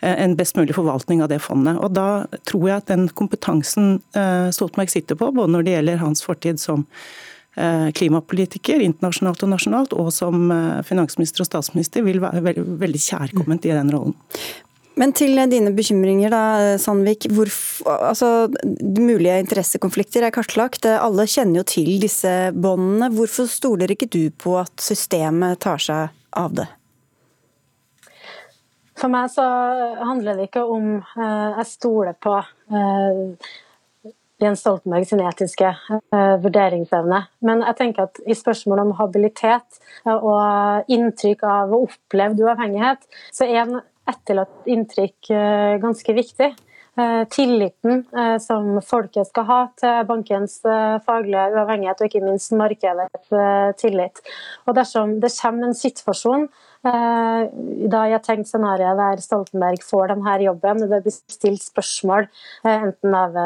eh, 0.00 0.14
en 0.14 0.36
best 0.38 0.56
mulig 0.56 0.76
forvaltning 0.78 1.20
av 1.24 1.28
det 1.32 1.42
fondet. 1.44 1.76
Og 1.82 1.92
Da 1.98 2.24
tror 2.48 2.64
jeg 2.70 2.78
at 2.78 2.94
den 2.94 3.10
kompetansen 3.12 3.98
eh, 4.16 4.48
Stoltenberg 4.54 4.94
sitter 4.94 5.20
på, 5.20 5.28
både 5.36 5.58
når 5.58 5.68
det 5.68 5.76
gjelder 5.76 6.02
hans 6.06 6.24
fortid 6.24 6.62
som 6.62 6.88
klimapolitiker 7.52 8.80
internasjonalt 8.80 9.42
og 9.44 9.50
nasjonalt, 9.52 9.90
og 9.92 10.06
som 10.16 10.46
finansminister 10.88 11.42
og 11.44 11.50
statsminister, 11.50 12.00
vil 12.00 12.22
være 12.22 12.40
veldig 12.80 13.02
kjærkomment 13.04 13.66
i 13.68 13.74
den 13.76 13.90
rollen. 13.92 14.14
Men 15.00 15.14
til 15.16 15.38
dine 15.48 15.72
bekymringer, 15.72 16.32
da, 16.32 16.42
Sandvik. 16.80 17.30
altså, 17.84 18.48
mulige 18.98 19.38
interessekonflikter 19.40 20.26
er 20.26 20.34
kartlagt. 20.34 20.84
Alle 20.84 21.24
kjenner 21.26 21.62
jo 21.62 21.64
til 21.64 21.96
disse 22.02 22.52
båndene. 22.52 23.08
Hvorfor 23.14 23.48
stoler 23.48 23.94
ikke 23.94 24.10
du 24.12 24.30
på 24.30 24.58
at 24.60 24.72
systemet 24.84 25.62
tar 25.64 25.80
seg 25.80 26.12
av 26.36 26.54
det? 26.60 26.68
For 29.02 29.10
meg 29.10 29.32
så 29.32 29.44
handler 30.04 30.38
det 30.38 30.50
ikke 30.50 30.62
om 30.68 30.96
eh, 31.00 31.48
jeg 31.58 31.68
stoler 31.72 32.14
på 32.22 32.36
eh, 32.38 33.48
Jens 34.42 34.62
Stoltenberg 34.62 35.06
sin 35.08 35.22
etiske 35.24 35.70
eh, 35.72 36.34
vurderingsevne. 36.42 37.22
Men 37.46 37.64
jeg 37.66 37.78
tenker 37.80 38.06
at 38.06 38.20
i 38.22 38.36
spørsmålet 38.36 38.86
om 38.86 38.94
habilitet 39.00 39.80
og 40.06 40.92
inntrykk 40.92 41.42
av 41.46 41.74
opplevd 41.78 42.44
uavhengighet, 42.44 43.08
så 43.34 43.48
er 43.48 43.64
en 43.64 43.80
etterlatt 44.10 44.68
inntrykk 44.70 45.30
eh, 45.30 45.78
ganske 45.82 46.14
viktig. 46.16 46.50
Eh, 46.92 47.22
tilliten 47.32 48.02
eh, 48.12 48.36
som 48.42 48.76
folket 48.84 49.30
skal 49.30 49.46
ha 49.48 49.60
til 49.80 50.02
bankens 50.08 50.58
faglige 51.06 51.46
uavhengighet, 51.54 52.02
og 52.02 52.10
ikke 52.10 52.24
minst 52.24 52.52
markedets 52.56 53.32
tillit. 53.80 54.20
Og 54.66 54.76
Dersom 54.76 55.16
det 55.22 55.32
kommer 55.38 55.70
en 55.70 55.78
situasjon 55.78 56.48
da 56.82 58.00
jeg 58.10 58.22
tenkt 58.26 58.48
scenarioet 58.50 58.98
der 58.98 59.20
Stoltenberg 59.22 59.84
får 59.86 60.10
denne 60.10 60.32
jobben, 60.42 60.80
det 60.90 60.98
blir 61.04 61.14
stilt 61.14 61.62
spørsmål 61.62 62.26
eh, 62.26 62.86
enten 62.88 63.14
av 63.14 63.38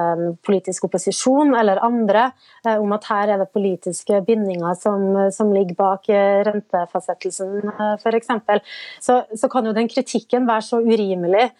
politisk 0.47 0.87
opposisjon 0.89 1.53
eller 1.59 1.82
andre 1.84 2.30
eh, 2.64 2.78
om 2.80 2.95
at 2.97 3.11
her 3.11 3.34
er 3.34 3.43
det 3.43 3.51
politiske 3.53 4.22
bindinger 4.24 4.78
som, 4.80 5.28
som 5.37 5.53
ligger 5.53 5.76
bak 5.76 6.09
rentefastsettelsen 6.49 7.74
f.eks., 8.01 8.32
så, 9.05 9.20
så 9.28 9.53
kan 9.53 9.68
jo 9.68 9.76
den 9.76 9.93
kritikken 9.93 10.49
være 10.49 10.64
så 10.64 10.80
urimelig 10.80 11.51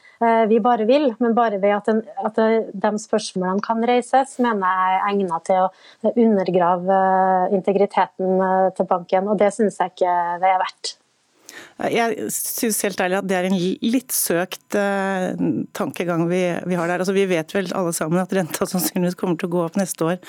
vi 0.49 0.62
bare 0.64 0.87
vil, 0.89 1.11
men 1.20 1.35
bare 1.37 1.59
ved 1.61 1.74
at, 1.77 1.91
den, 1.91 1.99
at 2.24 2.39
de 2.72 2.93
spørsmålene 3.03 3.61
kan 3.61 3.85
reises, 3.85 4.39
mener 4.41 4.64
jeg 4.64 4.95
er 4.97 5.09
egnet 5.11 5.45
til 5.45 5.66
å 5.66 6.12
undergrave 6.24 7.01
integriteten 7.53 8.47
til 8.79 8.89
banken, 8.89 9.29
og 9.29 9.37
det 9.45 9.53
syns 9.53 9.77
jeg 9.83 9.93
ikke 9.93 10.14
det 10.41 10.55
er 10.55 10.62
verdt. 10.64 10.97
Jeg 11.93 12.31
syns 12.33 12.79
helt 12.87 13.01
ærlig 13.05 13.19
at 13.19 13.27
det 13.29 13.37
er 13.37 13.49
en 13.49 13.59
litt 13.59 14.15
søkt 14.15 14.77
uh, 14.79 15.35
tankegang 15.77 16.25
vi, 16.31 16.41
vi, 16.65 16.79
har 16.79 16.89
der. 16.89 17.05
Altså, 17.05 17.17
vi 17.17 17.27
vet 17.29 17.53
vel 17.53 17.69
alle 17.77 17.93
sammen 17.97 18.23
at 18.23 18.33
renta 18.37 18.69
sannsynligvis 18.69 19.19
kommer 19.21 19.37
til 19.41 19.51
å 19.51 19.55
gå 19.57 19.67
opp 19.67 19.77
neste 19.81 20.09
år. 20.09 20.23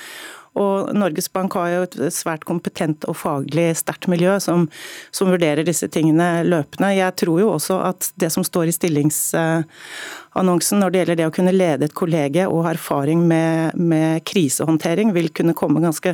Og 0.58 0.88
Norges 0.96 1.28
Bank 1.32 1.52
har 1.58 1.68
jo 1.70 1.82
et 1.86 1.96
svært 2.14 2.44
kompetent 2.48 3.04
og 3.08 3.16
faglig 3.20 3.76
sterkt 3.78 4.06
miljø 4.10 4.38
som, 4.42 4.68
som, 5.14 5.30
vurderer 5.30 5.64
disse 5.66 5.88
tingene 5.92 6.44
løpende. 6.46 6.96
Jeg 6.96 7.16
tror 7.20 7.40
jo 7.42 7.48
også 7.54 7.74
at 7.90 8.00
det 8.20 8.30
som 8.34 8.42
står 8.46 8.64
i 8.70 8.74
stillingsannonsen 8.74 10.78
når 10.82 10.88
det 10.90 10.98
gjelder 11.02 11.18
det 11.20 11.28
å 11.28 11.36
kunne 11.36 11.54
lede 11.54 11.84
et 11.86 11.98
kollege 11.98 12.42
og 12.48 12.64
ha 12.66 12.70
erfaring 12.74 13.20
med, 13.28 13.52
med 13.78 14.24
krisehåndtering, 14.28 15.08
vil 15.16 15.28
kunne 15.36 15.58
komme 15.58 15.84
ganske 15.84 16.12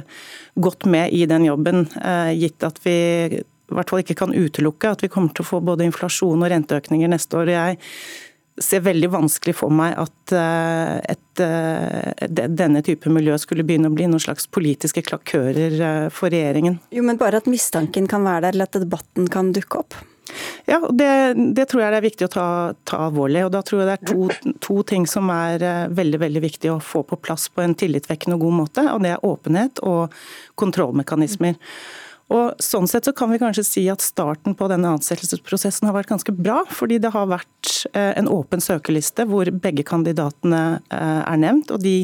godt 0.60 0.82
med 0.90 1.06
i 1.14 1.26
den 1.30 1.42
jobben, 1.48 1.78
eh, 2.02 2.32
gitt 2.38 2.60
at 2.66 2.76
vi 2.84 2.98
i 3.74 3.80
hvert 3.80 3.90
fall 3.90 4.04
ikke 4.04 4.18
kan 4.22 4.34
utelukke 4.34 4.94
at 4.94 5.02
vi 5.04 5.10
kommer 5.12 5.34
til 5.34 5.44
å 5.44 5.50
få 5.50 5.60
både 5.64 5.88
inflasjon 5.88 6.40
og 6.40 6.52
renteøkninger 6.52 7.10
neste 7.10 7.40
år. 7.40 7.50
Jeg 7.50 7.80
ser 8.62 8.84
veldig 8.86 9.10
vanskelig 9.10 9.56
for 9.58 9.74
meg 9.74 9.96
at 9.98 10.34
et, 10.34 11.16
et, 11.16 11.42
eh, 11.42 12.46
denne 12.46 12.82
type 12.86 13.10
miljø 13.10 13.36
skulle 13.40 13.66
begynne 13.66 13.90
å 13.90 13.94
bli 13.94 14.06
noen 14.06 14.22
slags 14.22 14.46
politiske 14.46 15.02
klakører 15.06 15.74
eh, 15.74 16.08
for 16.14 16.30
regjeringen. 16.30 16.78
Jo, 16.94 17.02
Men 17.06 17.18
bare 17.20 17.42
at 17.42 17.50
mistanken 17.50 18.06
kan 18.10 18.26
være 18.26 18.46
der, 18.46 18.54
eller 18.54 18.70
at 18.70 18.78
debatten 18.84 19.26
kan 19.30 19.50
dukke 19.54 19.82
opp? 19.82 19.98
Ja, 20.70 20.78
det, 20.88 21.10
det, 21.54 21.66
tror 21.68 21.82
jeg 21.82 21.92
det 21.92 21.98
er 21.98 22.06
viktig 22.06 22.26
å 22.26 22.32
ta, 22.32 22.46
ta, 22.88 23.02
alvorlig. 23.08 23.42
og 23.44 23.52
Da 23.54 23.60
tror 23.66 23.82
jeg 23.82 23.90
det 23.90 23.96
er 23.98 24.14
to, 24.14 24.54
to, 24.64 24.78
ting 24.86 25.04
som 25.10 25.28
er 25.34 25.90
veldig 25.92 26.22
veldig 26.22 26.42
viktig 26.46 26.72
å 26.72 26.78
få 26.82 27.04
på 27.06 27.18
plass 27.20 27.50
på 27.52 27.62
en 27.62 27.76
tillitvekkende 27.76 28.38
og 28.38 28.46
god 28.46 28.56
måte. 28.62 28.86
og 28.94 29.04
Det 29.04 29.12
er 29.12 29.26
åpenhet 29.28 29.82
og 29.84 30.16
kontrollmekanismer. 30.58 31.60
Og 32.32 32.54
Sånn 32.62 32.86
sett 32.88 33.04
så 33.04 33.12
kan 33.16 33.32
vi 33.32 33.38
kanskje 33.42 33.66
si 33.66 33.82
at 33.92 34.02
starten 34.04 34.54
på 34.56 34.68
denne 34.70 34.94
ansettelsesprosessen 34.96 35.88
har 35.88 35.96
vært 35.96 36.12
ganske 36.12 36.32
bra, 36.32 36.62
fordi 36.72 36.96
det 37.02 37.12
har 37.12 37.28
vært 37.28 37.72
eh, 37.92 38.14
en 38.16 38.30
åpen 38.32 38.62
søkerliste 38.64 39.26
hvor 39.28 39.50
begge 39.52 39.84
kandidatene 39.86 40.62
eh, 40.88 41.20
er 41.20 41.40
nevnt. 41.40 41.74
Og 41.74 41.82
de 41.84 41.96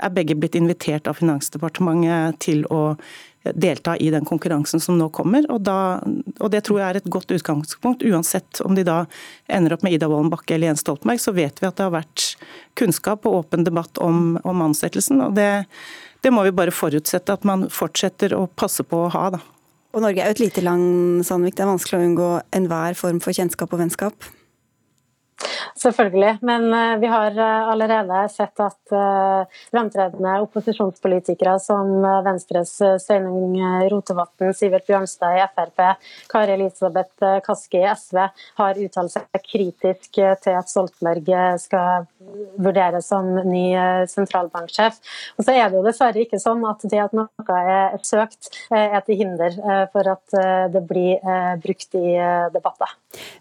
er 0.00 0.14
begge 0.14 0.38
blitt 0.38 0.56
invitert 0.58 1.10
av 1.10 1.20
Finansdepartementet 1.20 2.40
til 2.46 2.64
å 2.72 2.96
delta 3.54 3.96
i 3.96 4.10
den 4.10 4.24
konkurransen 4.24 4.80
som 4.80 4.98
nå 4.98 5.08
kommer. 5.14 5.46
Og, 5.52 5.60
da, 5.64 6.00
og, 6.38 6.50
Det 6.50 6.62
tror 6.66 6.80
jeg 6.80 6.88
er 6.88 7.00
et 7.00 7.10
godt 7.10 7.32
utgangspunkt. 7.34 8.02
Uansett 8.04 8.60
om 8.64 8.74
de 8.74 8.84
da 8.86 9.04
ender 9.46 9.76
opp 9.76 9.84
med 9.86 9.96
Ida 9.96 10.08
Wolden 10.10 10.32
Bakke 10.32 10.56
eller 10.56 10.72
Jens 10.72 10.84
Stoltenberg, 10.84 11.22
så 11.22 11.34
vet 11.36 11.62
vi 11.62 11.68
at 11.68 11.78
det 11.78 11.86
har 11.86 11.94
vært 11.94 12.34
kunnskap 12.78 13.26
og 13.26 13.44
åpen 13.44 13.64
debatt 13.68 14.00
om, 14.02 14.38
om 14.44 14.66
ansettelsen. 14.68 15.22
og 15.24 15.36
det, 15.38 15.66
det 16.24 16.32
må 16.34 16.44
vi 16.46 16.56
bare 16.56 16.74
forutsette 16.74 17.38
at 17.38 17.46
man 17.48 17.68
fortsetter 17.72 18.34
å 18.36 18.46
passe 18.48 18.84
på 18.84 19.06
å 19.06 19.12
ha. 19.14 19.28
da. 19.36 19.44
Og 19.96 20.02
Norge 20.04 20.20
er 20.20 20.28
jo 20.28 20.36
et 20.36 20.42
lite 20.42 20.60
land, 20.60 21.24
Sandvik. 21.24 21.56
Det 21.56 21.64
er 21.64 21.70
vanskelig 21.70 21.96
å 21.96 22.08
unngå 22.10 22.32
enhver 22.56 22.96
form 22.98 23.22
for 23.24 23.32
kjennskap 23.36 23.72
og 23.72 23.80
vennskap. 23.80 24.26
Selvfølgelig, 25.78 26.38
men 26.42 26.74
eh, 26.74 26.96
vi 26.98 27.06
har 27.06 27.36
eh, 27.38 27.68
allerede 27.72 28.22
sett 28.32 28.60
at 28.60 28.94
fremtredende 29.70 30.38
opposisjonspolitikere 30.42 31.58
som 31.62 31.90
Venstres 32.24 32.72
Sveinung 33.02 33.54
Rotevatn, 33.92 34.52
Sivert 34.56 34.86
Bjørnstad 34.88 35.36
i 35.36 35.44
Frp, 35.52 35.82
Kari 36.32 36.54
Elisabeth 36.56 37.28
Kaski 37.44 37.82
i 37.82 37.90
SV 37.92 38.20
har 38.58 38.80
uttalt 38.84 39.12
seg 39.12 39.42
kritisk 39.44 40.18
til 40.18 40.56
at 40.56 40.70
Stoltenberg 40.70 41.28
skal 41.60 42.08
vurderes 42.58 43.10
som 43.10 43.28
ny 43.46 43.66
sentralbanksjef. 44.10 44.98
Og 45.36 45.46
så 45.46 45.54
er 45.54 45.68
det 45.68 45.78
jo 45.78 45.84
dessverre 45.86 46.24
ikke 46.24 46.40
sånn 46.42 46.64
at 46.68 46.86
det 46.88 47.02
at 47.04 47.16
noe 47.16 47.58
er 47.58 47.98
søkt, 48.06 48.50
er 48.72 49.00
til 49.06 49.20
hinder 49.20 49.60
for 49.92 50.14
at 50.14 50.38
det 50.72 50.84
blir 50.88 51.20
brukt 51.62 51.98
i 52.00 52.16
debatter. 52.54 52.96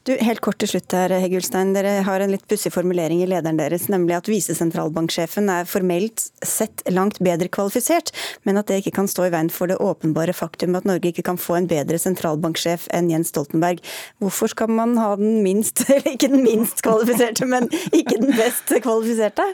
Du, 0.08 0.14
helt 0.24 0.44
kort 0.44 0.60
til 0.62 0.76
slutt 0.76 0.94
her, 0.96 1.16
Hegulstein. 1.24 1.74
Dere 1.76 1.87
har 2.06 2.24
en 2.24 2.34
litt 2.34 2.46
pussig 2.50 2.72
formulering 2.74 3.22
i 3.24 3.30
lederen 3.30 3.60
deres, 3.60 3.88
nemlig 3.92 4.18
at 4.18 4.30
visesentralbanksjefen 4.32 5.50
er 5.54 5.70
formelt 5.70 6.28
sett 6.46 6.84
langt 6.94 7.20
bedre 7.24 7.50
kvalifisert, 7.54 8.14
men 8.48 8.60
at 8.60 8.70
det 8.70 8.82
ikke 8.82 8.96
kan 9.00 9.10
stå 9.12 9.28
i 9.28 9.34
veien 9.34 9.52
for 9.54 9.72
det 9.72 9.80
åpenbare 9.84 10.36
faktum 10.38 10.78
at 10.78 10.88
Norge 10.88 11.12
ikke 11.12 11.26
kan 11.28 11.40
få 11.42 11.60
en 11.60 11.70
bedre 11.70 12.00
sentralbanksjef 12.02 12.88
enn 12.96 13.12
Jens 13.14 13.34
Stoltenberg. 13.34 13.82
Hvorfor 14.22 14.54
skal 14.54 14.72
man 14.74 14.98
ha 15.02 15.14
den 15.20 15.42
minst, 15.46 15.86
eller 15.90 16.14
ikke 16.14 16.32
den 16.34 16.46
minst 16.46 16.84
kvalifiserte, 16.86 17.50
men 17.50 17.70
ikke 17.92 18.22
den 18.22 18.34
best 18.38 18.72
kvalifiserte? 18.84 19.52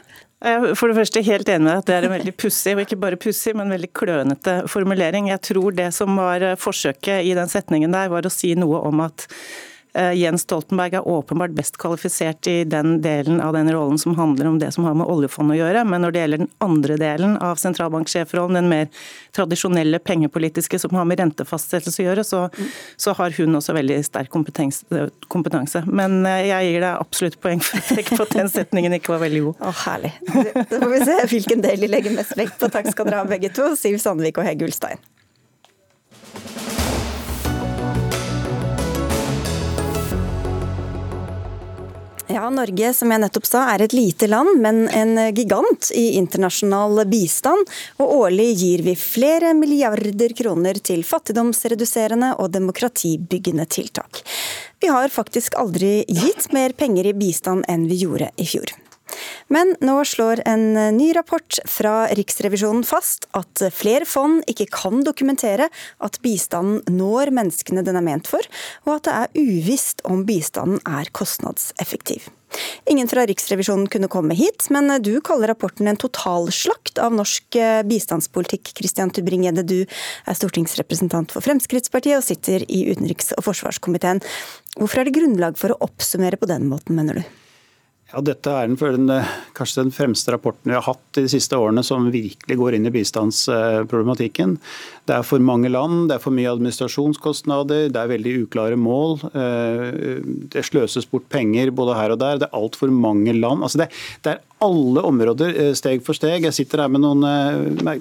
For 0.76 0.90
det 0.90 0.98
første 0.98 1.22
helt 1.24 1.48
enig 1.48 1.64
med 1.64 1.78
at 1.78 1.86
det 1.88 1.94
er 1.96 2.06
en 2.06 2.12
veldig 2.18 2.34
pussig, 2.36 2.74
og 2.74 2.82
ikke 2.84 2.98
bare 3.00 3.20
pussig, 3.20 3.54
men 3.56 3.72
veldig 3.72 3.88
klønete 3.96 4.56
formulering. 4.68 5.30
Jeg 5.30 5.40
tror 5.48 5.72
det 5.76 5.88
som 5.96 6.18
var 6.20 6.44
forsøket 6.60 7.24
i 7.24 7.32
den 7.36 7.48
setningen 7.48 7.94
der, 7.96 8.10
var 8.12 8.28
å 8.28 8.32
si 8.32 8.52
noe 8.58 8.82
om 8.84 9.00
at 9.06 9.24
Jens 9.94 10.42
Stoltenberg 10.42 10.96
er 10.98 11.08
åpenbart 11.08 11.54
best 11.54 11.76
kvalifisert 11.78 12.46
i 12.50 12.64
den 12.66 12.96
delen 13.04 13.40
av 13.40 13.52
den 13.54 13.70
rollen 13.72 13.98
som 13.98 14.16
handler 14.18 14.48
om 14.50 14.58
det 14.58 14.72
som 14.74 14.84
har 14.88 14.96
med 14.98 15.06
oljefondet 15.06 15.54
å 15.54 15.60
gjøre. 15.60 15.84
Men 15.86 16.02
når 16.02 16.14
det 16.14 16.22
gjelder 16.22 16.42
den 16.42 16.50
andre 16.64 16.96
delen 16.98 17.36
av 17.38 17.60
sentralbanksjefrollen, 17.62 18.58
den 18.58 18.70
mer 18.72 18.88
tradisjonelle 19.36 20.00
pengepolitiske 20.02 20.78
som 20.82 20.98
har 20.98 21.06
med 21.08 21.22
rentefastsettelse 21.22 22.02
å 22.02 22.08
gjøre, 22.08 22.26
så, 22.26 22.42
så 22.96 23.14
har 23.18 23.34
hun 23.38 23.60
også 23.60 23.76
veldig 23.76 24.00
sterk 24.06 24.34
kompetanse. 24.34 25.84
Men 25.86 26.20
eh, 26.26 26.48
jeg 26.50 26.70
gir 26.72 26.80
deg 26.88 26.90
absolutt 27.06 27.40
poeng 27.42 27.62
for 27.62 28.26
at 28.26 28.36
den 28.36 28.50
setningen 28.52 28.98
ikke 28.98 29.14
var 29.14 29.24
veldig 29.28 29.46
god. 29.48 29.62
Å, 29.62 29.74
herlig. 29.84 30.14
Da 30.26 30.82
får 30.82 30.94
vi 30.96 31.02
se 31.06 31.18
hvilken 31.36 31.64
del 31.64 31.86
de 31.86 31.94
legger 31.94 32.18
mest 32.18 32.34
vekt 32.38 32.58
på. 32.58 32.70
Takk 32.72 32.90
skal 32.90 33.10
dere 33.10 33.22
ha 33.22 33.28
begge 33.30 33.52
to, 33.54 33.74
Siv 33.78 34.00
Sandvik 34.02 34.42
og 34.42 34.48
Hege 34.48 34.66
Ulstein. 34.66 34.98
Ja, 42.26 42.46
Norge 42.48 42.88
som 42.96 43.10
jeg 43.12 43.20
nettopp 43.20 43.44
sa, 43.44 43.66
er 43.74 43.82
et 43.84 43.92
lite 43.92 44.24
land, 44.30 44.56
men 44.64 44.86
en 44.96 45.18
gigant 45.36 45.90
i 45.92 46.14
internasjonal 46.16 47.02
bistand. 47.10 47.68
Og 48.00 48.14
årlig 48.14 48.46
gir 48.62 48.84
vi 48.86 48.94
flere 48.96 49.52
milliarder 49.58 50.32
kroner 50.36 50.80
til 50.80 51.04
fattigdomsreduserende 51.04 52.32
og 52.40 52.54
demokratibyggende 52.56 53.68
tiltak. 53.68 54.22
Vi 54.80 54.88
har 54.88 55.12
faktisk 55.12 55.58
aldri 55.60 55.98
gitt 56.08 56.48
mer 56.56 56.72
penger 56.72 57.12
i 57.12 57.16
bistand 57.18 57.68
enn 57.68 57.84
vi 57.92 58.00
gjorde 58.06 58.32
i 58.40 58.48
fjor. 58.48 58.72
Men 59.52 59.74
nå 59.84 59.96
slår 60.08 60.42
en 60.48 60.72
ny 60.96 61.10
rapport 61.16 61.58
fra 61.68 62.06
Riksrevisjonen 62.16 62.84
fast 62.86 63.28
at 63.36 63.64
flere 63.74 64.08
fond 64.08 64.44
ikke 64.50 64.70
kan 64.72 65.04
dokumentere 65.06 65.68
at 66.04 66.20
bistanden 66.24 66.80
når 66.94 67.32
menneskene 67.34 67.84
den 67.84 67.98
er 68.00 68.06
ment 68.06 68.30
for, 68.30 68.44
og 68.86 68.96
at 68.96 69.08
det 69.08 69.18
er 69.18 69.44
uvisst 69.44 70.04
om 70.08 70.24
bistanden 70.28 70.80
er 70.88 71.12
kostnadseffektiv. 71.12 72.30
Ingen 72.86 73.08
fra 73.10 73.24
Riksrevisjonen 73.26 73.88
kunne 73.90 74.10
komme 74.12 74.36
hit, 74.38 74.68
men 74.70 74.90
du 75.02 75.16
kaller 75.24 75.50
rapporten 75.50 75.88
en 75.90 75.98
totalslakt 75.98 77.00
av 77.02 77.14
norsk 77.16 77.58
bistandspolitikk. 77.90 78.74
Christian 78.78 79.10
Tybring-Gjedde, 79.10 79.66
du 79.66 79.80
er 79.82 80.38
stortingsrepresentant 80.38 81.34
for 81.34 81.44
Fremskrittspartiet 81.44 82.20
og 82.20 82.26
sitter 82.26 82.66
i 82.68 82.84
utenriks- 82.92 83.34
og 83.34 83.48
forsvarskomiteen. 83.48 84.22
Hvorfor 84.78 85.02
er 85.02 85.10
det 85.10 85.16
grunnlag 85.18 85.58
for 85.58 85.74
å 85.74 85.80
oppsummere 85.88 86.38
på 86.38 86.50
den 86.50 86.70
måten, 86.70 86.94
mener 86.98 87.18
du? 87.18 87.43
Ja, 88.14 88.20
Dette 88.22 88.50
er 88.54 88.68
den, 88.70 89.10
eh, 89.10 89.30
kanskje 89.54 89.82
den 89.82 89.90
fremste 89.90 90.30
rapporten 90.30 90.70
vi 90.70 90.74
har 90.76 90.84
hatt 90.86 91.02
de 91.16 91.24
siste 91.26 91.58
årene 91.58 91.82
som 91.82 92.12
virkelig 92.12 92.56
går 92.56 92.76
inn 92.76 92.86
i 92.86 92.92
bistandsproblematikken. 92.94 94.58
Det 95.04 95.16
er 95.16 95.24
for 95.26 95.40
mange 95.40 95.68
land, 95.68 96.08
det 96.08 96.14
er 96.14 96.22
for 96.22 96.30
mye 96.30 96.52
administrasjonskostnader, 96.52 97.90
det 97.90 97.96
er 97.98 98.12
veldig 98.12 98.46
uklare 98.46 98.78
mål. 98.78 99.18
Eh, 99.34 100.22
det 100.46 100.62
sløses 100.62 101.10
bort 101.10 101.26
penger 101.28 101.74
både 101.74 101.96
her 101.98 102.14
og 102.14 102.20
der. 102.20 102.38
Det 102.38 102.46
er 102.46 102.54
altfor 102.54 102.92
mange 102.94 103.34
land. 103.34 103.66
Altså 103.66 103.82
det, 103.82 103.90
det, 104.22 104.36
er 104.36 104.40
alle 104.62 105.02
områder, 105.02 105.50
eh, 105.50 105.74
steg 105.74 106.04
for 106.04 106.14
steg. 106.14 106.46
Jeg 106.46 106.54
sitter 106.54 106.86
her 106.86 106.88
med 106.94 107.02
noen 107.02 107.26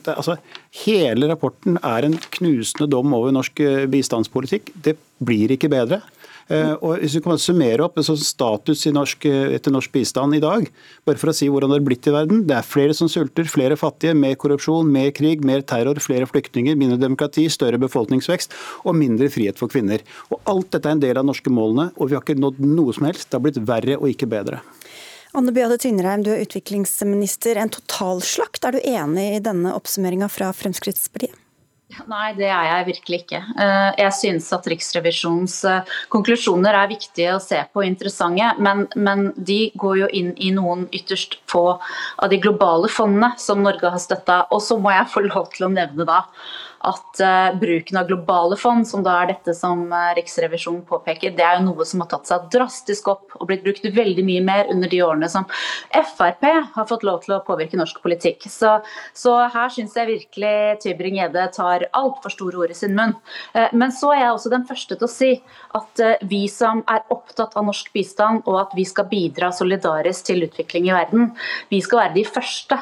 altså, 0.05 0.37
Hele 0.85 1.27
rapporten 1.27 1.79
er 1.81 2.05
en 2.05 2.19
knusende 2.37 2.89
dom 2.89 3.13
over 3.17 3.33
norsk 3.33 3.65
bistandspolitikk. 3.89 4.69
Det 4.77 4.93
blir 5.25 5.57
ikke 5.57 5.73
bedre. 5.73 6.03
Eh, 6.51 6.73
og 6.83 6.99
hvis 6.99 7.15
vi 7.17 7.23
kan 7.23 7.39
summere 7.39 7.85
opp 7.85 7.97
en 7.97 8.05
sånn 8.07 8.19
status 8.19 8.83
norsk, 8.91 9.25
eh, 9.29 9.55
etter 9.55 9.73
norsk 9.73 9.93
bistand 9.93 10.35
i 10.35 10.41
dag, 10.43 10.67
bare 11.05 11.19
for 11.21 11.31
å 11.31 11.35
si 11.35 11.47
hvordan 11.47 11.71
det 11.71 11.79
har 11.79 11.87
blitt 11.87 12.07
i 12.07 12.15
verden. 12.15 12.45
Det 12.47 12.57
er 12.57 12.67
flere 12.67 12.93
som 12.97 13.07
sulter, 13.07 13.47
flere 13.47 13.77
fattige, 13.79 14.15
mer 14.15 14.35
korrupsjon, 14.35 14.91
mer 14.91 15.11
krig, 15.11 15.43
mer 15.43 15.61
terror, 15.61 15.95
flere 16.03 16.27
flyktninger, 16.27 16.75
mindre 16.75 16.99
demokrati, 16.99 17.47
større 17.49 17.79
befolkningsvekst 17.79 18.51
og 18.85 18.95
mindre 18.95 19.29
frihet 19.29 19.57
for 19.57 19.71
kvinner. 19.71 20.03
Og 20.31 20.39
Alt 20.45 20.71
dette 20.71 20.89
er 20.89 20.97
en 20.97 20.99
del 20.99 21.17
av 21.17 21.25
norske 21.25 21.49
målene, 21.49 21.91
og 21.97 22.09
vi 22.09 22.15
har 22.15 22.23
ikke 22.23 22.39
nådd 22.39 22.59
noe 22.59 22.93
som 22.93 23.07
helst. 23.07 23.29
Det 23.29 23.39
har 23.39 23.45
blitt 23.45 23.63
verre 23.65 23.97
og 23.97 24.09
ikke 24.11 24.29
bedre. 24.29 24.59
Anne 25.33 25.49
Beate 25.51 25.79
Tvinnereim, 25.81 26.21
du 26.21 26.29
er 26.29 26.43
utviklingsminister. 26.43 27.57
En 27.57 27.71
totalslakt, 27.73 28.61
er 28.67 28.75
du 28.75 28.83
enig 28.83 29.29
i 29.37 29.41
denne 29.41 29.73
oppsummeringa 29.73 30.29
fra 30.29 30.51
Fremskrittspartiet? 30.53 31.42
Nei, 32.09 32.33
det 32.37 32.47
er 32.49 32.65
jeg 32.67 32.87
virkelig 32.87 33.19
ikke. 33.23 33.39
Eh, 33.63 33.89
jeg 34.01 34.15
synes 34.17 34.49
at 34.55 34.67
Riksrevisjonens 34.71 35.55
eh, 35.69 35.93
konklusjoner 36.13 36.75
er 36.77 36.91
viktige 36.91 37.35
å 37.35 37.41
se 37.43 37.59
på 37.71 37.83
og 37.83 37.87
interessante, 37.87 38.49
men, 38.63 38.85
men, 38.95 39.25
de 39.35 39.71
går 39.79 39.97
jo 40.03 40.09
inn 40.15 40.33
i 40.41 40.51
noen 40.55 40.85
ytterst 40.95 41.39
få 41.51 41.65
av 41.75 42.31
de 42.31 42.39
globale 42.41 42.89
fondene 42.91 43.33
som 43.41 43.63
Norge 43.63 43.91
har 43.93 44.01
støtta. 44.01 44.43
Og 44.55 44.63
så 44.63 44.79
må 44.79 44.93
jeg 44.93 45.11
få 45.13 45.25
lov 45.27 45.49
til 45.55 45.67
å 45.67 45.73
nevne 45.73 46.07
da 46.07 46.23
at 46.83 47.21
uh, 47.23 47.55
bruken 47.59 47.97
av 47.97 48.07
globale 48.09 48.57
fond, 48.59 48.83
som 48.87 49.03
da 49.05 49.15
er 49.21 49.31
dette 49.31 49.53
som 49.55 49.85
uh, 49.93 50.11
Riksrevisjonen 50.17 50.81
påpeker, 50.87 51.31
det 51.37 51.45
er 51.45 51.59
jo 51.59 51.69
noe 51.69 51.85
som 51.87 52.03
har 52.03 52.09
tatt 52.11 52.27
seg 52.27 52.49
drastisk 52.51 53.07
opp 53.13 53.37
og 53.39 53.47
blitt 53.47 53.63
brukt 53.63 53.85
veldig 53.95 54.25
mye 54.27 54.43
mer 54.43 54.71
under 54.73 54.91
de 54.91 54.99
årene 55.05 55.29
som 55.31 55.47
Frp 55.93 56.43
har 56.75 56.87
fått 56.89 57.05
lov 57.07 57.21
til 57.23 57.37
å 57.37 57.41
påvirke 57.47 57.79
norsk 57.79 58.01
politikk. 58.03 58.47
Så, 58.51 58.75
så 59.15 59.35
her 59.53 59.71
syns 59.71 59.95
jeg 59.95 60.09
virkelig 60.09 60.55
Tybring-Gjedde 60.83 61.45
tar 61.55 61.87
altfor 61.95 62.33
store 62.35 62.65
ord 62.65 62.73
i 62.75 62.77
sin 62.77 62.97
munn. 62.97 63.15
Uh, 63.55 63.69
men 63.71 63.95
så 63.95 64.11
er 64.15 64.25
jeg 64.25 64.33
også 64.33 64.53
den 64.53 64.67
første 64.67 64.97
til 64.99 65.07
å 65.07 65.13
si 65.13 65.31
at 65.79 66.03
vi 66.27 66.43
som 66.51 66.83
er 66.91 67.05
opptatt 67.13 67.55
av 67.59 67.67
norsk 67.67 67.93
bistand, 67.95 68.43
og 68.49 68.59
at 68.59 68.75
vi 68.75 68.83
skal 68.87 69.07
bidra 69.11 69.53
solidarisk 69.55 70.27
til 70.27 70.43
utvikling 70.49 70.89
i 70.89 70.95
verden, 70.95 71.31
vi 71.71 71.79
skal 71.83 72.03
være 72.03 72.17
de 72.19 72.25
første 72.27 72.79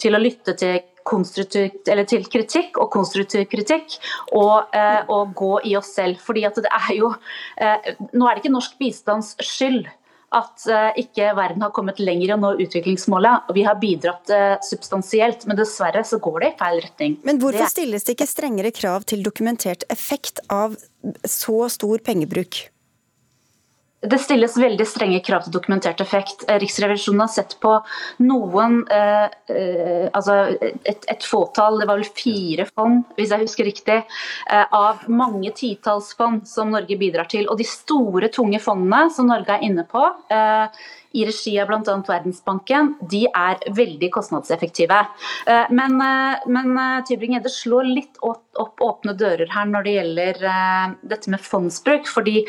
til 0.00 0.16
å 0.16 0.22
lytte 0.22 0.56
til 0.58 0.82
til 1.04 2.24
kritikk 2.32 2.78
og 2.80 2.90
konstruktiv 2.92 3.46
kritikk, 3.50 3.98
og, 4.32 4.70
eh, 4.74 5.02
og, 5.08 5.34
gå 5.34 5.60
i 5.64 5.76
oss 5.76 5.94
selv. 5.94 6.18
Fordi 6.20 6.44
at 6.44 6.56
det 6.56 6.70
er 6.70 6.94
jo 6.96 7.14
eh, 7.58 7.94
Nå 8.12 8.26
er 8.26 8.34
det 8.34 8.44
ikke 8.44 8.54
norsk 8.54 8.78
bistands 8.78 9.34
skyld 9.42 9.86
at 10.34 10.66
eh, 10.66 10.98
ikke 11.04 11.30
verden 11.36 11.62
har 11.62 11.70
kommet 11.74 12.00
lenger 12.02 12.28
i 12.28 12.34
å 12.34 12.40
nå 12.40 12.54
utviklingsmålet. 12.64 13.54
Vi 13.54 13.64
har 13.66 13.78
bidratt 13.78 14.30
substansielt, 14.66 15.46
men 15.46 15.58
dessverre 15.58 16.02
så 16.04 16.18
går 16.18 16.40
det 16.40 16.52
i 16.52 16.58
feil 16.58 16.82
retning. 16.82 17.18
Men 17.22 17.40
hvorfor 17.42 17.70
stilles 17.70 18.06
det 18.06 18.16
ikke 18.16 18.30
strengere 18.30 18.74
krav 18.74 19.06
til 19.06 19.22
dokumentert 19.22 19.86
effekt 19.92 20.42
av 20.50 20.76
så 21.28 21.68
stor 21.70 22.02
pengebruk? 22.04 22.64
Det 24.04 24.18
stilles 24.20 24.56
veldig 24.60 24.84
strenge 24.88 25.20
krav 25.24 25.46
til 25.46 25.54
dokumentert 25.54 26.00
effekt. 26.04 26.44
Eh, 26.48 26.58
Riksrevisjonen 26.60 27.24
har 27.24 27.30
sett 27.32 27.56
på 27.62 27.72
noen 28.24 28.82
eh, 28.92 29.28
eh, 29.52 30.08
altså 30.10 30.38
et, 30.60 31.06
et, 31.08 31.24
fåtall, 31.24 31.80
det 31.80 31.88
var 31.88 32.00
vel 32.00 32.10
fire 32.16 32.66
fond, 32.68 33.04
hvis 33.16 33.32
jeg 33.32 33.46
husker 33.46 33.68
riktig, 33.68 34.00
eh, 34.50 34.66
av 34.76 35.06
mange 35.08 35.54
titalls 35.56 36.12
fond 36.18 36.44
som 36.48 36.74
Norge 36.74 36.98
bidrar 37.00 37.30
til. 37.32 37.48
Og 37.48 37.60
de 37.60 37.68
store, 37.68 38.28
tunge 38.34 38.60
fondene 38.62 39.08
som 39.14 39.30
Norge 39.30 39.56
er 39.56 39.64
inne 39.64 39.86
på, 39.88 40.04
eh, 40.34 40.84
i 41.14 41.24
regi 41.26 41.54
av 41.60 41.68
bl.a. 41.70 41.96
Verdensbanken, 42.08 42.94
de 43.10 43.24
er 43.30 43.60
veldig 43.76 44.10
kostnadseffektive. 44.14 45.00
Eh, 45.46 45.70
men, 45.70 45.94
eh, 46.02 46.46
men 46.50 46.72
eh, 46.74 47.02
Tybring-Gjedde 47.06 47.52
slår 47.52 47.90
litt 47.90 48.18
opp, 48.26 48.42
åpne 48.82 49.14
dører 49.18 49.50
her 49.54 49.68
når 49.70 49.86
det 49.86 49.94
gjelder 49.96 50.40
dette 51.10 51.30
med 51.32 51.42
fondsbruk. 51.42 52.06
fordi 52.10 52.44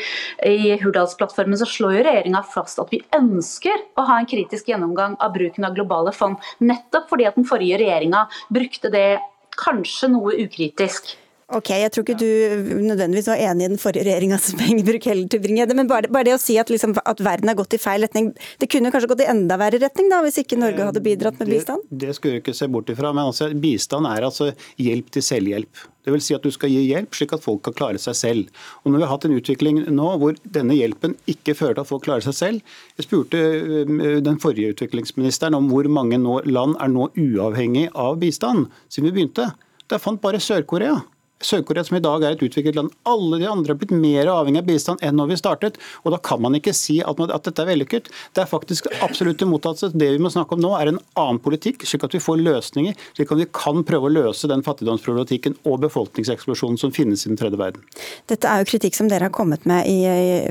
I 0.46 0.76
Hurdalsplattformen 0.82 1.58
så 1.58 1.66
slår 1.66 1.96
jo 1.96 2.04
regjeringa 2.06 2.42
fast 2.46 2.78
at 2.82 2.92
vi 2.94 3.02
ønsker 3.16 3.86
å 3.98 4.06
ha 4.06 4.18
en 4.20 4.30
kritisk 4.30 4.70
gjennomgang 4.70 5.16
av 5.22 5.34
bruken 5.34 5.66
av 5.66 5.74
globale 5.74 6.14
fond. 6.14 6.38
Nettopp 6.58 7.10
fordi 7.10 7.26
at 7.26 7.38
den 7.38 7.48
forrige 7.48 7.80
regjeringa 7.82 8.26
brukte 8.54 8.90
det 8.94 9.08
kanskje 9.56 10.10
noe 10.12 10.36
ukritisk. 10.46 11.16
Ok, 11.54 11.68
Jeg 11.70 11.92
tror 11.94 12.02
ikke 12.02 12.18
du 12.18 12.80
nødvendigvis 12.82 13.28
var 13.30 13.38
enig 13.38 13.68
i 13.68 13.70
den 13.70 13.78
forrige 13.78 14.02
regjeringas 14.08 14.48
pengebruk 14.58 15.04
heller, 15.06 15.28
til 15.30 15.42
Bringede, 15.44 15.76
men 15.78 15.86
bare, 15.86 16.10
bare, 16.10 16.26
det 16.26 16.34
å 16.34 16.40
si 16.42 16.56
at, 16.58 16.70
liksom, 16.72 16.96
at, 16.98 17.20
verden 17.22 17.52
har 17.52 17.58
gått 17.58 17.76
i 17.76 17.78
feil 17.78 18.02
retning, 18.02 18.32
det 18.58 18.66
kunne 18.72 18.90
kanskje 18.90 19.12
gått 19.12 19.22
i 19.22 19.28
enda 19.30 19.54
verre 19.60 19.78
retning 19.78 20.10
da, 20.10 20.18
hvis 20.26 20.40
ikke 20.42 20.58
Norge 20.58 20.88
hadde 20.88 21.04
bidratt 21.04 21.38
med 21.38 21.52
bistand? 21.54 21.86
Det, 21.86 22.00
det 22.02 22.16
skulle 22.18 22.40
du 22.40 22.42
ikke 22.42 22.56
se 22.56 22.66
bort 22.66 22.90
ifra, 22.90 23.12
men 23.14 23.30
altså, 23.30 23.52
bistand 23.62 24.10
er 24.10 24.26
altså 24.26 24.50
hjelp 24.82 25.14
til 25.14 25.26
selvhjelp. 25.28 25.86
Det 26.06 26.14
vil 26.16 26.26
si 26.26 26.34
at 26.34 26.42
du 26.42 26.50
skal 26.54 26.70
gi 26.70 26.82
hjelp 26.82 27.14
slik 27.18 27.34
at 27.38 27.46
folk 27.46 27.62
kan 27.66 27.78
klare 27.78 28.02
seg 28.02 28.18
selv. 28.18 28.60
Og 28.82 28.90
når 28.90 28.98
vi 28.98 29.06
har 29.06 29.14
hatt 29.14 29.30
en 29.30 29.38
utvikling 29.38 29.80
nå 29.94 30.10
hvor 30.22 30.38
denne 30.42 30.74
hjelpen 30.74 31.14
ikke 31.30 31.54
fører 31.58 31.78
til 31.78 31.86
at 31.86 31.90
folk 31.90 32.06
klarer 32.06 32.22
seg 32.22 32.36
selv 32.38 32.76
Jeg 32.94 33.08
spurte 33.08 33.40
øh, 33.40 34.20
den 34.22 34.38
forrige 34.42 34.74
utviklingsministeren 34.74 35.58
om 35.58 35.66
hvor 35.70 35.86
mange 35.90 36.18
land 36.46 36.78
er 36.78 36.94
nå 36.94 37.10
uavhengig 37.10 37.88
av 37.94 38.18
bistand 38.22 38.68
siden 38.86 39.10
vi 39.10 39.20
begynte. 39.20 39.52
Der 39.90 40.02
fant 40.02 40.22
bare 40.22 40.42
Sør-Korea. 40.42 41.02
Sør-Korea, 41.44 41.84
som 41.84 41.98
i 41.98 42.00
dag 42.00 42.24
er 42.24 42.34
et 42.34 42.42
utviklet 42.46 42.76
land, 42.78 42.92
alle 43.04 43.38
de 43.42 43.48
andre 43.48 43.74
har 43.74 43.80
blitt 43.80 43.92
mer 43.92 44.28
avhengig 44.32 44.62
av 44.62 44.68
bistand 44.70 45.02
enn 45.04 45.18
når 45.18 45.28
vi 45.34 45.36
startet. 45.40 45.76
og 46.04 46.14
Da 46.14 46.20
kan 46.24 46.40
man 46.40 46.56
ikke 46.56 46.72
si 46.76 47.02
at, 47.04 47.20
at 47.20 47.48
dette 47.48 47.62
er 47.62 47.68
vellykket. 47.68 48.08
Det 48.32 48.42
er 48.42 48.48
faktisk 48.48 48.88
absolutt 49.04 49.42
det 49.42 49.48
motsatte. 49.50 49.92
Det 49.92 50.08
vi 50.14 50.22
må 50.22 50.32
snakke 50.32 50.56
om 50.56 50.64
nå, 50.64 50.72
er 50.78 50.92
en 50.92 51.00
annen 51.20 51.40
politikk, 51.44 51.84
slik 51.84 52.06
at 52.08 52.16
vi 52.16 52.22
får 52.24 52.40
løsninger. 52.40 52.96
Slik 53.18 53.36
at 53.36 53.42
vi 53.42 53.48
kan 53.52 53.84
prøve 53.86 54.08
å 54.08 54.14
løse 54.14 54.48
den 54.48 54.64
fattigdomsproblematikken 54.66 55.58
og 55.68 55.82
befolkningseksplosjonen 55.84 56.80
som 56.80 56.94
finnes 56.96 57.26
i 57.26 57.32
den 57.32 57.40
tredje 57.40 57.60
verden. 57.60 57.84
Dette 58.32 58.48
er 58.48 58.64
jo 58.64 58.70
kritikk 58.72 58.96
som 58.96 59.12
dere 59.12 59.28
har 59.28 59.36
kommet 59.36 59.68
med 59.68 59.84
i 59.92 60.00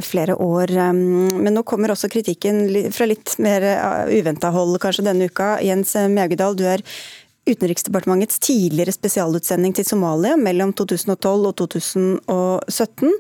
flere 0.06 0.38
år. 0.38 0.76
Um, 0.94 1.42
men 1.42 1.58
nå 1.58 1.66
kommer 1.66 1.96
også 1.96 2.12
kritikken 2.14 2.68
fra 2.94 3.10
litt 3.10 3.38
mer 3.42 3.66
uh, 3.74 4.14
uventa 4.14 4.54
hold 4.54 4.78
kanskje 4.84 5.10
denne 5.10 5.34
uka. 5.34 5.56
Jens 5.66 5.98
Mjaugedal, 6.14 6.58
du 6.60 6.68
er 6.70 6.86
Utenriksdepartementets 7.46 8.40
tidligere 8.42 8.94
spesialutsending 8.96 9.76
til 9.78 9.86
Somalia 9.86 10.34
mellom 10.40 10.72
2012 10.74 11.46
og 11.52 11.54
2017. 11.62 13.12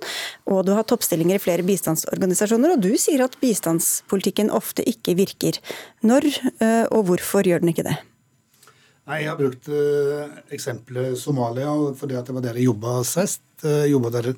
Og 0.50 0.64
du 0.66 0.72
har 0.74 0.88
toppstillinger 0.90 1.38
i 1.38 1.44
flere 1.44 1.66
bistandsorganisasjoner, 1.68 2.74
og 2.74 2.82
du 2.82 2.96
sier 2.98 3.22
at 3.26 3.38
bistandspolitikken 3.42 4.50
ofte 4.50 4.86
ikke 4.90 5.14
virker. 5.20 5.62
Når 6.02 6.26
eh, 6.34 6.86
og 6.90 7.06
hvorfor 7.12 7.46
gjør 7.46 7.62
den 7.62 7.76
ikke 7.76 7.86
det? 7.86 8.00
Nei, 9.06 9.22
Jeg 9.22 9.30
har 9.30 9.38
brukt 9.38 9.70
uh, 9.70 10.26
eksempelet 10.50 11.20
Somalia 11.22 11.70
fordi 11.94 12.18
at 12.18 12.26
det 12.26 12.34
var 12.34 12.46
der 12.48 12.58
jeg 12.58 12.72
jobba 12.72 13.04
sist. 13.06 13.44
Uh, 13.62 13.86
jobba 13.86 14.10
der 14.18 14.32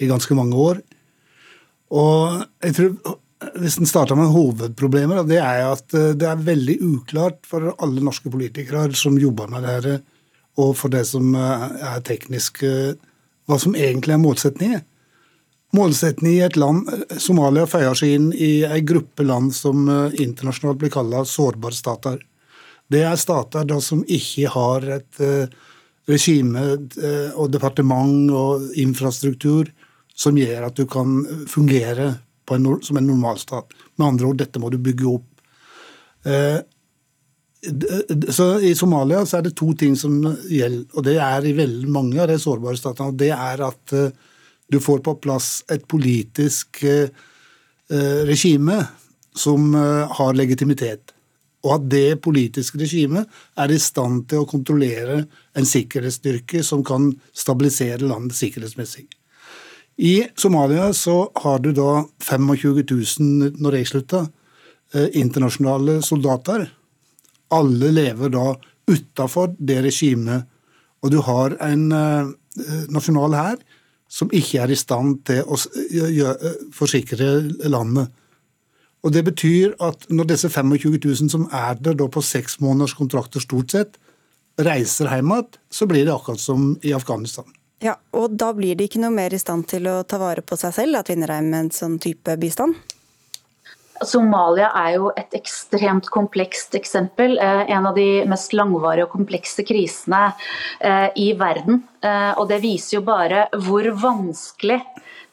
i 0.00 0.08
ganske 0.08 0.34
mange 0.34 0.56
år. 0.56 0.80
Og 1.92 2.40
jeg 2.64 2.78
tror 2.78 3.18
hvis 3.58 3.78
en 3.78 3.88
starter 3.88 4.18
med 4.18 4.32
hovedproblemer, 4.32 5.22
det 5.28 5.40
er 5.42 5.66
at 5.68 5.94
eh, 5.96 6.12
det 6.18 6.28
er 6.28 6.46
veldig 6.46 6.78
uklart 6.84 7.44
for 7.48 7.72
alle 7.74 8.04
norske 8.04 8.30
politikere 8.32 8.88
som 8.96 9.18
jobber 9.20 9.50
med 9.52 9.64
det 9.64 9.74
her, 9.74 10.02
og 10.60 10.74
for 10.78 10.92
det 10.92 11.04
som 11.08 11.34
eh, 11.38 11.68
er 11.94 12.02
teknisk, 12.06 12.62
eh, 12.66 12.94
hva 13.48 13.60
som 13.60 13.76
egentlig 13.76 14.16
er 14.16 14.22
målsetningen. 14.22 14.84
målsetning 15.74 16.36
i 16.36 16.44
et 16.46 16.56
land 16.56 16.86
Somalia 17.18 17.66
føyer 17.66 17.96
seg 17.98 18.14
inn 18.14 18.28
i 18.32 18.62
en 18.64 18.86
gruppe 18.86 19.24
land 19.26 19.50
som 19.52 19.88
internasjonalt 19.90 20.78
blir 20.78 20.92
kalt 20.94 21.28
sårbare 21.28 21.74
stater. 21.74 22.20
Det 22.88 23.02
er 23.02 23.16
stater 23.18 23.66
da, 23.66 23.80
som 23.80 24.04
ikke 24.06 24.52
har 24.54 24.86
et 25.00 25.20
regime 26.08 26.62
og 27.34 27.50
departement 27.50 28.30
og 28.30 28.70
infrastruktur 28.78 29.68
som 30.14 30.38
gjør 30.38 30.68
at 30.68 30.78
du 30.78 30.86
kan 30.86 31.24
fungere 31.50 32.14
en, 32.52 32.68
som 32.84 32.98
en 33.00 33.06
normalstat. 33.08 33.72
Med 33.96 34.06
andre 34.06 34.26
ord, 34.28 34.38
dette 34.42 34.60
må 34.60 34.70
du 34.72 34.78
bygge 34.82 35.08
opp. 35.08 35.28
Eh, 36.28 36.60
så 38.28 38.48
I 38.60 38.74
Somalia 38.76 39.22
så 39.24 39.38
er 39.38 39.46
det 39.46 39.54
to 39.56 39.70
ting 39.80 39.94
som 39.96 40.18
gjelder, 40.50 40.84
og 40.92 41.06
det 41.06 41.14
er 41.16 41.46
i 41.48 41.54
veldig 41.56 41.88
mange 41.88 42.20
av 42.20 42.28
de 42.28 42.36
sårbare 42.40 42.76
statene. 42.76 43.08
og 43.08 43.16
Det 43.22 43.30
er 43.32 43.62
at 43.64 43.94
du 44.68 44.76
får 44.84 45.00
på 45.06 45.14
plass 45.24 45.62
et 45.72 45.86
politisk 45.88 46.82
regime 48.28 48.76
som 49.32 49.72
har 49.72 50.36
legitimitet 50.36 51.14
og 51.64 51.78
at 51.78 51.88
det 51.90 52.20
politiske 52.24 52.78
regimet 52.80 53.28
er 53.60 53.72
i 53.72 53.80
stand 53.80 54.26
til 54.28 54.42
å 54.42 54.48
kontrollere 54.48 55.22
en 55.56 55.68
sikkerhetsstyrke 55.68 56.62
som 56.66 56.84
kan 56.84 57.08
stabilisere 57.32 58.04
landet 58.04 58.36
sikkerhetsmessig. 58.36 59.06
I 59.96 60.24
Somalia 60.36 60.92
så 60.92 61.30
har 61.34 61.58
du 61.62 61.70
da 61.72 62.04
25 62.22 62.82
000, 63.20 63.52
når 63.62 63.76
jeg 63.78 63.90
slutta, 63.92 64.26
eh, 64.94 65.08
internasjonale 65.14 66.00
soldater. 66.02 66.66
Alle 67.50 67.92
lever 67.94 68.32
da 68.34 68.54
utafor 68.90 69.54
det 69.58 69.84
regimet. 69.84 70.48
Og 71.02 71.10
du 71.10 71.20
har 71.22 71.54
en 71.62 71.92
eh, 71.92 72.32
nasjonal 72.90 73.34
hær 73.38 73.56
som 74.08 74.30
ikke 74.32 74.62
er 74.62 74.70
i 74.70 74.78
stand 74.78 75.24
til 75.26 75.42
å 75.46 75.56
forsikre 76.74 77.30
landet. 77.66 78.10
Og 79.04 79.12
Det 79.12 79.24
betyr 79.24 79.74
at 79.84 80.06
når 80.08 80.30
disse 80.32 80.48
25 80.48 80.96
000 81.04 81.28
som 81.28 81.48
er 81.52 81.74
der 81.74 81.94
da 81.94 82.06
på 82.08 82.22
seks 82.22 82.60
måneders 82.60 82.94
kontrakter 82.96 83.40
stort 83.40 83.70
sett, 83.70 83.98
reiser 84.58 85.10
hjem 85.10 85.32
igjen, 85.34 85.58
så 85.70 85.86
blir 85.86 86.06
det 86.06 86.14
akkurat 86.14 86.40
som 86.40 86.78
i 86.82 86.94
Afghanistan. 86.94 87.44
Ja, 87.82 87.96
og 88.12 88.36
Da 88.38 88.52
blir 88.54 88.76
de 88.78 88.86
ikke 88.88 89.02
noe 89.02 89.12
mer 89.14 89.34
i 89.34 89.40
stand 89.40 89.66
til 89.68 89.88
å 89.90 90.02
ta 90.06 90.18
vare 90.18 90.42
på 90.42 90.56
seg 90.56 90.74
selv, 90.76 90.98
at 90.98 91.10
Tvinnereim, 91.10 91.50
med 91.50 91.66
en 91.66 91.70
sånn 91.74 91.98
type 92.02 92.36
bistand? 92.40 92.78
Somalia 94.02 94.72
er 94.74 94.96
jo 94.96 95.10
et 95.16 95.34
ekstremt 95.38 96.08
komplekst 96.12 96.74
eksempel. 96.74 97.36
Eh, 97.38 97.70
en 97.70 97.86
av 97.86 97.94
de 97.94 98.24
mest 98.28 98.52
langvarige 98.56 99.06
og 99.06 99.12
komplekse 99.14 99.64
krisene 99.66 100.32
eh, 100.80 101.08
i 101.14 101.28
verden. 101.38 101.84
Eh, 102.02 102.32
og 102.34 102.48
det 102.50 102.60
viser 102.64 102.98
jo 102.98 103.04
bare 103.06 103.46
hvor 103.54 103.86
vanskelig 104.02 104.80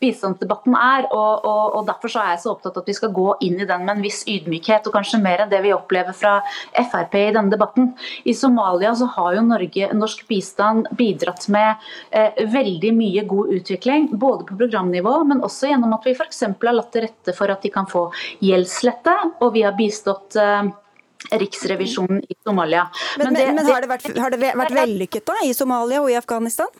bistandsdebatten 0.01 0.75
er. 0.77 1.07
Og, 1.11 1.45
og, 1.45 1.77
og, 1.77 1.85
Derfor 1.91 2.13
så 2.13 2.23
er 2.23 2.33
jeg 2.35 2.43
så 2.43 2.53
opptatt 2.53 2.77
av 2.77 2.83
at 2.83 2.91
vi 2.91 2.97
skal 2.97 3.13
gå 3.15 3.27
inn 3.45 3.59
i 3.59 3.67
den 3.67 3.85
med 3.85 3.97
en 3.97 4.03
viss 4.05 4.21
ydmykhet, 4.29 4.87
og 4.87 4.95
kanskje 4.95 5.21
mer 5.23 5.43
enn 5.43 5.51
det 5.51 5.61
vi 5.65 5.73
opplever 5.75 6.15
fra 6.17 6.37
Frp 6.75 7.17
i 7.19 7.25
denne 7.35 7.51
debatten. 7.53 7.91
I 8.25 8.35
Somalia 8.37 8.93
så 8.97 9.09
har 9.15 9.37
jo 9.37 9.45
Norge, 9.45 9.91
norsk 9.97 10.25
bistand 10.29 10.91
bidratt 10.97 11.47
med 11.53 11.87
eh, 12.09 12.43
veldig 12.51 12.93
mye 12.97 13.25
god 13.29 13.55
utvikling, 13.59 14.11
både 14.21 14.47
på 14.49 14.59
programnivå, 14.61 15.15
men 15.29 15.43
også 15.45 15.71
gjennom 15.71 15.97
at 15.97 16.07
vi 16.07 16.15
f.eks. 16.17 16.45
har 16.51 16.77
latt 16.77 16.93
til 16.93 17.07
rette 17.07 17.35
for 17.37 17.53
at 17.53 17.65
de 17.65 17.73
kan 17.73 17.89
få 17.89 18.07
gjeldslette, 18.43 19.17
og 19.41 19.53
vi 19.57 19.65
har 19.67 19.77
bistått 19.77 20.39
eh, 20.39 20.71
Riksrevisjonen 21.31 22.23
i 22.29 22.35
Somalia. 22.43 22.87
Men, 23.17 23.27
men, 23.27 23.35
det, 23.37 23.49
men 23.53 23.67
har, 23.67 23.83
det 23.83 23.91
vært, 23.91 24.07
har 24.17 24.33
det 24.33 24.39
vært 24.41 24.73
vellykket 24.75 25.27
da, 25.29 25.35
i 25.45 25.53
Somalia 25.55 26.01
og 26.01 26.09
i 26.11 26.17
Afghanistan? 26.17 26.71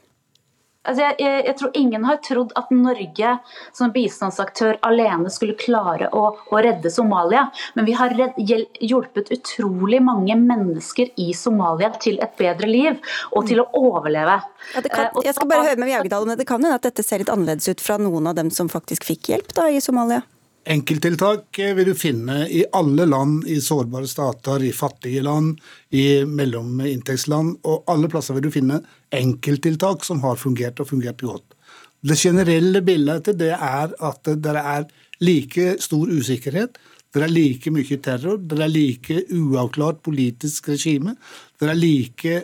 Altså 0.82 1.04
jeg, 1.04 1.16
jeg, 1.22 1.42
jeg, 1.46 1.56
tror 1.60 1.76
ingen 1.78 2.06
har 2.10 2.18
trodd 2.26 2.54
at 2.58 2.72
Norge 2.74 3.34
som 3.78 3.92
bistandsaktør 3.94 4.80
alene 4.88 5.30
skulle 5.30 5.54
klare 5.60 6.08
å, 6.10 6.24
å 6.34 6.62
redde 6.66 6.90
Somalia. 6.90 7.44
Men 7.78 7.86
vi 7.86 7.94
har 8.00 8.16
redd, 8.18 8.40
hjulpet 8.82 9.30
utrolig 9.36 10.02
mange 10.02 10.40
mennesker 10.42 11.14
i 11.22 11.30
Somalia 11.38 11.92
til 12.02 12.18
et 12.26 12.34
bedre 12.40 12.70
liv 12.72 12.98
og 13.30 13.46
til 13.52 13.62
å 13.62 13.68
overleve. 13.78 14.40
Ja, 14.74 14.82
kan, 14.88 15.12
eh, 15.12 15.24
jeg 15.30 15.38
skal 15.38 15.52
bare 15.54 15.70
høre 15.70 15.82
med 15.84 15.92
Bjergedal, 15.92 16.26
om 16.26 16.34
Det 16.42 16.50
kan 16.50 16.64
hende 16.64 16.82
at 16.82 16.90
dette 16.90 17.06
ser 17.06 17.22
litt 17.22 17.30
annerledes 17.30 17.70
ut 17.70 17.84
fra 17.84 18.02
noen 18.02 18.34
av 18.34 18.42
dem 18.42 18.50
som 18.50 18.72
faktisk 18.72 19.06
fikk 19.06 19.36
hjelp 19.36 19.54
da, 19.54 19.70
i 19.70 19.84
Somalia? 19.86 20.26
Enkelttiltak 20.70 21.58
vil 21.58 21.88
du 21.90 21.96
finne 21.98 22.44
i 22.46 22.62
alle 22.78 23.08
land, 23.10 23.48
i 23.50 23.58
sårbare 23.62 24.06
stater, 24.08 24.62
i 24.62 24.70
fattige 24.72 25.24
land, 25.26 25.56
i 25.90 26.22
mellominntektsland. 26.26 27.56
Og 27.66 27.90
alle 27.90 28.10
plasser 28.12 28.38
vil 28.38 28.46
du 28.46 28.52
finne 28.54 28.78
enkelttiltak 29.16 30.06
som 30.06 30.22
har 30.22 30.38
fungert 30.38 30.80
og 30.84 30.92
fungert 30.92 31.24
godt. 31.26 31.58
Det 32.02 32.18
generelle 32.18 32.82
bildet 32.86 33.32
det 33.38 33.56
er 33.56 33.94
at 33.98 34.30
det 34.30 34.56
er 34.62 34.86
like 35.22 35.76
stor 35.82 36.10
usikkerhet. 36.10 36.78
Det 37.12 37.26
er 37.26 37.34
like 37.34 37.74
mye 37.74 37.98
terror, 37.98 38.38
det 38.38 38.62
er 38.62 38.72
like 38.72 39.20
uavklart 39.34 40.00
politisk 40.06 40.70
regime. 40.72 41.18
Det 41.60 41.74
er 41.74 41.78
like 41.78 42.38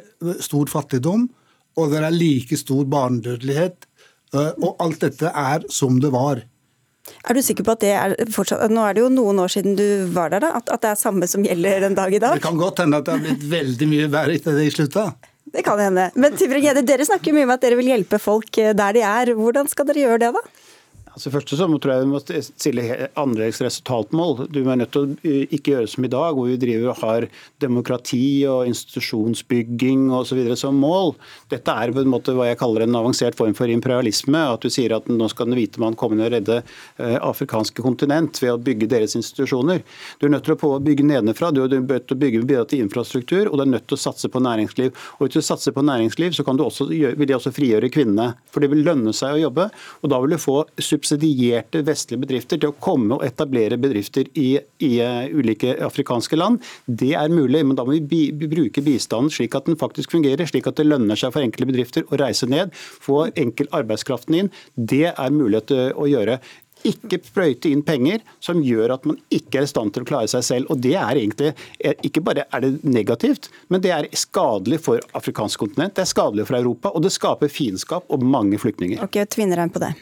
stor 0.43 0.65
fattigdom, 0.74 1.30
og 1.78 1.93
det 1.93 2.01
er 2.01 2.18
like 2.18 2.57
stor 2.57 2.84
barnedødelighet. 2.89 3.86
Og 4.34 4.74
alt 4.84 5.05
dette 5.05 5.30
er 5.30 5.70
som 5.70 6.01
det 6.01 6.11
var. 6.11 6.41
Er 7.27 7.37
du 7.37 7.41
sikker 7.43 7.65
på 7.67 7.75
at 7.75 7.83
det 7.83 7.93
er 7.95 8.15
fortsatt 8.33 8.71
Nå 8.71 8.83
er 8.83 8.97
det 8.97 9.03
jo 9.05 9.09
noen 9.13 9.39
år 9.43 9.51
siden 9.53 9.77
du 9.79 9.87
var 10.15 10.31
der, 10.33 10.43
da. 10.43 10.53
At, 10.59 10.69
at 10.73 10.83
det 10.83 10.91
er 10.93 10.99
samme 10.99 11.27
som 11.29 11.45
gjelder 11.45 11.87
den 11.87 11.97
dag 11.97 12.13
i 12.13 12.21
dag? 12.23 12.37
Det 12.39 12.45
kan 12.45 12.59
godt 12.59 12.83
hende 12.83 13.01
at 13.01 13.07
det 13.07 13.15
har 13.15 13.25
blitt 13.25 13.49
veldig 13.51 13.89
mye 13.93 14.11
verre 14.13 14.37
etter 14.37 14.57
det 14.57 14.67
i 14.67 14.73
slutta. 14.73 15.09
Det 15.53 15.63
kan 15.63 15.79
hende. 15.79 16.09
Men 16.19 16.35
Tybring-Gjedde, 16.35 16.83
dere 16.87 17.05
snakker 17.07 17.35
mye 17.35 17.47
om 17.47 17.53
at 17.55 17.63
dere 17.63 17.77
vil 17.79 17.87
hjelpe 17.93 18.19
folk 18.19 18.59
eh, 18.59 18.73
der 18.75 18.97
de 18.97 19.03
er. 19.07 19.31
Hvordan 19.37 19.69
skal 19.71 19.87
dere 19.87 20.03
gjøre 20.03 20.21
det, 20.25 20.31
da? 20.35 20.66
Altså 21.18 21.32
først 21.34 21.49
så 21.49 21.65
tror 21.65 21.89
jeg 21.89 22.03
vi 22.03 22.09
må 22.11 22.20
stille 22.22 22.84
annerledes 23.18 23.57
resultatmål. 23.65 24.43
Du 24.53 24.59
er 24.61 24.78
nødt 24.78 24.91
til 24.93 25.07
å 25.07 25.15
eh, 25.26 25.47
ikke 25.55 25.72
gjøre 25.72 25.89
som 25.89 26.05
i 26.05 26.09
dag, 26.13 26.36
hvor 26.38 26.45
vi 26.45 26.59
driver 26.61 26.91
og 26.91 26.99
har 27.01 27.26
demokrati 27.57 28.45
og 28.45 28.70
institusjonsbygging 28.70 30.11
osv. 30.13 30.43
som 30.61 30.78
mål. 30.78 31.15
Dette 31.49 31.74
er 31.74 31.89
på 31.95 32.03
en 32.03 32.11
måte 32.11 32.36
hva 32.38 32.51
jeg 32.51 32.59
kaller 32.61 32.86
en 32.86 32.99
avansert 32.99 33.38
form 33.39 33.55
for 33.57 33.74
imperialisme. 33.74 34.43
At 34.53 34.61
du 34.61 34.70
sier 34.70 34.93
at 34.93 35.09
nå 35.09 35.30
skal 35.34 35.49
den 35.49 35.57
hvite 35.57 35.82
mann 35.82 35.97
komme 35.97 36.20
inn 36.20 36.22
og 36.28 36.30
redde 36.36 36.59
eh, 36.61 37.18
afrikanske 37.18 37.82
kontinent 37.82 38.38
ved 38.43 38.53
å 38.53 38.61
bygge 38.70 38.91
deres 38.93 39.18
institusjoner. 39.18 39.82
Du 40.22 40.28
er 40.30 40.36
nødt 40.36 40.45
til 40.45 40.53
å 40.53 40.72
bygge 40.86 41.07
nedenfra. 41.15 41.49
Du 41.49 41.63
er 41.65 41.74
nødt 41.80 42.05
til 42.05 42.13
å 42.13 42.22
bygge 42.28 42.43
bidra 42.45 42.68
til 42.70 42.86
infrastruktur, 42.86 43.49
og 43.49 43.57
du 43.57 43.65
er 43.65 43.74
nødt 43.74 43.89
til 43.89 43.97
å 43.97 44.03
satse 44.03 44.30
på 44.30 44.43
næringsliv. 44.45 44.93
Og 45.18 45.26
Hvis 45.26 45.39
du 45.39 45.49
satser 45.49 45.74
på 45.74 45.88
næringsliv, 45.89 46.38
så 46.38 46.45
kan 46.45 46.61
du 46.61 46.68
også, 46.68 46.91
vil 46.93 47.26
de 47.26 47.39
også 47.39 47.55
frigjøre 47.57 47.89
kvinnene. 47.89 48.36
For 48.53 48.61
det 48.61 48.70
vil 48.76 48.86
lønne 48.86 49.18
seg 49.18 49.34
å 49.34 49.43
jobbe, 49.47 49.72
og 50.05 50.13
da 50.13 50.22
vil 50.22 50.38
du 50.38 50.41
få 50.45 50.61
subsidier 50.78 51.06
subsidierte 51.07 51.83
vestlige 51.87 52.21
bedrifter 52.25 52.59
til 52.59 52.71
å 52.71 52.77
komme 52.83 53.17
og 53.17 53.25
etablere 53.25 53.79
bedrifter 53.79 54.27
i, 54.35 54.57
i 54.83 54.91
eh, 55.03 55.31
ulike 55.31 55.77
afrikanske 55.85 56.37
land. 56.39 56.61
Det 56.85 57.13
er 57.17 57.33
mulig, 57.33 57.63
men 57.65 57.77
da 57.77 57.85
må 57.87 57.97
vi 57.97 58.27
bruke 58.31 58.83
bistanden 58.85 59.33
slik 59.33 59.55
at 59.57 59.69
den 59.69 59.79
faktisk 59.79 60.15
fungerer, 60.15 60.47
slik 60.49 60.67
at 60.69 60.79
det 60.79 60.87
lønner 60.87 61.19
seg 61.19 61.33
for 61.35 61.43
enkelte 61.43 61.71
bedrifter 61.71 62.07
å 62.07 62.21
reise 62.21 62.49
ned, 62.49 62.73
få 62.75 63.27
enkel 63.35 63.69
arbeidskraften 63.75 64.41
inn. 64.41 64.53
Det 64.75 65.11
er 65.13 65.35
mulighet 65.35 65.71
til 65.71 65.91
å 65.97 66.07
gjøre 66.09 66.39
ikke 66.85 67.17
sprøyte 67.25 67.71
inn 67.73 67.81
penger 67.85 68.21
som 68.43 68.59
gjør 68.63 68.93
at 68.93 69.07
man 69.09 69.17
ikke 69.33 69.61
er 69.61 69.65
i 69.65 69.69
stand 69.71 69.95
til 69.95 70.05
å 70.05 70.09
klare 70.09 70.29
seg 70.31 70.45
selv. 70.45 70.71
Og 70.73 70.81
Det 70.83 70.93
er 70.93 71.17
egentlig, 71.17 71.53
ikke 72.05 72.21
bare 72.23 72.45
er 72.53 72.63
det 72.63 72.73
negativt, 72.85 73.49
men 73.73 73.81
det 73.83 73.93
er 73.95 74.09
skadelig 74.13 74.83
for 74.85 75.01
afrikansk 75.17 75.65
kontinent, 75.65 75.95
det 75.97 76.05
er 76.05 76.11
skadelig 76.11 76.47
for 76.47 76.59
Europa, 76.59 76.93
og 76.93 77.03
det 77.03 77.15
skaper 77.15 77.51
fiendskap 77.51 78.05
og 78.13 78.23
mange 78.23 78.61
flyktninger. 78.61 79.01
Ok, 79.03 79.19
Tvinnereim 79.33 79.73
på 79.73 79.81
det. 79.83 79.95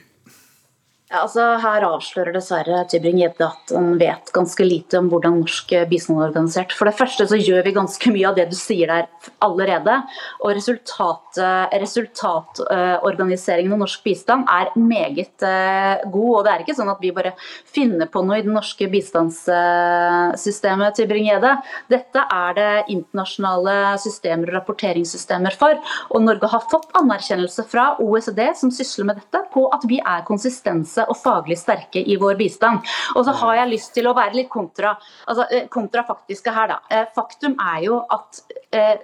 Ja, 1.06 1.20
altså 1.22 1.44
Her 1.62 1.84
avslører 1.86 2.34
dessverre 2.34 2.80
Tybring-Gjedde 2.90 3.46
at 3.46 3.72
han 3.76 3.92
vet 4.00 4.32
ganske 4.34 4.66
lite 4.66 4.98
om 4.98 5.06
hvordan 5.12 5.36
norsk 5.44 5.70
bistand 5.86 6.18
er 6.18 6.32
organisert. 6.32 6.72
For 6.74 6.90
det 6.90 6.98
første 6.98 7.28
så 7.30 7.38
gjør 7.38 7.62
vi 7.68 7.76
ganske 7.76 8.10
mye 8.10 8.32
av 8.32 8.40
det 8.40 8.48
du 8.50 8.56
sier 8.58 8.90
der 8.90 9.06
allerede. 9.46 10.00
Og 10.42 10.56
resultat, 10.58 11.38
resultatorganiseringen 11.84 13.76
av 13.76 13.84
norsk 13.84 14.02
bistand 14.02 14.50
er 14.50 14.72
meget 14.82 15.46
uh, 15.46 16.02
god. 16.10 16.32
Og 16.40 16.42
det 16.48 16.56
er 16.56 16.66
ikke 16.66 16.78
sånn 16.80 16.90
at 16.96 17.06
vi 17.06 17.14
bare 17.14 17.36
finner 17.70 18.10
på 18.10 18.26
noe 18.26 18.42
i 18.42 18.46
det 18.48 18.56
norske 18.56 18.90
bistandssystemet. 18.96 20.98
Tybring-Gjedde. 20.98 21.54
Dette 21.94 22.26
er 22.40 22.58
det 22.58 22.72
internasjonale 22.96 23.94
systemer 24.02 24.50
og 24.50 24.58
rapporteringssystemer 24.58 25.54
for. 25.62 25.78
Og 26.10 26.26
Norge 26.26 26.50
har 26.50 26.66
fått 26.74 26.90
anerkjennelse 26.98 27.70
fra 27.70 27.92
OECD, 28.02 28.42
som 28.58 28.74
sysler 28.74 29.14
med 29.14 29.22
dette, 29.22 29.46
på 29.54 29.70
at 29.70 29.86
vi 29.86 30.02
er 30.02 30.26
konsistente 30.26 30.95
kompetanse 30.96 31.06
og 31.10 31.18
faglig 31.20 31.58
sterke 31.60 32.04
i 32.04 32.18
vår 32.18 32.38
bistand. 32.40 32.86
Og 33.16 33.26
så 33.26 33.34
har 33.42 33.56
jeg 33.62 33.74
lyst 33.74 33.94
til 33.94 34.08
å 34.08 34.16
være 34.16 34.36
litt 34.36 34.50
kontra, 34.50 34.98
altså, 35.28 35.46
eh, 35.52 35.68
kontrafaktiske 35.68 36.52
her, 36.52 36.68
da. 36.68 36.80
Eh, 36.90 37.06
faktum 37.16 37.56
er 37.60 37.84
jo 37.84 38.06
at 38.10 38.42
eh, 38.72 38.98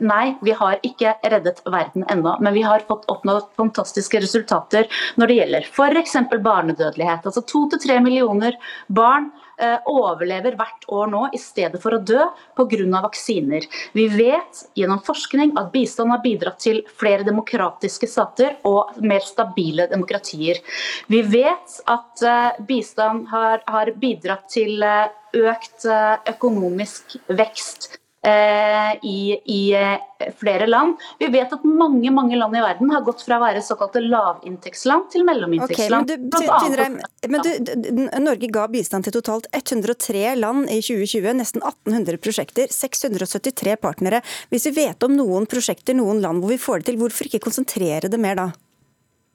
nei, 0.00 0.34
vi 0.44 0.54
har 0.56 0.78
ikke 0.86 1.14
reddet 1.30 1.62
verden 1.68 2.06
ennå, 2.10 2.36
men 2.40 2.54
vi 2.56 2.64
har 2.64 2.84
fått 2.88 3.06
oppnådd 3.12 3.50
fantastiske 3.58 4.20
resultater 4.22 4.88
når 5.20 5.30
det 5.30 5.38
gjelder 5.40 5.70
f.eks. 5.70 6.16
barnedødelighet. 6.34 7.26
Altså 7.28 7.44
to 7.46 7.66
til 7.72 7.82
tre 7.82 7.98
millioner 8.04 8.58
barn 8.88 9.30
eh, 9.58 9.78
overlever 9.90 10.56
hvert 10.58 10.86
år 10.92 11.10
nå 11.12 11.22
i 11.34 11.40
stedet 11.40 11.80
for 11.82 11.96
å 11.96 12.02
dø 12.02 12.28
pga. 12.58 13.00
vaksiner. 13.04 13.66
Vi 13.92 14.06
vet 14.12 14.64
gjennom 14.78 15.02
forskning 15.04 15.54
at 15.60 15.72
bistand 15.74 16.10
har 16.10 16.22
bidratt 16.24 16.60
til 16.64 16.82
flere 17.00 17.26
demokratiske 17.26 18.08
stater 18.10 18.58
og 18.64 18.96
mer 19.02 19.24
stabile 19.24 19.88
demokratier. 19.90 20.60
Vi 21.08 21.22
vet 21.22 21.80
at 21.86 22.22
eh, 22.22 22.62
bistand 22.66 23.28
har, 23.32 23.62
har 23.66 23.92
bidratt 24.00 24.48
til 24.52 24.82
eh, 24.82 25.12
økt 25.34 25.86
eh, 25.88 26.16
økonomisk 26.34 27.16
vekst 27.28 27.90
eh, 27.94 28.03
i, 28.24 29.36
i 29.44 29.60
eh, 29.76 30.30
flere 30.40 30.66
land. 30.66 30.96
Vi 31.18 31.28
vet 31.32 31.52
at 31.52 31.64
mange 31.64 32.10
mange 32.14 32.38
land 32.38 32.56
i 32.56 32.62
verden 32.64 32.92
har 32.94 33.04
gått 33.04 33.24
fra 33.26 33.36
å 33.36 33.44
være 33.44 33.62
såkalte 33.64 34.00
lavinntektsland 34.04 35.10
til 35.12 35.26
mellominntektsland. 35.28 36.14
Okay, 36.14 37.28
men 37.28 37.44
du, 37.44 37.50
men 37.60 37.84
du, 37.84 38.04
Norge 38.24 38.50
ga 38.54 38.66
bistand 38.72 39.04
til 39.04 39.16
totalt 39.18 39.48
103 39.52 40.34
land 40.40 40.68
i 40.72 40.80
2020, 40.80 41.30
nesten 41.40 41.64
1800 41.64 42.20
prosjekter, 42.24 42.72
673 42.72 43.76
partnere. 43.82 44.22
Hvis 44.52 44.68
vi 44.70 44.76
vet 44.84 45.04
om 45.04 45.16
noen 45.16 45.48
prosjekter, 45.50 45.96
noen 45.98 46.22
land 46.24 46.40
hvor 46.40 46.54
vi 46.54 46.60
får 46.60 46.80
det 46.80 46.92
til, 46.92 47.00
hvorfor 47.02 47.28
ikke 47.28 47.44
konsentrere 47.44 48.12
det 48.12 48.20
mer 48.20 48.40
da? 48.40 48.50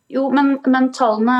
Jo, 0.09 0.23
men, 0.33 0.55
men 0.65 0.89
tallene 0.95 1.37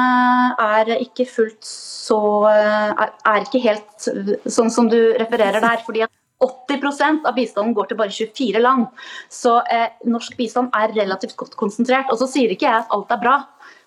er 0.62 0.91
ikke 1.00 1.26
fullt 1.26 1.66
så 1.66 2.20
er, 2.52 3.16
er 3.26 3.45
ikke 3.45 3.62
helt 3.64 4.10
sånn 4.45 4.70
som 4.74 4.89
du 4.91 4.97
refererer 5.18 5.58
der. 5.64 5.82
fordi 5.86 6.04
at 6.06 6.14
80% 6.40 7.28
av 7.28 7.36
bistanden 7.36 7.76
går 7.76 7.90
til 7.90 8.00
bare 8.00 8.16
24 8.16 8.64
land. 8.64 8.88
Så 9.32 9.58
eh, 9.68 9.90
norsk 10.08 10.38
bistand 10.40 10.72
er 10.76 10.96
relativt 10.96 11.36
godt 11.40 11.58
konsentrert. 11.60 12.12
Og 12.14 12.22
så 12.22 12.30
sier 12.32 12.54
ikke 12.54 12.70
jeg 12.70 12.84
at 12.86 12.94
alt 12.96 13.12
er 13.12 13.24
bra. 13.24 13.38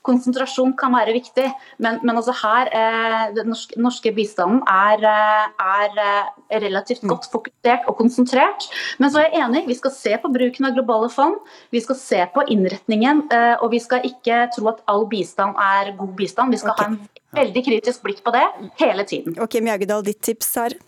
Konsentrasjon 0.02 0.72
kan 0.78 0.90
være 0.96 1.14
viktig, 1.14 1.44
men, 1.82 2.00
men 2.02 2.18
altså 2.18 2.34
her 2.40 2.70
eh, 2.74 3.28
den 3.36 3.52
norske, 3.52 3.78
norske 3.78 4.12
bistanden 4.16 4.58
er, 4.66 5.04
eh, 5.06 5.46
er 5.62 6.00
eh, 6.02 6.58
relativt 6.64 7.06
godt 7.06 7.28
fokusert 7.30 7.86
og 7.86 7.96
konsentrert. 8.00 8.66
Men 8.98 9.14
så 9.14 9.22
er 9.22 9.30
jeg 9.30 9.44
enig, 9.46 9.64
vi 9.70 9.78
skal 9.78 9.94
se 9.94 10.18
på 10.18 10.32
bruken 10.34 10.68
av 10.68 10.76
globale 10.76 11.10
fond, 11.12 11.38
vi 11.70 11.80
skal 11.84 12.00
se 12.00 12.22
på 12.34 12.46
innretningen, 12.50 13.28
eh, 13.32 13.54
og 13.62 13.70
vi 13.76 13.80
skal 13.82 14.04
ikke 14.10 14.48
tro 14.56 14.72
at 14.74 14.82
all 14.90 15.06
bistand 15.10 15.56
er 15.70 15.94
god 15.96 16.16
bistand. 16.18 16.52
Vi 16.52 16.64
skal 16.64 16.76
ha 16.80 16.90
en 16.90 17.02
veldig 17.38 17.68
kritisk 17.70 18.02
blikk 18.02 18.24
på 18.26 18.34
det 18.34 18.48
hele 18.82 19.06
tiden. 19.06 19.38
Ok, 19.40 19.62
Mjaugedal, 19.62 20.02
ditt 20.10 20.20
tips 20.26 20.56
her? 20.58 20.82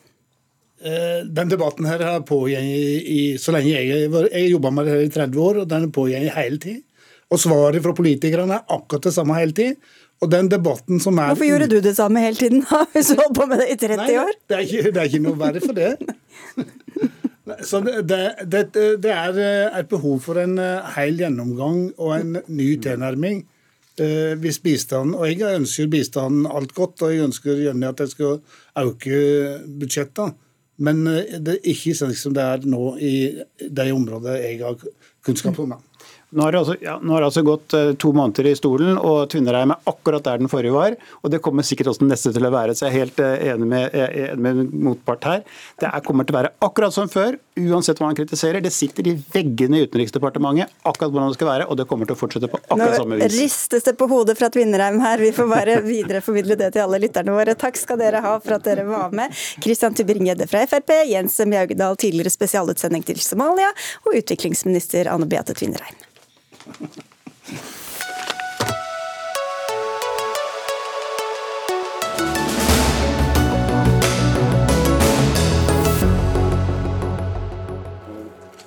Eh, 0.83 1.27
Den 1.27 1.49
debatten 1.49 1.87
her 1.87 2.03
har 2.03 2.25
pågått 2.27 2.59
i, 2.59 3.37
så 3.39 3.55
lenge 3.55 3.71
jeg 3.71 4.11
har 4.11 4.49
jobba 4.51 4.73
med 4.75 4.87
det 4.87 4.97
her 4.97 5.05
i 5.07 5.13
30 5.13 5.41
år, 5.41 5.61
og 5.63 5.69
den 5.71 5.87
har 5.87 5.93
pågått 5.95 6.35
hele 6.35 6.59
tid. 6.59 6.83
Og 7.33 7.41
svaret 7.41 7.83
fra 7.83 7.95
politikerne 7.97 8.59
er 8.59 8.75
akkurat 8.75 9.07
det 9.07 9.15
samme 9.15 9.39
hele 9.39 9.55
tid. 9.57 9.79
Og 10.23 10.31
den 10.31 10.49
debatten 10.49 11.01
som 11.03 11.19
er 11.19 11.33
Hvorfor 11.33 11.49
gjorde 11.49 11.71
du 11.73 11.81
det 11.83 11.95
samme 11.97 12.23
hele 12.23 12.39
tiden, 12.39 12.63
da, 12.69 12.85
hvis 12.93 13.13
du 13.13 13.21
holdt 13.21 13.39
på 13.39 13.47
med 13.51 13.63
det 13.63 13.71
i 13.73 13.79
30 13.81 14.03
Nei, 14.03 14.19
år? 14.23 14.37
Det 14.49 14.59
er, 14.59 14.67
ikke, 14.67 14.91
det 14.91 15.03
er 15.03 15.11
ikke 15.11 15.25
noe 15.25 15.41
verre 15.41 15.65
for 15.65 15.79
det. 15.79 15.91
Så 17.69 17.81
det, 17.85 18.21
det, 18.49 18.63
det, 18.73 19.11
er 19.13 19.37
eh, 19.37 19.81
et 19.81 19.89
behov 19.91 20.23
for 20.25 20.41
en 20.41 20.57
eh, 20.59 20.95
hel 20.97 21.19
gjennomgang 21.21 21.91
og 21.99 22.15
en 22.17 22.39
ny 22.49 22.71
tilnærming. 22.83 23.45
Hvis 23.95 24.57
bistanden, 24.59 25.13
og 25.15 25.29
Jeg 25.31 25.55
ønsker 25.55 25.87
bistanden 25.87 26.49
alt 26.51 26.73
godt, 26.75 27.03
og 27.07 27.13
jeg 27.13 27.29
ønsker 27.29 27.61
gjerne 27.63 27.93
at 27.93 28.01
jeg 28.03 28.11
skal 28.11 28.41
øke 28.81 29.21
budsjettene. 29.79 30.35
Men 30.77 31.07
eh, 31.07 31.39
det 31.39 31.59
er 31.59 31.73
ikke 31.75 31.97
sånn 31.99 32.15
som 32.19 32.35
det 32.37 32.45
er 32.45 32.69
nå 32.69 32.95
i 32.99 33.15
de 33.59 33.89
områdene 33.95 34.39
jeg 34.41 34.61
har 34.63 34.79
kunnskap 35.25 35.61
om. 35.63 35.77
da. 35.77 35.94
Nå 36.35 36.43
har, 36.43 36.53
det 36.53 36.59
altså, 36.59 36.75
ja, 36.83 36.97
nå 36.99 37.15
har 37.15 37.23
det 37.23 37.29
altså 37.29 37.43
gått 37.47 37.75
eh, 37.79 37.93
to 38.01 38.11
måneder 38.17 38.49
i 38.51 38.55
stolen, 38.59 38.97
og 38.99 39.29
Tvinnereim 39.31 39.71
er 39.71 39.91
akkurat 39.91 40.25
der 40.27 40.41
den 40.43 40.51
forrige 40.51 40.75
var. 40.75 40.97
Og 41.23 41.31
det 41.31 41.39
kommer 41.45 41.67
sikkert 41.67 41.93
også 41.93 42.03
den 42.03 42.11
neste 42.11 42.33
til 42.35 42.49
å 42.49 42.51
være, 42.51 42.75
så 42.75 42.89
jeg 42.89 42.91
er 42.91 43.05
helt 43.05 43.21
eh, 43.23 43.45
enig 43.53 43.69
med, 43.71 43.95
enig 43.95 44.43
med 44.43 44.73
motpart 44.89 45.29
her. 45.29 45.45
Det 45.79 45.87
er, 45.87 46.03
kommer 46.07 46.27
til 46.27 46.35
å 46.35 46.39
være 46.41 46.53
akkurat 46.67 46.97
som 46.97 47.11
før, 47.11 47.37
uansett 47.61 48.01
hva 48.03 48.09
man 48.09 48.19
kritiserer. 48.19 48.59
Det 48.65 48.73
sitter 48.75 49.13
i 49.13 49.15
veggene 49.15 49.79
i 49.79 49.87
Utenriksdepartementet 49.87 50.73
akkurat 50.83 51.15
hvordan 51.15 51.31
det 51.31 51.39
skal 51.39 51.51
være, 51.53 51.69
og 51.71 51.79
det 51.79 51.87
kommer 51.91 52.11
til 52.11 52.17
å 52.17 52.19
fortsette 52.19 52.51
på 52.51 52.59
akkurat 52.65 52.99
samme 52.99 53.21
vis. 53.21 53.29
Nå 53.29 53.45
ristes 53.45 53.87
det 53.87 53.95
på 54.01 54.09
hodet 54.11 54.35
fra 54.41 54.51
Tvinnereim 54.55 54.99
her. 55.05 55.23
Vi 55.23 55.31
får 55.37 55.51
bare 55.53 55.77
videreformidle 55.87 56.59
det 56.59 56.73
til 56.75 56.87
alle 56.87 56.99
lytterne 57.05 57.37
våre. 57.37 57.55
Takk 57.59 57.79
skal 57.79 58.01
dere 58.01 58.25
ha 58.25 58.35
for 58.41 58.57
at 58.59 58.67
dere 58.67 58.89
var 58.89 59.15
med. 59.15 59.31
Christian 59.63 59.95
Tybring-Gjedde 59.95 60.51
fra 60.51 60.65
Frp, 60.67 60.97
Jens 61.13 61.39
Mjaugedal, 61.47 61.95
tidligere 62.01 62.35
spesialutsending 62.35 63.07
til 63.07 63.23
Somalia, 63.23 63.71
og 64.03 64.19
utviklingsminister 64.19 65.13
Anne 65.15 65.31
Beate 65.31 65.55
Tvinnereim. 65.55 66.03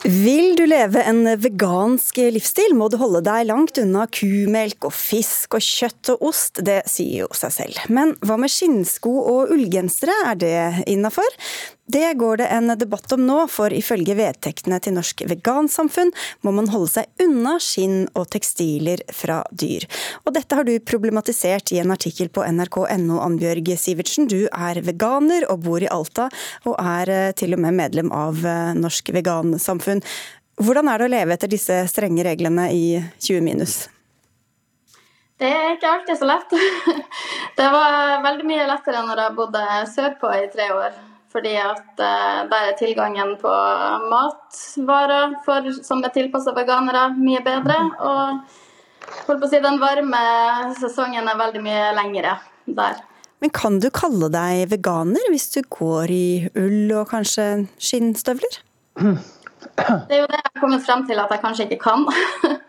Vil 0.08 0.54
du 0.56 0.64
leve 0.70 1.02
en 1.04 1.26
vegansk 1.42 2.20
livsstil, 2.32 2.76
må 2.78 2.88
du 2.88 3.00
holde 3.02 3.24
deg 3.26 3.48
langt 3.50 3.80
unna 3.82 4.06
kumelk 4.14 4.88
og 4.88 4.94
fisk 4.96 5.58
og 5.58 5.66
kjøtt 5.66 6.14
og 6.14 6.28
ost. 6.30 6.62
Det 6.64 6.84
sier 6.88 7.26
jo 7.26 7.32
seg 7.36 7.56
selv. 7.56 7.82
Men 7.90 8.14
hva 8.22 8.38
med 8.40 8.54
skinnsko 8.54 9.12
og 9.34 9.52
ullgensere, 9.56 10.16
er 10.30 10.40
det 10.40 10.60
innafor? 10.94 11.28
Det 11.88 12.14
går 12.20 12.38
det 12.38 12.48
en 12.52 12.68
debatt 12.76 13.12
om 13.16 13.22
nå, 13.24 13.36
for 13.48 13.72
ifølge 13.72 14.18
vedtektene 14.20 14.76
til 14.84 14.98
Norsk 14.98 15.22
Vegansamfunn 15.30 16.12
må 16.44 16.52
man 16.52 16.68
holde 16.74 16.90
seg 16.98 17.24
unna 17.24 17.54
skinn 17.64 18.10
og 18.12 18.28
tekstiler 18.34 19.06
fra 19.16 19.38
dyr. 19.56 19.86
Og 20.28 20.36
dette 20.36 20.58
har 20.60 20.68
du 20.68 20.74
problematisert 20.84 21.72
i 21.72 21.80
en 21.80 21.96
artikkel 21.96 22.28
på 22.28 22.44
nrk.no, 22.44 23.22
Annbjørg 23.24 23.72
Sivertsen. 23.80 24.28
Du 24.28 24.50
er 24.52 24.82
veganer 24.84 25.48
og 25.48 25.64
bor 25.64 25.80
i 25.80 25.88
Alta, 25.88 26.28
og 26.68 26.76
er 26.76 27.14
eh, 27.14 27.32
til 27.40 27.56
og 27.56 27.64
med 27.64 27.80
medlem 27.80 28.12
av 28.12 28.44
eh, 28.44 28.76
Norsk 28.76 29.16
Vegansamfunn. 29.16 30.04
Hvordan 30.60 30.92
er 30.92 31.00
det 31.00 31.08
å 31.08 31.16
leve 31.16 31.38
etter 31.38 31.56
disse 31.56 31.86
strenge 31.88 32.28
reglene 32.28 32.68
i 32.76 32.98
20 33.24 33.46
minus? 33.48 33.86
Det 35.40 35.48
er 35.48 35.78
ikke 35.78 35.94
alltid 35.96 36.20
så 36.20 36.28
lett. 36.28 36.56
Det 37.58 37.68
var 37.74 38.26
veldig 38.28 38.46
mye 38.50 38.66
lettere 38.68 39.08
når 39.08 39.22
jeg 39.24 39.38
bodde 39.38 39.68
sørpå 39.94 40.36
i 40.36 40.50
tre 40.52 40.74
år. 40.76 41.06
Fordi 41.34 41.56
at 41.60 42.00
eh, 42.00 42.46
der 42.50 42.70
er 42.70 42.78
tilgangen 42.80 43.36
på 43.42 43.52
matvarer 44.12 45.36
for, 45.46 45.68
som 45.84 46.04
er 46.06 46.14
tilpassa 46.16 46.54
veganere, 46.56 47.10
mye 47.20 47.44
bedre. 47.46 47.78
Og 48.00 49.20
holdt 49.28 49.42
på 49.42 49.48
å 49.48 49.52
si, 49.52 49.60
den 49.64 49.82
varme 49.82 50.24
sesongen 50.80 51.28
er 51.28 51.40
veldig 51.40 51.64
mye 51.66 51.92
lengre 51.98 52.38
der. 52.66 53.02
Men 53.44 53.52
kan 53.54 53.78
du 53.84 53.90
kalle 53.94 54.32
deg 54.34 54.66
veganer 54.72 55.28
hvis 55.30 55.52
du 55.54 55.60
går 55.70 56.14
i 56.14 56.28
ull 56.58 56.94
og 56.98 57.12
kanskje 57.12 57.68
skinnstøvler? 57.78 58.62
Det 58.98 60.16
er 60.16 60.24
jo 60.24 60.30
det 60.32 60.40
jeg 60.40 60.48
har 60.48 60.62
kommet 60.62 60.86
frem 60.86 61.04
til 61.10 61.22
at 61.22 61.34
jeg 61.34 61.44
kanskje 61.44 61.68
ikke 61.68 61.84
kan. 61.90 62.08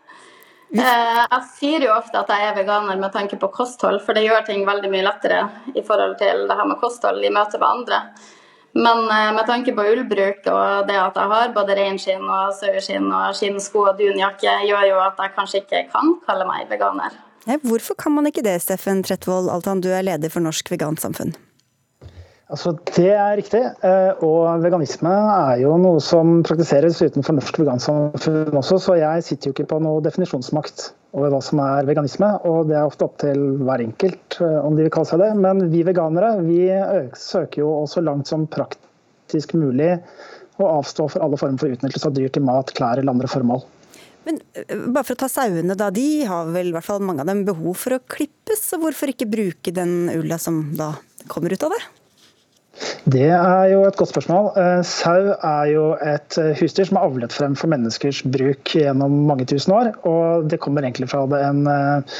Eh, 0.68 1.20
Jeg 1.32 1.44
sier 1.56 1.84
jo 1.86 1.94
ofte 1.94 2.20
at 2.20 2.28
jeg 2.28 2.44
er 2.44 2.56
veganer 2.58 2.98
med 3.00 3.08
tanke 3.14 3.38
på 3.40 3.48
kosthold, 3.54 4.02
for 4.04 4.12
det 4.12 4.26
gjør 4.26 4.42
ting 4.44 4.66
veldig 4.68 4.90
mye 4.92 5.06
lettere 5.06 5.38
i 5.72 5.80
forhold 5.80 6.18
til 6.20 6.42
det 6.44 6.56
her 6.58 6.68
med 6.68 6.76
kosthold 6.82 7.24
i 7.24 7.30
møte 7.32 7.56
med 7.56 7.68
andre. 7.70 8.00
Men 8.78 9.08
eh, 9.10 9.30
med 9.34 9.46
tanke 9.48 9.74
på 9.74 9.86
ullbruk 9.92 10.44
og 10.52 10.86
det 10.88 10.98
at 11.00 11.16
jeg 11.18 11.32
har 11.32 11.54
både 11.56 11.74
reinskinn 11.78 12.22
og 12.22 12.52
saueskinn 12.58 13.08
og 13.10 13.34
skinnsko 13.34 13.88
og 13.90 13.98
dunjakke, 13.98 14.52
gjør 14.68 14.86
jo 14.92 15.00
at 15.02 15.18
jeg 15.24 15.34
kanskje 15.34 15.62
ikke 15.64 15.82
kan 15.94 16.14
kalle 16.28 16.46
meg 16.48 16.70
veganer. 16.70 17.16
Nei, 17.48 17.56
hvorfor 17.64 17.96
kan 17.98 18.12
man 18.14 18.28
ikke 18.28 18.44
det, 18.44 18.58
Steffen 18.62 19.02
Tretvold 19.06 19.48
Altan, 19.50 19.82
du 19.82 19.88
er 19.94 20.04
leder 20.06 20.30
for 20.30 20.44
Norsk 20.44 20.70
Vegansamfunn? 20.70 21.34
Altså, 22.48 22.72
det 22.96 23.10
er 23.12 23.34
riktig. 23.36 23.60
eh, 23.84 24.12
Og 24.24 24.62
veganisme 24.62 25.10
er 25.10 25.58
jo 25.62 25.74
noe 25.80 26.00
som 26.00 26.38
praktiseres 26.46 27.00
utenfor 27.02 27.36
norsk 27.36 27.58
vegansamfunn 27.60 28.56
også, 28.56 28.78
så 28.80 28.96
jeg 28.96 29.26
sitter 29.26 29.50
jo 29.50 29.56
ikke 29.56 29.68
på 29.74 29.80
noe 29.84 30.00
definisjonsmakt 30.04 30.92
over 31.16 31.32
hva 31.32 31.40
som 31.44 31.60
er 31.64 31.88
veganisme. 31.88 32.30
Og 32.48 32.68
det 32.68 32.76
er 32.78 32.88
ofte 32.88 33.06
opp 33.06 33.16
til 33.22 33.40
hver 33.62 33.84
enkelt 33.84 34.40
eh, 34.44 34.58
om 34.62 34.76
de 34.76 34.86
vil 34.86 34.94
kalle 34.94 35.10
seg 35.10 35.22
det. 35.24 35.32
Men 35.40 35.68
vi 35.72 35.84
veganere 35.86 36.36
vi 36.44 36.60
søker 37.18 37.64
jo 37.64 37.72
også 37.82 38.04
langt 38.04 38.30
som 38.30 38.48
praktisk 38.50 39.56
mulig 39.58 39.96
å 40.58 40.68
avstå 40.80 41.06
for 41.12 41.24
alle 41.24 41.38
former 41.38 41.60
for 41.60 41.74
utnyttelse 41.74 42.08
av 42.08 42.16
dyr 42.16 42.32
til 42.34 42.44
mat, 42.46 42.72
klær 42.74 42.98
eller 42.98 43.14
andre 43.14 43.30
formål. 43.30 43.62
Men 44.28 44.40
bare 44.92 45.06
for 45.06 45.14
å 45.14 45.20
ta 45.22 45.28
sauene, 45.30 45.76
da. 45.78 45.88
De 45.94 46.24
har 46.28 46.50
vel 46.52 46.72
i 46.72 46.74
hvert 46.74 46.84
fall 46.84 47.04
mange 47.04 47.24
av 47.24 47.30
dem 47.30 47.44
behov 47.48 47.78
for 47.80 47.96
å 47.96 48.02
klippes, 48.02 48.64
så 48.66 48.80
hvorfor 48.82 49.14
ikke 49.14 49.30
bruke 49.30 49.72
den 49.74 50.10
ulla 50.12 50.36
som 50.42 50.66
da 50.76 50.92
kommer 51.30 51.54
ut 51.54 51.64
av 51.64 51.72
det? 51.72 51.80
Det 53.08 53.30
er 53.32 53.70
jo 53.72 53.82
et 53.86 53.96
godt 53.98 54.12
spørsmål. 54.12 54.50
Eh, 54.60 54.82
Sau 54.86 55.32
er 55.34 55.70
jo 55.72 55.84
et 56.04 56.38
eh, 56.40 56.54
husdyr 56.60 56.88
som 56.88 57.00
er 57.00 57.08
avlet 57.08 57.34
frem 57.34 57.56
for 57.58 57.72
menneskers 57.72 58.22
bruk 58.28 58.74
gjennom 58.76 59.22
mange 59.28 59.46
tusen 59.48 59.74
år. 59.74 59.92
Og 60.08 60.48
det 60.50 60.60
kommer 60.62 60.86
egentlig 60.86 61.08
fra 61.10 61.24
det 61.30 61.40
en, 61.46 61.62
eh, 61.72 62.18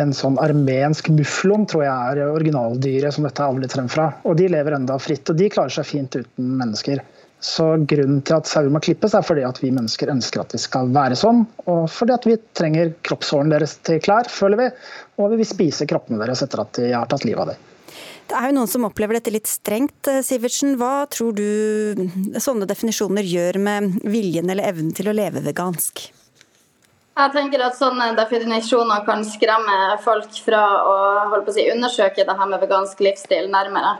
en 0.00 0.14
sånn 0.16 0.38
armensk 0.42 1.10
mufflon, 1.14 1.68
tror 1.70 1.84
jeg 1.86 2.14
er 2.14 2.32
originaldyret 2.32 3.14
som 3.14 3.26
dette 3.28 3.42
er 3.42 3.52
avlet 3.52 3.76
frem 3.76 3.90
fra. 3.92 4.08
Og 4.24 4.38
de 4.40 4.48
lever 4.50 4.78
enda 4.78 4.96
fritt, 5.02 5.30
og 5.30 5.38
de 5.38 5.50
klarer 5.52 5.76
seg 5.76 5.90
fint 5.90 6.18
uten 6.18 6.56
mennesker. 6.62 7.04
Så 7.44 7.66
Grunnen 7.84 8.22
til 8.24 8.38
at 8.38 8.48
sauer 8.48 8.72
må 8.72 8.80
klippes, 8.80 9.12
er 9.12 9.26
fordi 9.26 9.44
at 9.44 9.60
vi 9.60 9.74
mennesker 9.74 10.08
ønsker 10.08 10.40
at 10.40 10.54
de 10.54 10.62
skal 10.62 10.88
være 10.94 11.18
sånn. 11.20 11.44
Og 11.68 11.84
fordi 11.92 12.16
at 12.16 12.26
vi 12.30 12.38
trenger 12.56 12.94
kroppshåren 13.04 13.52
deres 13.52 13.76
til 13.84 14.00
klær, 14.00 14.30
føler 14.32 14.62
vi. 14.62 14.70
Og 15.20 15.34
vi 15.34 15.42
vil 15.42 15.52
spise 15.52 15.86
kroppene 15.90 16.22
deres 16.24 16.42
etter 16.46 16.64
at 16.64 16.80
de 16.80 16.90
har 16.94 17.10
tatt 17.10 17.28
livet 17.28 17.44
av 17.44 17.52
dem. 17.52 17.70
Det 18.28 18.36
er 18.38 18.48
jo 18.48 18.56
noen 18.56 18.70
som 18.70 18.86
opplever 18.88 19.18
dette 19.18 19.32
litt 19.34 19.50
strengt. 19.50 20.08
eh, 20.08 20.22
Sivertsen. 20.24 20.76
Hva 20.80 21.06
tror 21.12 21.34
du 21.36 21.94
sånne 22.40 22.68
definisjoner 22.70 23.26
gjør 23.28 23.60
med 23.60 23.98
viljen 24.02 24.50
eller 24.50 24.70
evnen 24.70 24.94
til 24.96 25.10
å 25.10 25.16
leve 25.16 25.44
vegansk? 25.44 26.06
Jeg 27.14 27.30
tenker 27.30 27.62
at 27.62 27.76
sånne 27.78 28.08
definisjoner 28.18 29.04
kan 29.06 29.22
skremme 29.22 29.76
folk 30.02 30.32
fra 30.42 30.62
å 30.82 30.96
å 31.30 31.52
si, 31.54 31.68
undersøke 31.70 32.24
det 32.26 32.34
her 32.40 32.50
med 32.50 32.64
vegansk 32.64 32.98
livsstil 33.06 33.46
nærmere. 33.52 33.92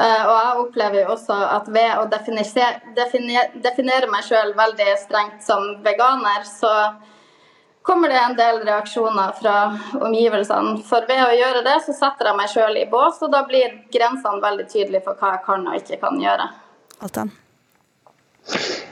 Eh, 0.00 0.22
og 0.24 0.34
jeg 0.34 0.58
opplever 0.64 1.02
jo 1.02 1.12
også 1.14 1.36
at 1.58 1.68
ved 1.70 1.92
å 1.98 2.08
definere, 2.10 3.46
definere 3.62 4.10
meg 4.10 4.26
sjøl 4.26 4.54
veldig 4.58 4.96
strengt 5.02 5.42
som 5.46 5.76
veganer, 5.84 6.46
så 6.46 6.72
kommer 7.82 8.08
det 8.12 8.18
en 8.20 8.36
del 8.38 8.62
reaksjoner 8.66 9.36
fra 9.40 9.54
omgivelsene. 10.00 10.78
For 10.86 11.06
ved 11.08 11.22
å 11.24 11.36
gjøre 11.36 11.62
det, 11.66 11.76
så 11.86 11.94
setter 11.96 12.30
jeg 12.30 12.38
meg 12.40 12.50
sjøl 12.52 12.80
i 12.80 12.88
bås, 12.90 13.20
og 13.24 13.32
da 13.34 13.44
blir 13.48 13.78
grensene 13.92 14.42
veldig 14.42 14.66
tydelige 14.70 15.04
for 15.06 15.20
hva 15.20 15.36
jeg 15.36 15.44
kan 15.46 15.68
og 15.68 15.78
ikke 15.78 16.00
kan 16.02 16.20
gjøre. 16.20 16.50
Altan? 17.00 17.32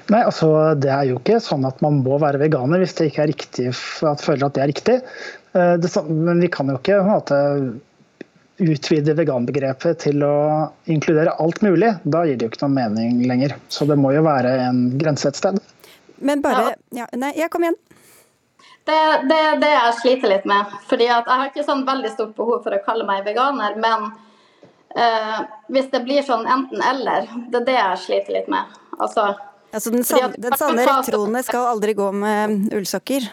Nei, 0.08 0.22
altså 0.22 0.48
Det 0.78 0.90
er 0.92 1.08
jo 1.08 1.18
ikke 1.18 1.40
sånn 1.42 1.66
at 1.68 1.80
man 1.84 2.00
må 2.04 2.18
være 2.20 2.40
veganer 2.40 2.80
hvis 2.82 2.94
det 2.96 3.10
ikke 3.10 3.22
er 3.24 3.30
riktig, 3.32 3.66
at 4.06 4.24
føler 4.24 4.46
at 4.46 4.56
det 4.56 4.62
er 4.62 4.70
riktig. 4.72 4.96
Eh, 5.56 5.74
det, 5.80 5.92
men 6.08 6.40
vi 6.44 6.50
kan 6.52 6.70
jo 6.70 6.78
ikke 6.80 7.00
på 7.00 7.04
en 7.04 7.12
måte, 7.12 7.40
utvide 8.58 9.14
veganbegrepet 9.14 10.00
til 10.02 10.22
å 10.26 10.36
inkludere 10.90 11.36
alt 11.38 11.60
mulig. 11.62 11.92
Da 12.02 12.24
gir 12.26 12.38
det 12.38 12.46
jo 12.46 12.52
ikke 12.52 12.64
noen 12.64 12.78
mening 12.78 13.20
lenger. 13.30 13.54
Så 13.70 13.86
det 13.86 13.98
må 14.00 14.10
jo 14.16 14.24
være 14.26 14.56
en 14.64 14.80
grense 14.98 15.30
et 15.30 15.38
sted. 15.38 15.60
Men 16.18 16.42
bare 16.42 16.72
ja, 16.96 17.06
Nei, 17.14 17.30
jeg 17.38 17.52
kom 17.52 17.62
igjen. 17.62 17.78
Det 18.88 19.00
det, 19.28 19.42
det 19.62 19.72
jeg 19.74 19.96
sliter 20.00 20.32
litt 20.32 20.46
med. 20.48 20.78
fordi 20.88 21.10
at 21.12 21.26
Jeg 21.28 21.42
har 21.42 21.50
ikke 21.50 21.66
sånn 21.66 21.84
veldig 21.86 22.12
stort 22.14 22.34
behov 22.38 22.62
for 22.64 22.76
å 22.76 22.80
kalle 22.86 23.04
meg 23.08 23.26
veganer, 23.26 23.76
men 23.76 24.08
eh, 24.96 25.42
hvis 25.68 25.90
det 25.92 26.04
blir 26.06 26.24
sånn 26.24 26.48
enten-eller, 26.48 27.28
det 27.52 27.60
er 27.62 27.68
det 27.68 27.76
jeg 27.78 28.02
sliter 28.06 28.38
litt 28.40 28.48
med. 28.52 28.78
Altså, 28.98 29.34
Altså, 29.68 29.90
den, 29.92 30.04
sanne, 30.04 30.32
den 30.40 30.54
sanne 30.56 30.84
rettroende 30.88 31.42
skal 31.44 31.66
aldri 31.74 31.92
gå 31.92 32.06
med 32.16 32.70
ullsokker. 32.72 33.26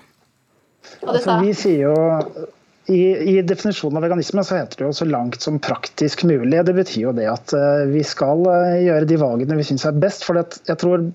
Altså, 1.08 1.38
vi 1.39 1.53
sier 1.56 1.86
jo 1.88 1.93
i, 2.86 3.17
I 3.17 3.41
definisjonen 3.41 3.97
av 3.97 4.03
veganisme 4.05 4.43
så 4.45 4.59
heter 4.59 4.77
det 4.77 4.86
jo 4.86 4.93
'så 4.93 5.05
langt 5.09 5.41
som 5.41 5.57
praktisk 5.59 6.23
mulig'. 6.23 6.63
Det 6.63 6.73
betyr 6.73 7.01
jo 7.01 7.13
det 7.17 7.25
at 7.31 7.53
uh, 7.57 7.86
vi 7.89 8.03
skal 8.05 8.45
uh, 8.45 8.77
gjøre 8.77 9.09
de 9.09 9.17
valgene 9.17 9.57
vi 9.57 9.65
syns 9.65 9.88
er 9.89 9.97
best. 9.97 10.25
For 10.27 10.38
jeg 10.38 10.77
tror 10.81 11.07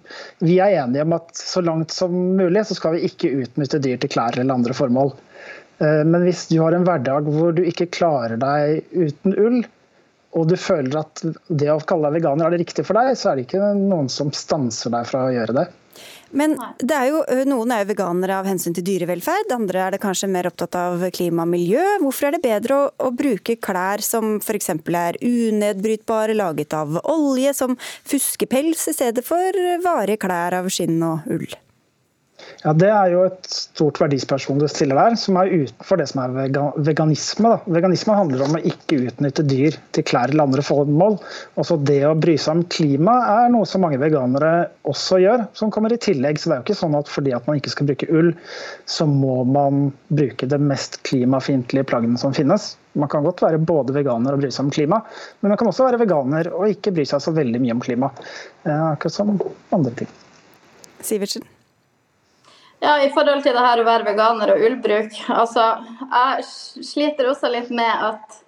vi 0.42 0.58
er 0.58 0.80
enige 0.82 1.06
om 1.06 1.14
at 1.14 1.30
så 1.36 1.62
langt 1.62 1.94
som 1.94 2.14
mulig 2.40 2.64
så 2.66 2.74
skal 2.74 2.96
vi 2.96 3.06
ikke 3.06 3.30
utnytte 3.44 3.82
dyr 3.82 4.00
til 4.02 4.10
klær 4.10 4.38
eller 4.38 4.54
andre 4.54 4.74
formål. 4.74 5.14
Uh, 5.78 6.02
men 6.02 6.26
hvis 6.26 6.48
du 6.50 6.58
har 6.58 6.74
en 6.74 6.86
hverdag 6.88 7.30
hvor 7.30 7.54
du 7.54 7.62
ikke 7.62 7.90
klarer 7.94 8.40
deg 8.40 8.82
uten 8.90 9.38
ull, 9.38 9.62
og 10.34 10.46
du 10.50 10.56
føler 10.58 11.00
at 11.00 11.22
det 11.48 11.70
å 11.70 11.80
kalle 11.82 12.10
deg 12.10 12.20
veganer 12.20 12.46
er 12.46 12.54
det 12.54 12.64
riktige 12.64 12.86
for 12.86 12.98
deg, 12.98 13.14
så 13.18 13.30
er 13.30 13.38
det 13.38 13.46
ikke 13.46 13.74
noen 13.78 14.10
som 14.10 14.30
stanser 14.34 14.90
deg 14.94 15.06
fra 15.06 15.26
å 15.26 15.32
gjøre 15.34 15.56
det. 15.56 15.70
Men 16.37 16.57
det 16.78 16.97
er 16.97 17.09
jo, 17.11 17.22
noen 17.49 17.72
er 17.74 17.83
jo 17.83 17.91
veganere 17.91 18.37
av 18.41 18.49
hensyn 18.49 18.74
til 18.76 18.87
dyrevelferd, 18.87 19.55
andre 19.55 19.85
er 19.87 19.95
det 19.95 20.03
kanskje 20.03 20.31
mer 20.31 20.51
opptatt 20.51 20.76
av 20.78 21.03
klima 21.14 21.47
og 21.47 21.53
miljø. 21.55 21.83
Hvorfor 22.05 22.28
er 22.28 22.37
det 22.37 22.45
bedre 22.45 22.76
å, 22.76 22.91
å 23.07 23.11
bruke 23.14 23.59
klær 23.62 24.05
som 24.05 24.37
f.eks. 24.39 24.70
er 24.74 25.18
unedbrytbare, 25.24 26.37
laget 26.39 26.76
av 26.76 27.01
olje, 27.03 27.55
som 27.57 27.74
fuskepels, 27.81 28.87
i 28.91 28.97
stedet 28.97 29.26
for 29.26 29.64
varige 29.85 30.20
klær 30.22 30.61
av 30.61 30.70
skinn 30.72 31.03
og 31.07 31.26
ull? 31.31 31.51
Ja, 32.61 32.74
Det 32.76 32.88
er 32.92 33.12
jo 33.14 33.22
et 33.24 33.46
stort 33.48 33.96
verdispørsmål 34.02 34.58
du 34.61 34.66
stiller 34.68 34.98
der, 34.98 35.14
som 35.16 35.38
er 35.40 35.48
utenfor 35.48 35.96
det 35.96 36.06
som 36.11 36.20
er 36.20 36.50
veganisme. 36.84 37.52
Da. 37.54 37.72
Veganisme 37.72 38.16
handler 38.18 38.42
om 38.44 38.58
å 38.58 38.61
ikke 38.68 38.98
utnytte 39.06 39.46
dyr 39.48 39.78
til 39.96 40.04
klær 40.04 40.28
eller 40.28 40.44
andre 40.44 40.64
formål. 40.64 41.16
Også 41.61 41.78
det 41.88 42.02
å 42.04 42.12
bry 42.20 42.34
seg 42.36 42.58
om 42.58 42.66
klima 42.68 43.14
er 43.38 43.54
noe 43.54 43.68
som 43.68 43.80
mange 43.80 43.96
veganere 44.02 44.66
også 44.90 45.22
gjør, 45.22 45.46
som 45.56 45.72
kommer 45.72 45.94
i 45.94 46.00
tillegg. 46.04 46.36
Så 46.36 46.50
det 46.50 46.56
er 46.56 46.61
jo 46.61 46.66
ikke 46.66 46.76
sånn 46.82 46.98
at 46.98 47.08
fordi 47.08 47.32
at 47.36 47.48
man 47.48 47.56
ikke 47.62 47.72
skal 47.72 47.88
bruke 47.88 48.08
ull, 48.12 48.28
så 48.84 49.06
må 49.08 49.38
man 49.48 49.86
bruke 50.12 50.48
det 50.50 50.58
mest 50.61 50.98
klimafiendtlige 51.08 51.88
plaggene 51.88 52.20
som 52.20 52.36
finnes. 52.36 52.74
Man 52.92 53.08
kan 53.08 53.24
godt 53.24 53.40
være 53.40 53.62
både 53.64 53.94
veganer 53.96 54.36
og 54.36 54.42
bry 54.42 54.50
seg 54.52 54.66
om 54.66 54.74
klima, 54.74 54.98
men 55.40 55.54
man 55.54 55.62
kan 55.62 55.70
også 55.70 55.86
være 55.86 56.02
veganer 56.02 56.52
og 56.52 56.68
ikke 56.74 56.92
bry 56.92 57.08
seg 57.08 57.24
så 57.24 57.32
veldig 57.32 57.62
mye 57.64 57.78
om 57.78 57.80
klima. 57.86 58.12
Akkurat 58.68 59.16
som 59.16 59.32
andre 59.72 59.94
ting. 60.02 60.12
Sivertsen? 61.00 61.48
Ja, 62.81 62.95
I 63.05 63.11
forhold 63.12 63.43
til 63.45 63.53
det 63.57 63.64
her 63.64 63.81
å 63.81 63.85
være 63.85 64.07
veganer 64.09 64.55
og 64.55 64.62
ullbruk. 64.64 65.16
altså 65.28 65.66
Jeg 66.01 66.47
sliter 66.89 67.28
også 67.28 67.51
litt 67.53 67.68
med 67.70 68.07
at 68.11 68.41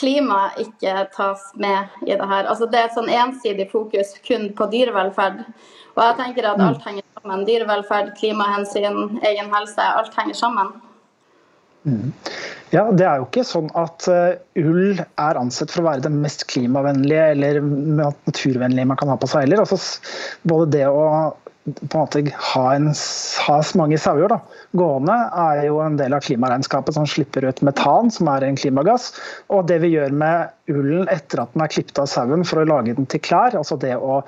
klima 0.00 0.48
ikke 0.58 1.04
tas 1.14 1.50
med 1.60 1.92
i 2.06 2.16
det 2.16 2.28
her. 2.30 2.48
Altså 2.48 2.66
Det 2.66 2.80
er 2.80 2.88
et 2.88 2.96
sånn 2.96 3.12
ensidig 3.12 3.68
fokus 3.72 4.16
kun 4.26 4.48
på 4.56 4.70
dyrevelferd. 4.72 5.44
Og 5.94 6.02
jeg 6.02 6.18
tenker 6.22 6.48
at 6.50 6.64
alt 6.64 6.82
henger 6.88 7.04
sammen. 7.20 7.44
Dyrevelferd, 7.46 8.10
klimahensyn, 8.18 9.20
egen 9.22 9.52
helse. 9.52 9.92
Alt 10.00 10.16
henger 10.18 10.40
sammen. 10.40 10.72
Mm. 11.84 12.12
Ja, 12.72 12.88
Det 12.90 13.04
er 13.06 13.20
jo 13.20 13.28
ikke 13.28 13.44
sånn 13.46 13.68
at 13.78 14.08
uh, 14.08 14.32
ull 14.58 14.96
er 14.98 15.38
ansett 15.38 15.70
for 15.70 15.84
å 15.84 15.90
være 15.92 16.06
det 16.08 16.12
mest 16.16 16.46
klimavennlige 16.50 17.26
eller 17.36 17.60
naturvennlige 17.60 18.88
man 18.88 18.98
kan 18.98 19.12
ha 19.12 19.18
på 19.20 19.28
seg 19.30 19.44
heller. 19.44 19.62
Altså, 19.62 19.78
både 20.48 20.72
det 20.78 20.86
å 20.88 21.04
på 21.64 21.96
en 21.96 22.00
måte 22.02 22.20
ha, 22.52 22.64
en, 22.74 22.90
ha 23.46 23.54
mange 23.80 23.96
sauer 24.00 24.28
da, 24.28 24.36
gående, 24.76 25.14
er 25.40 25.62
jo 25.70 25.78
en 25.80 25.96
del 25.96 26.12
av 26.12 26.24
klimaregnskapet 26.26 26.96
som 26.96 27.06
slipper 27.08 27.46
ut 27.48 27.62
metan, 27.64 28.10
som 28.12 28.28
er 28.28 28.44
en 28.44 28.58
klimagass. 28.60 29.14
Og 29.48 29.64
det 29.70 29.78
vi 29.80 29.94
gjør 29.94 30.12
med 30.12 30.52
ullen 30.72 31.08
etter 31.12 31.40
at 31.40 31.54
den 31.54 31.64
er 31.64 31.72
klippet 31.72 32.00
av 32.02 32.08
sauen 32.10 32.44
for 32.44 32.60
å 32.60 32.66
lage 32.68 32.96
den 32.96 33.08
til 33.08 33.22
klær, 33.24 33.56
altså 33.56 33.78
det 33.80 33.94
å 33.96 34.20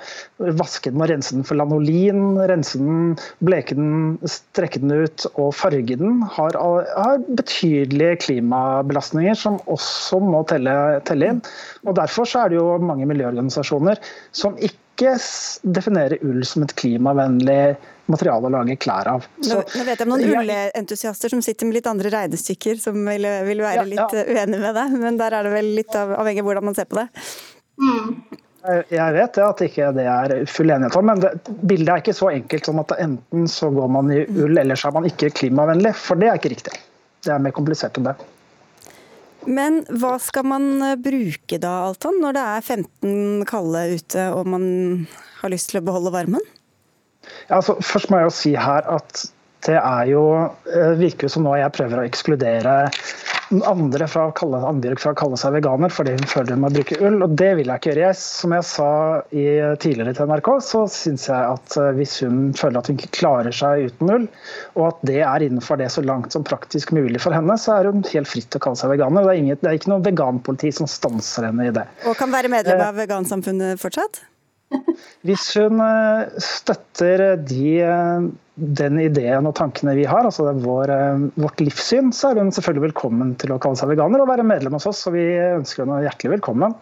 vaske 0.57 0.89
den 0.93 1.03
og 1.03 1.11
rense 1.11 1.37
den 1.37 1.45
for 1.45 1.61
lanolin, 1.61 2.39
rense 2.49 2.81
den, 2.81 3.13
bleke 3.45 3.77
den, 3.77 4.17
strekke 4.25 4.81
den 4.81 4.95
ut 5.05 5.27
og 5.35 5.53
farge 5.57 5.99
den, 6.01 6.23
har, 6.37 6.57
har 6.57 7.21
betydelige 7.27 8.17
klimabelastninger 8.25 9.37
som 9.37 9.61
også 9.69 10.21
må 10.25 10.41
telle, 10.49 10.73
telle 11.05 11.35
inn. 11.35 11.45
Og 11.85 11.97
Derfor 11.97 12.29
er 12.41 12.49
det 12.49 12.59
jo 12.59 12.67
mange 12.81 13.05
miljøorganisasjoner 13.09 14.01
som 14.35 14.57
ikke 14.57 14.86
ikke 14.97 15.13
definere 15.77 16.17
ull 16.25 16.41
som 16.47 16.65
et 16.65 16.73
klimavennlig 16.77 17.77
materiale 18.09 18.49
å 18.49 18.53
lage 18.53 18.77
klær 18.81 19.09
av. 19.11 19.27
Så, 19.43 19.59
nå, 19.61 19.83
vet 19.85 19.99
jeg 19.99 20.07
om 20.07 20.13
noen 20.15 20.41
ullentusiaster 20.41 21.33
som 21.33 21.43
sitter 21.45 21.69
med 21.69 21.77
litt 21.77 21.89
andre 21.91 22.11
regnestykker 22.13 22.79
som 22.81 22.97
vil, 23.05 23.27
vil 23.47 23.63
være 23.63 23.83
ja, 23.83 23.87
litt 23.91 24.17
ja. 24.17 24.25
uenig 24.25 24.61
med 24.63 24.77
deg, 24.79 24.97
men 25.03 25.19
der 25.19 25.37
er 25.37 25.47
det 25.47 25.53
vel 25.53 25.71
litt 25.77 25.95
av, 25.97 26.15
avhengig 26.23 26.43
av 26.43 26.49
hvordan 26.49 26.69
man 26.69 26.77
ser 26.77 26.89
på 26.89 27.01
det. 27.01 27.07
Mm. 27.77 28.13
Jeg 28.91 29.13
vet 29.15 29.37
at 29.39 29.61
ikke 29.63 29.91
det 29.95 30.05
er 30.11 30.33
full 30.51 30.73
enighet 30.73 30.95
om, 30.99 31.05
men 31.07 31.21
det, 31.23 31.35
bildet 31.61 31.91
er 31.93 32.01
ikke 32.01 32.15
så 32.17 32.31
enkelt 32.33 32.67
som 32.67 32.81
at 32.81 32.95
enten 32.97 33.45
så 33.51 33.69
går 33.75 33.91
man 33.95 34.09
i 34.11 34.23
ull, 34.25 34.57
eller 34.59 34.79
så 34.79 34.89
er 34.89 34.97
man 34.97 35.07
ikke 35.07 35.29
klimavennlig. 35.35 35.93
For 35.99 36.19
det 36.19 36.31
er 36.31 36.41
ikke 36.41 36.51
riktig. 36.55 36.73
Det 37.23 37.31
er 37.35 37.43
mer 37.43 37.55
komplisert 37.55 37.99
enn 37.99 38.09
det. 38.09 38.17
Men 39.47 39.81
hva 40.01 40.17
skal 40.21 40.47
man 40.47 40.67
eh, 40.83 40.97
bruke 40.99 41.59
da, 41.63 41.73
Altan, 41.87 42.19
når 42.23 42.35
det 42.35 42.43
er 42.43 42.67
15 42.75 43.47
kalde 43.47 43.83
ute 43.95 44.27
og 44.35 44.51
man 44.51 44.67
har 45.39 45.53
lyst 45.53 45.71
til 45.71 45.81
å 45.81 45.85
beholde 45.87 46.13
varmen? 46.15 46.43
Ja, 47.47 47.59
altså, 47.59 47.77
først 47.83 48.11
må 48.11 48.19
jeg 48.19 48.29
jo 48.29 48.35
si 48.35 48.53
her 48.59 48.87
at 48.91 49.25
det 49.67 49.79
er 49.79 50.03
jo, 50.07 50.23
virker 50.67 50.99
virker 50.99 51.31
som 51.31 51.47
nå 51.47 51.55
jeg 51.57 51.73
prøver 51.75 51.99
å 51.99 52.05
ekskludere 52.07 52.75
andre 53.67 54.07
fra 54.11 54.27
å 54.27 54.33
kalle, 54.35 54.59
fra 54.99 55.13
å 55.13 55.17
kalle 55.17 55.39
seg 55.39 55.55
veganer 55.55 55.93
fordi 55.93 56.15
hun 56.17 56.29
føler 56.29 56.55
hun 56.55 56.63
må 56.65 56.71
bruke 56.73 56.99
ull, 56.99 57.19
og 57.25 57.35
det 57.39 57.49
vil 57.59 57.71
jeg 57.71 57.81
ikke 57.81 57.91
gjøre. 57.91 58.03
Jeg, 58.07 58.19
som 58.19 58.55
jeg 58.55 58.67
sa 58.67 58.89
i, 59.31 59.45
tidligere 59.83 60.15
til 60.17 60.31
NRK, 60.31 60.49
så 60.67 60.83
syns 60.91 61.27
jeg 61.29 61.55
at 61.55 61.77
eh, 61.79 61.91
hvis 61.97 62.17
hun 62.25 62.39
føler 62.57 62.81
at 62.81 62.91
hun 62.91 62.99
ikke 62.99 63.13
klarer 63.19 63.55
seg 63.55 63.87
uten 63.91 64.13
ull, 64.13 64.29
og 64.77 64.87
at 64.91 65.03
det 65.09 65.19
er 65.23 65.47
innenfor 65.47 65.81
det 65.81 65.89
så 65.93 66.03
langt 66.05 66.35
som 66.35 66.45
praktisk 66.47 66.93
mulig 66.95 67.21
for 67.23 67.35
henne, 67.35 67.59
så 67.61 67.77
er 67.77 67.91
hun 67.91 68.05
helt 68.11 68.31
fritt 68.31 68.49
til 68.51 68.61
å 68.61 68.65
kalle 68.69 68.81
seg 68.81 68.93
veganer. 68.95 69.27
Det 69.27 69.35
er, 69.35 69.43
ingen, 69.43 69.61
det 69.61 69.71
er 69.71 69.79
ikke 69.79 69.93
noe 69.93 70.05
veganpoliti 70.05 70.73
som 70.75 70.89
stanser 70.91 71.49
henne 71.49 71.69
i 71.69 71.75
det. 71.75 71.87
Og 72.07 72.17
kan 72.19 72.33
være 72.33 72.51
medlem 72.51 72.83
av 72.89 72.99
vegansamfunnet 72.99 73.79
fortsatt? 73.81 74.23
Hvis 75.27 75.45
hun 75.57 75.79
eh, 75.83 76.35
støtter 76.43 77.23
de 77.47 77.63
den 78.57 78.97
ideen 78.99 79.45
og 79.45 79.53
tankene 79.57 79.93
vi 79.93 80.07
har, 80.09 80.25
altså 80.25 80.49
vår, 80.63 80.91
eh, 80.93 81.25
vårt 81.39 81.61
livssyn, 81.61 82.09
så 82.15 82.31
er 82.31 82.41
hun 82.41 82.51
selvfølgelig 82.53 82.87
velkommen 82.89 83.35
til 83.41 83.53
å 83.53 83.59
kalle 83.61 83.79
seg 83.79 83.91
veganer 83.93 84.23
og 84.23 84.31
være 84.31 84.47
medlem 84.47 84.77
hos 84.77 84.87
oss. 84.89 85.05
og 85.07 85.15
Vi 85.15 85.25
ønsker 85.37 85.85
henne 85.85 86.03
hjertelig 86.05 86.37
velkommen. 86.37 86.75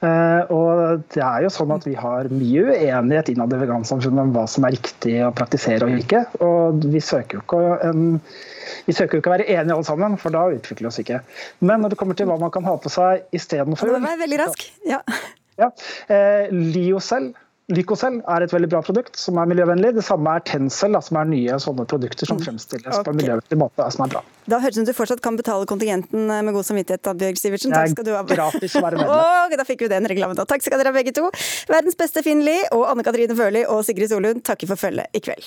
Og 0.00 1.02
det 1.12 1.20
er 1.20 1.42
jo 1.44 1.50
sånn 1.52 1.74
at 1.74 1.84
Vi 1.84 1.92
har 1.92 2.30
mye 2.32 2.62
uenighet 2.70 3.28
innad 3.34 3.52
i 3.52 3.58
vegansamfunnet 3.60 4.22
om 4.22 4.30
hva 4.32 4.46
som 4.48 4.64
er 4.64 4.72
riktig 4.72 5.18
å 5.26 5.32
praktisere 5.36 5.90
og 5.90 5.98
ikke. 6.00 6.22
og 6.40 6.86
Vi 6.88 7.02
søker 7.04 7.36
jo 7.36 7.42
ikke, 7.44 7.60
en, 7.84 8.06
vi 8.86 8.96
søker 8.96 9.18
jo 9.18 9.20
ikke 9.20 9.32
å 9.32 9.34
være 9.34 9.48
enige 9.50 9.76
alle 9.76 9.88
sammen, 9.90 10.16
for 10.16 10.32
da 10.32 10.46
utvikler 10.54 10.88
vi 10.88 10.92
oss 10.92 11.02
ikke. 11.04 11.20
Men 11.60 11.84
når 11.84 11.92
det 11.92 12.00
kommer 12.00 12.16
til 12.16 12.30
hva 12.32 12.38
man 12.40 12.54
kan 12.54 12.64
ha 12.64 12.78
på 12.80 12.92
seg 12.92 13.28
istedenfor 13.36 13.92
Det 13.92 14.00
var 14.06 14.24
veldig 14.24 14.40
rask. 14.40 14.64
Ja. 14.88 15.02
Ja. 15.60 15.70
Uh, 16.10 16.50
Liocell 16.50 17.32
Lycocell 17.70 18.18
er 18.26 18.42
et 18.42 18.52
veldig 18.52 18.68
bra 18.72 18.80
produkt 18.82 19.18
som 19.20 19.38
er 19.38 19.46
miljøvennlig. 19.50 19.92
Det 19.94 20.02
samme 20.02 20.32
er 20.34 20.42
Tencel, 20.48 20.96
som 21.06 21.20
er 21.20 21.28
nye 21.30 21.58
sånne 21.62 21.86
produkter 21.90 22.26
som 22.26 22.40
fremstilles 22.42 23.02
på 23.06 23.12
en 23.12 23.18
miljøvennlig 23.20 23.58
måte, 23.60 23.86
som 23.94 24.06
er 24.06 24.16
bra. 24.16 24.24
Da 24.50 24.58
høres 24.62 24.74
det 24.74 24.82
ut 24.82 24.88
som 24.88 24.90
du 24.90 24.98
fortsatt 24.98 25.22
kan 25.22 25.38
betale 25.38 25.68
kontingenten 25.70 26.26
eh, 26.26 26.42
med 26.46 26.56
god 26.56 26.66
samvittighet, 26.66 27.04
da, 27.06 27.14
Bjørg 27.22 27.38
Sivertsen. 27.38 27.74
Takk 27.76 27.94
skal 27.94 28.08
du 28.08 28.12
ha. 28.16 28.24
gratis 28.26 28.74
å 28.74 28.84
være 28.84 28.98
medlem. 29.04 29.14
og 29.14 29.56
da 29.62 29.68
fikk 29.68 29.86
vi 29.86 29.92
den 29.94 30.10
reklamen 30.10 30.38
da. 30.38 30.48
Takk 30.50 30.66
skal 30.66 30.82
dere 30.82 30.90
ha 30.90 30.98
begge 30.98 31.14
to. 31.14 31.30
Verdens 31.70 31.98
beste 32.00 32.26
Finn 32.26 32.42
Lie 32.46 32.66
og 32.74 32.88
Anne 32.90 33.06
Katrine 33.06 33.38
Førli 33.38 33.66
og 33.70 33.84
Sigrid 33.86 34.10
Solund 34.10 34.42
takker 34.46 34.70
for 34.72 34.88
følget 34.88 35.14
i 35.14 35.22
kveld. 35.22 35.46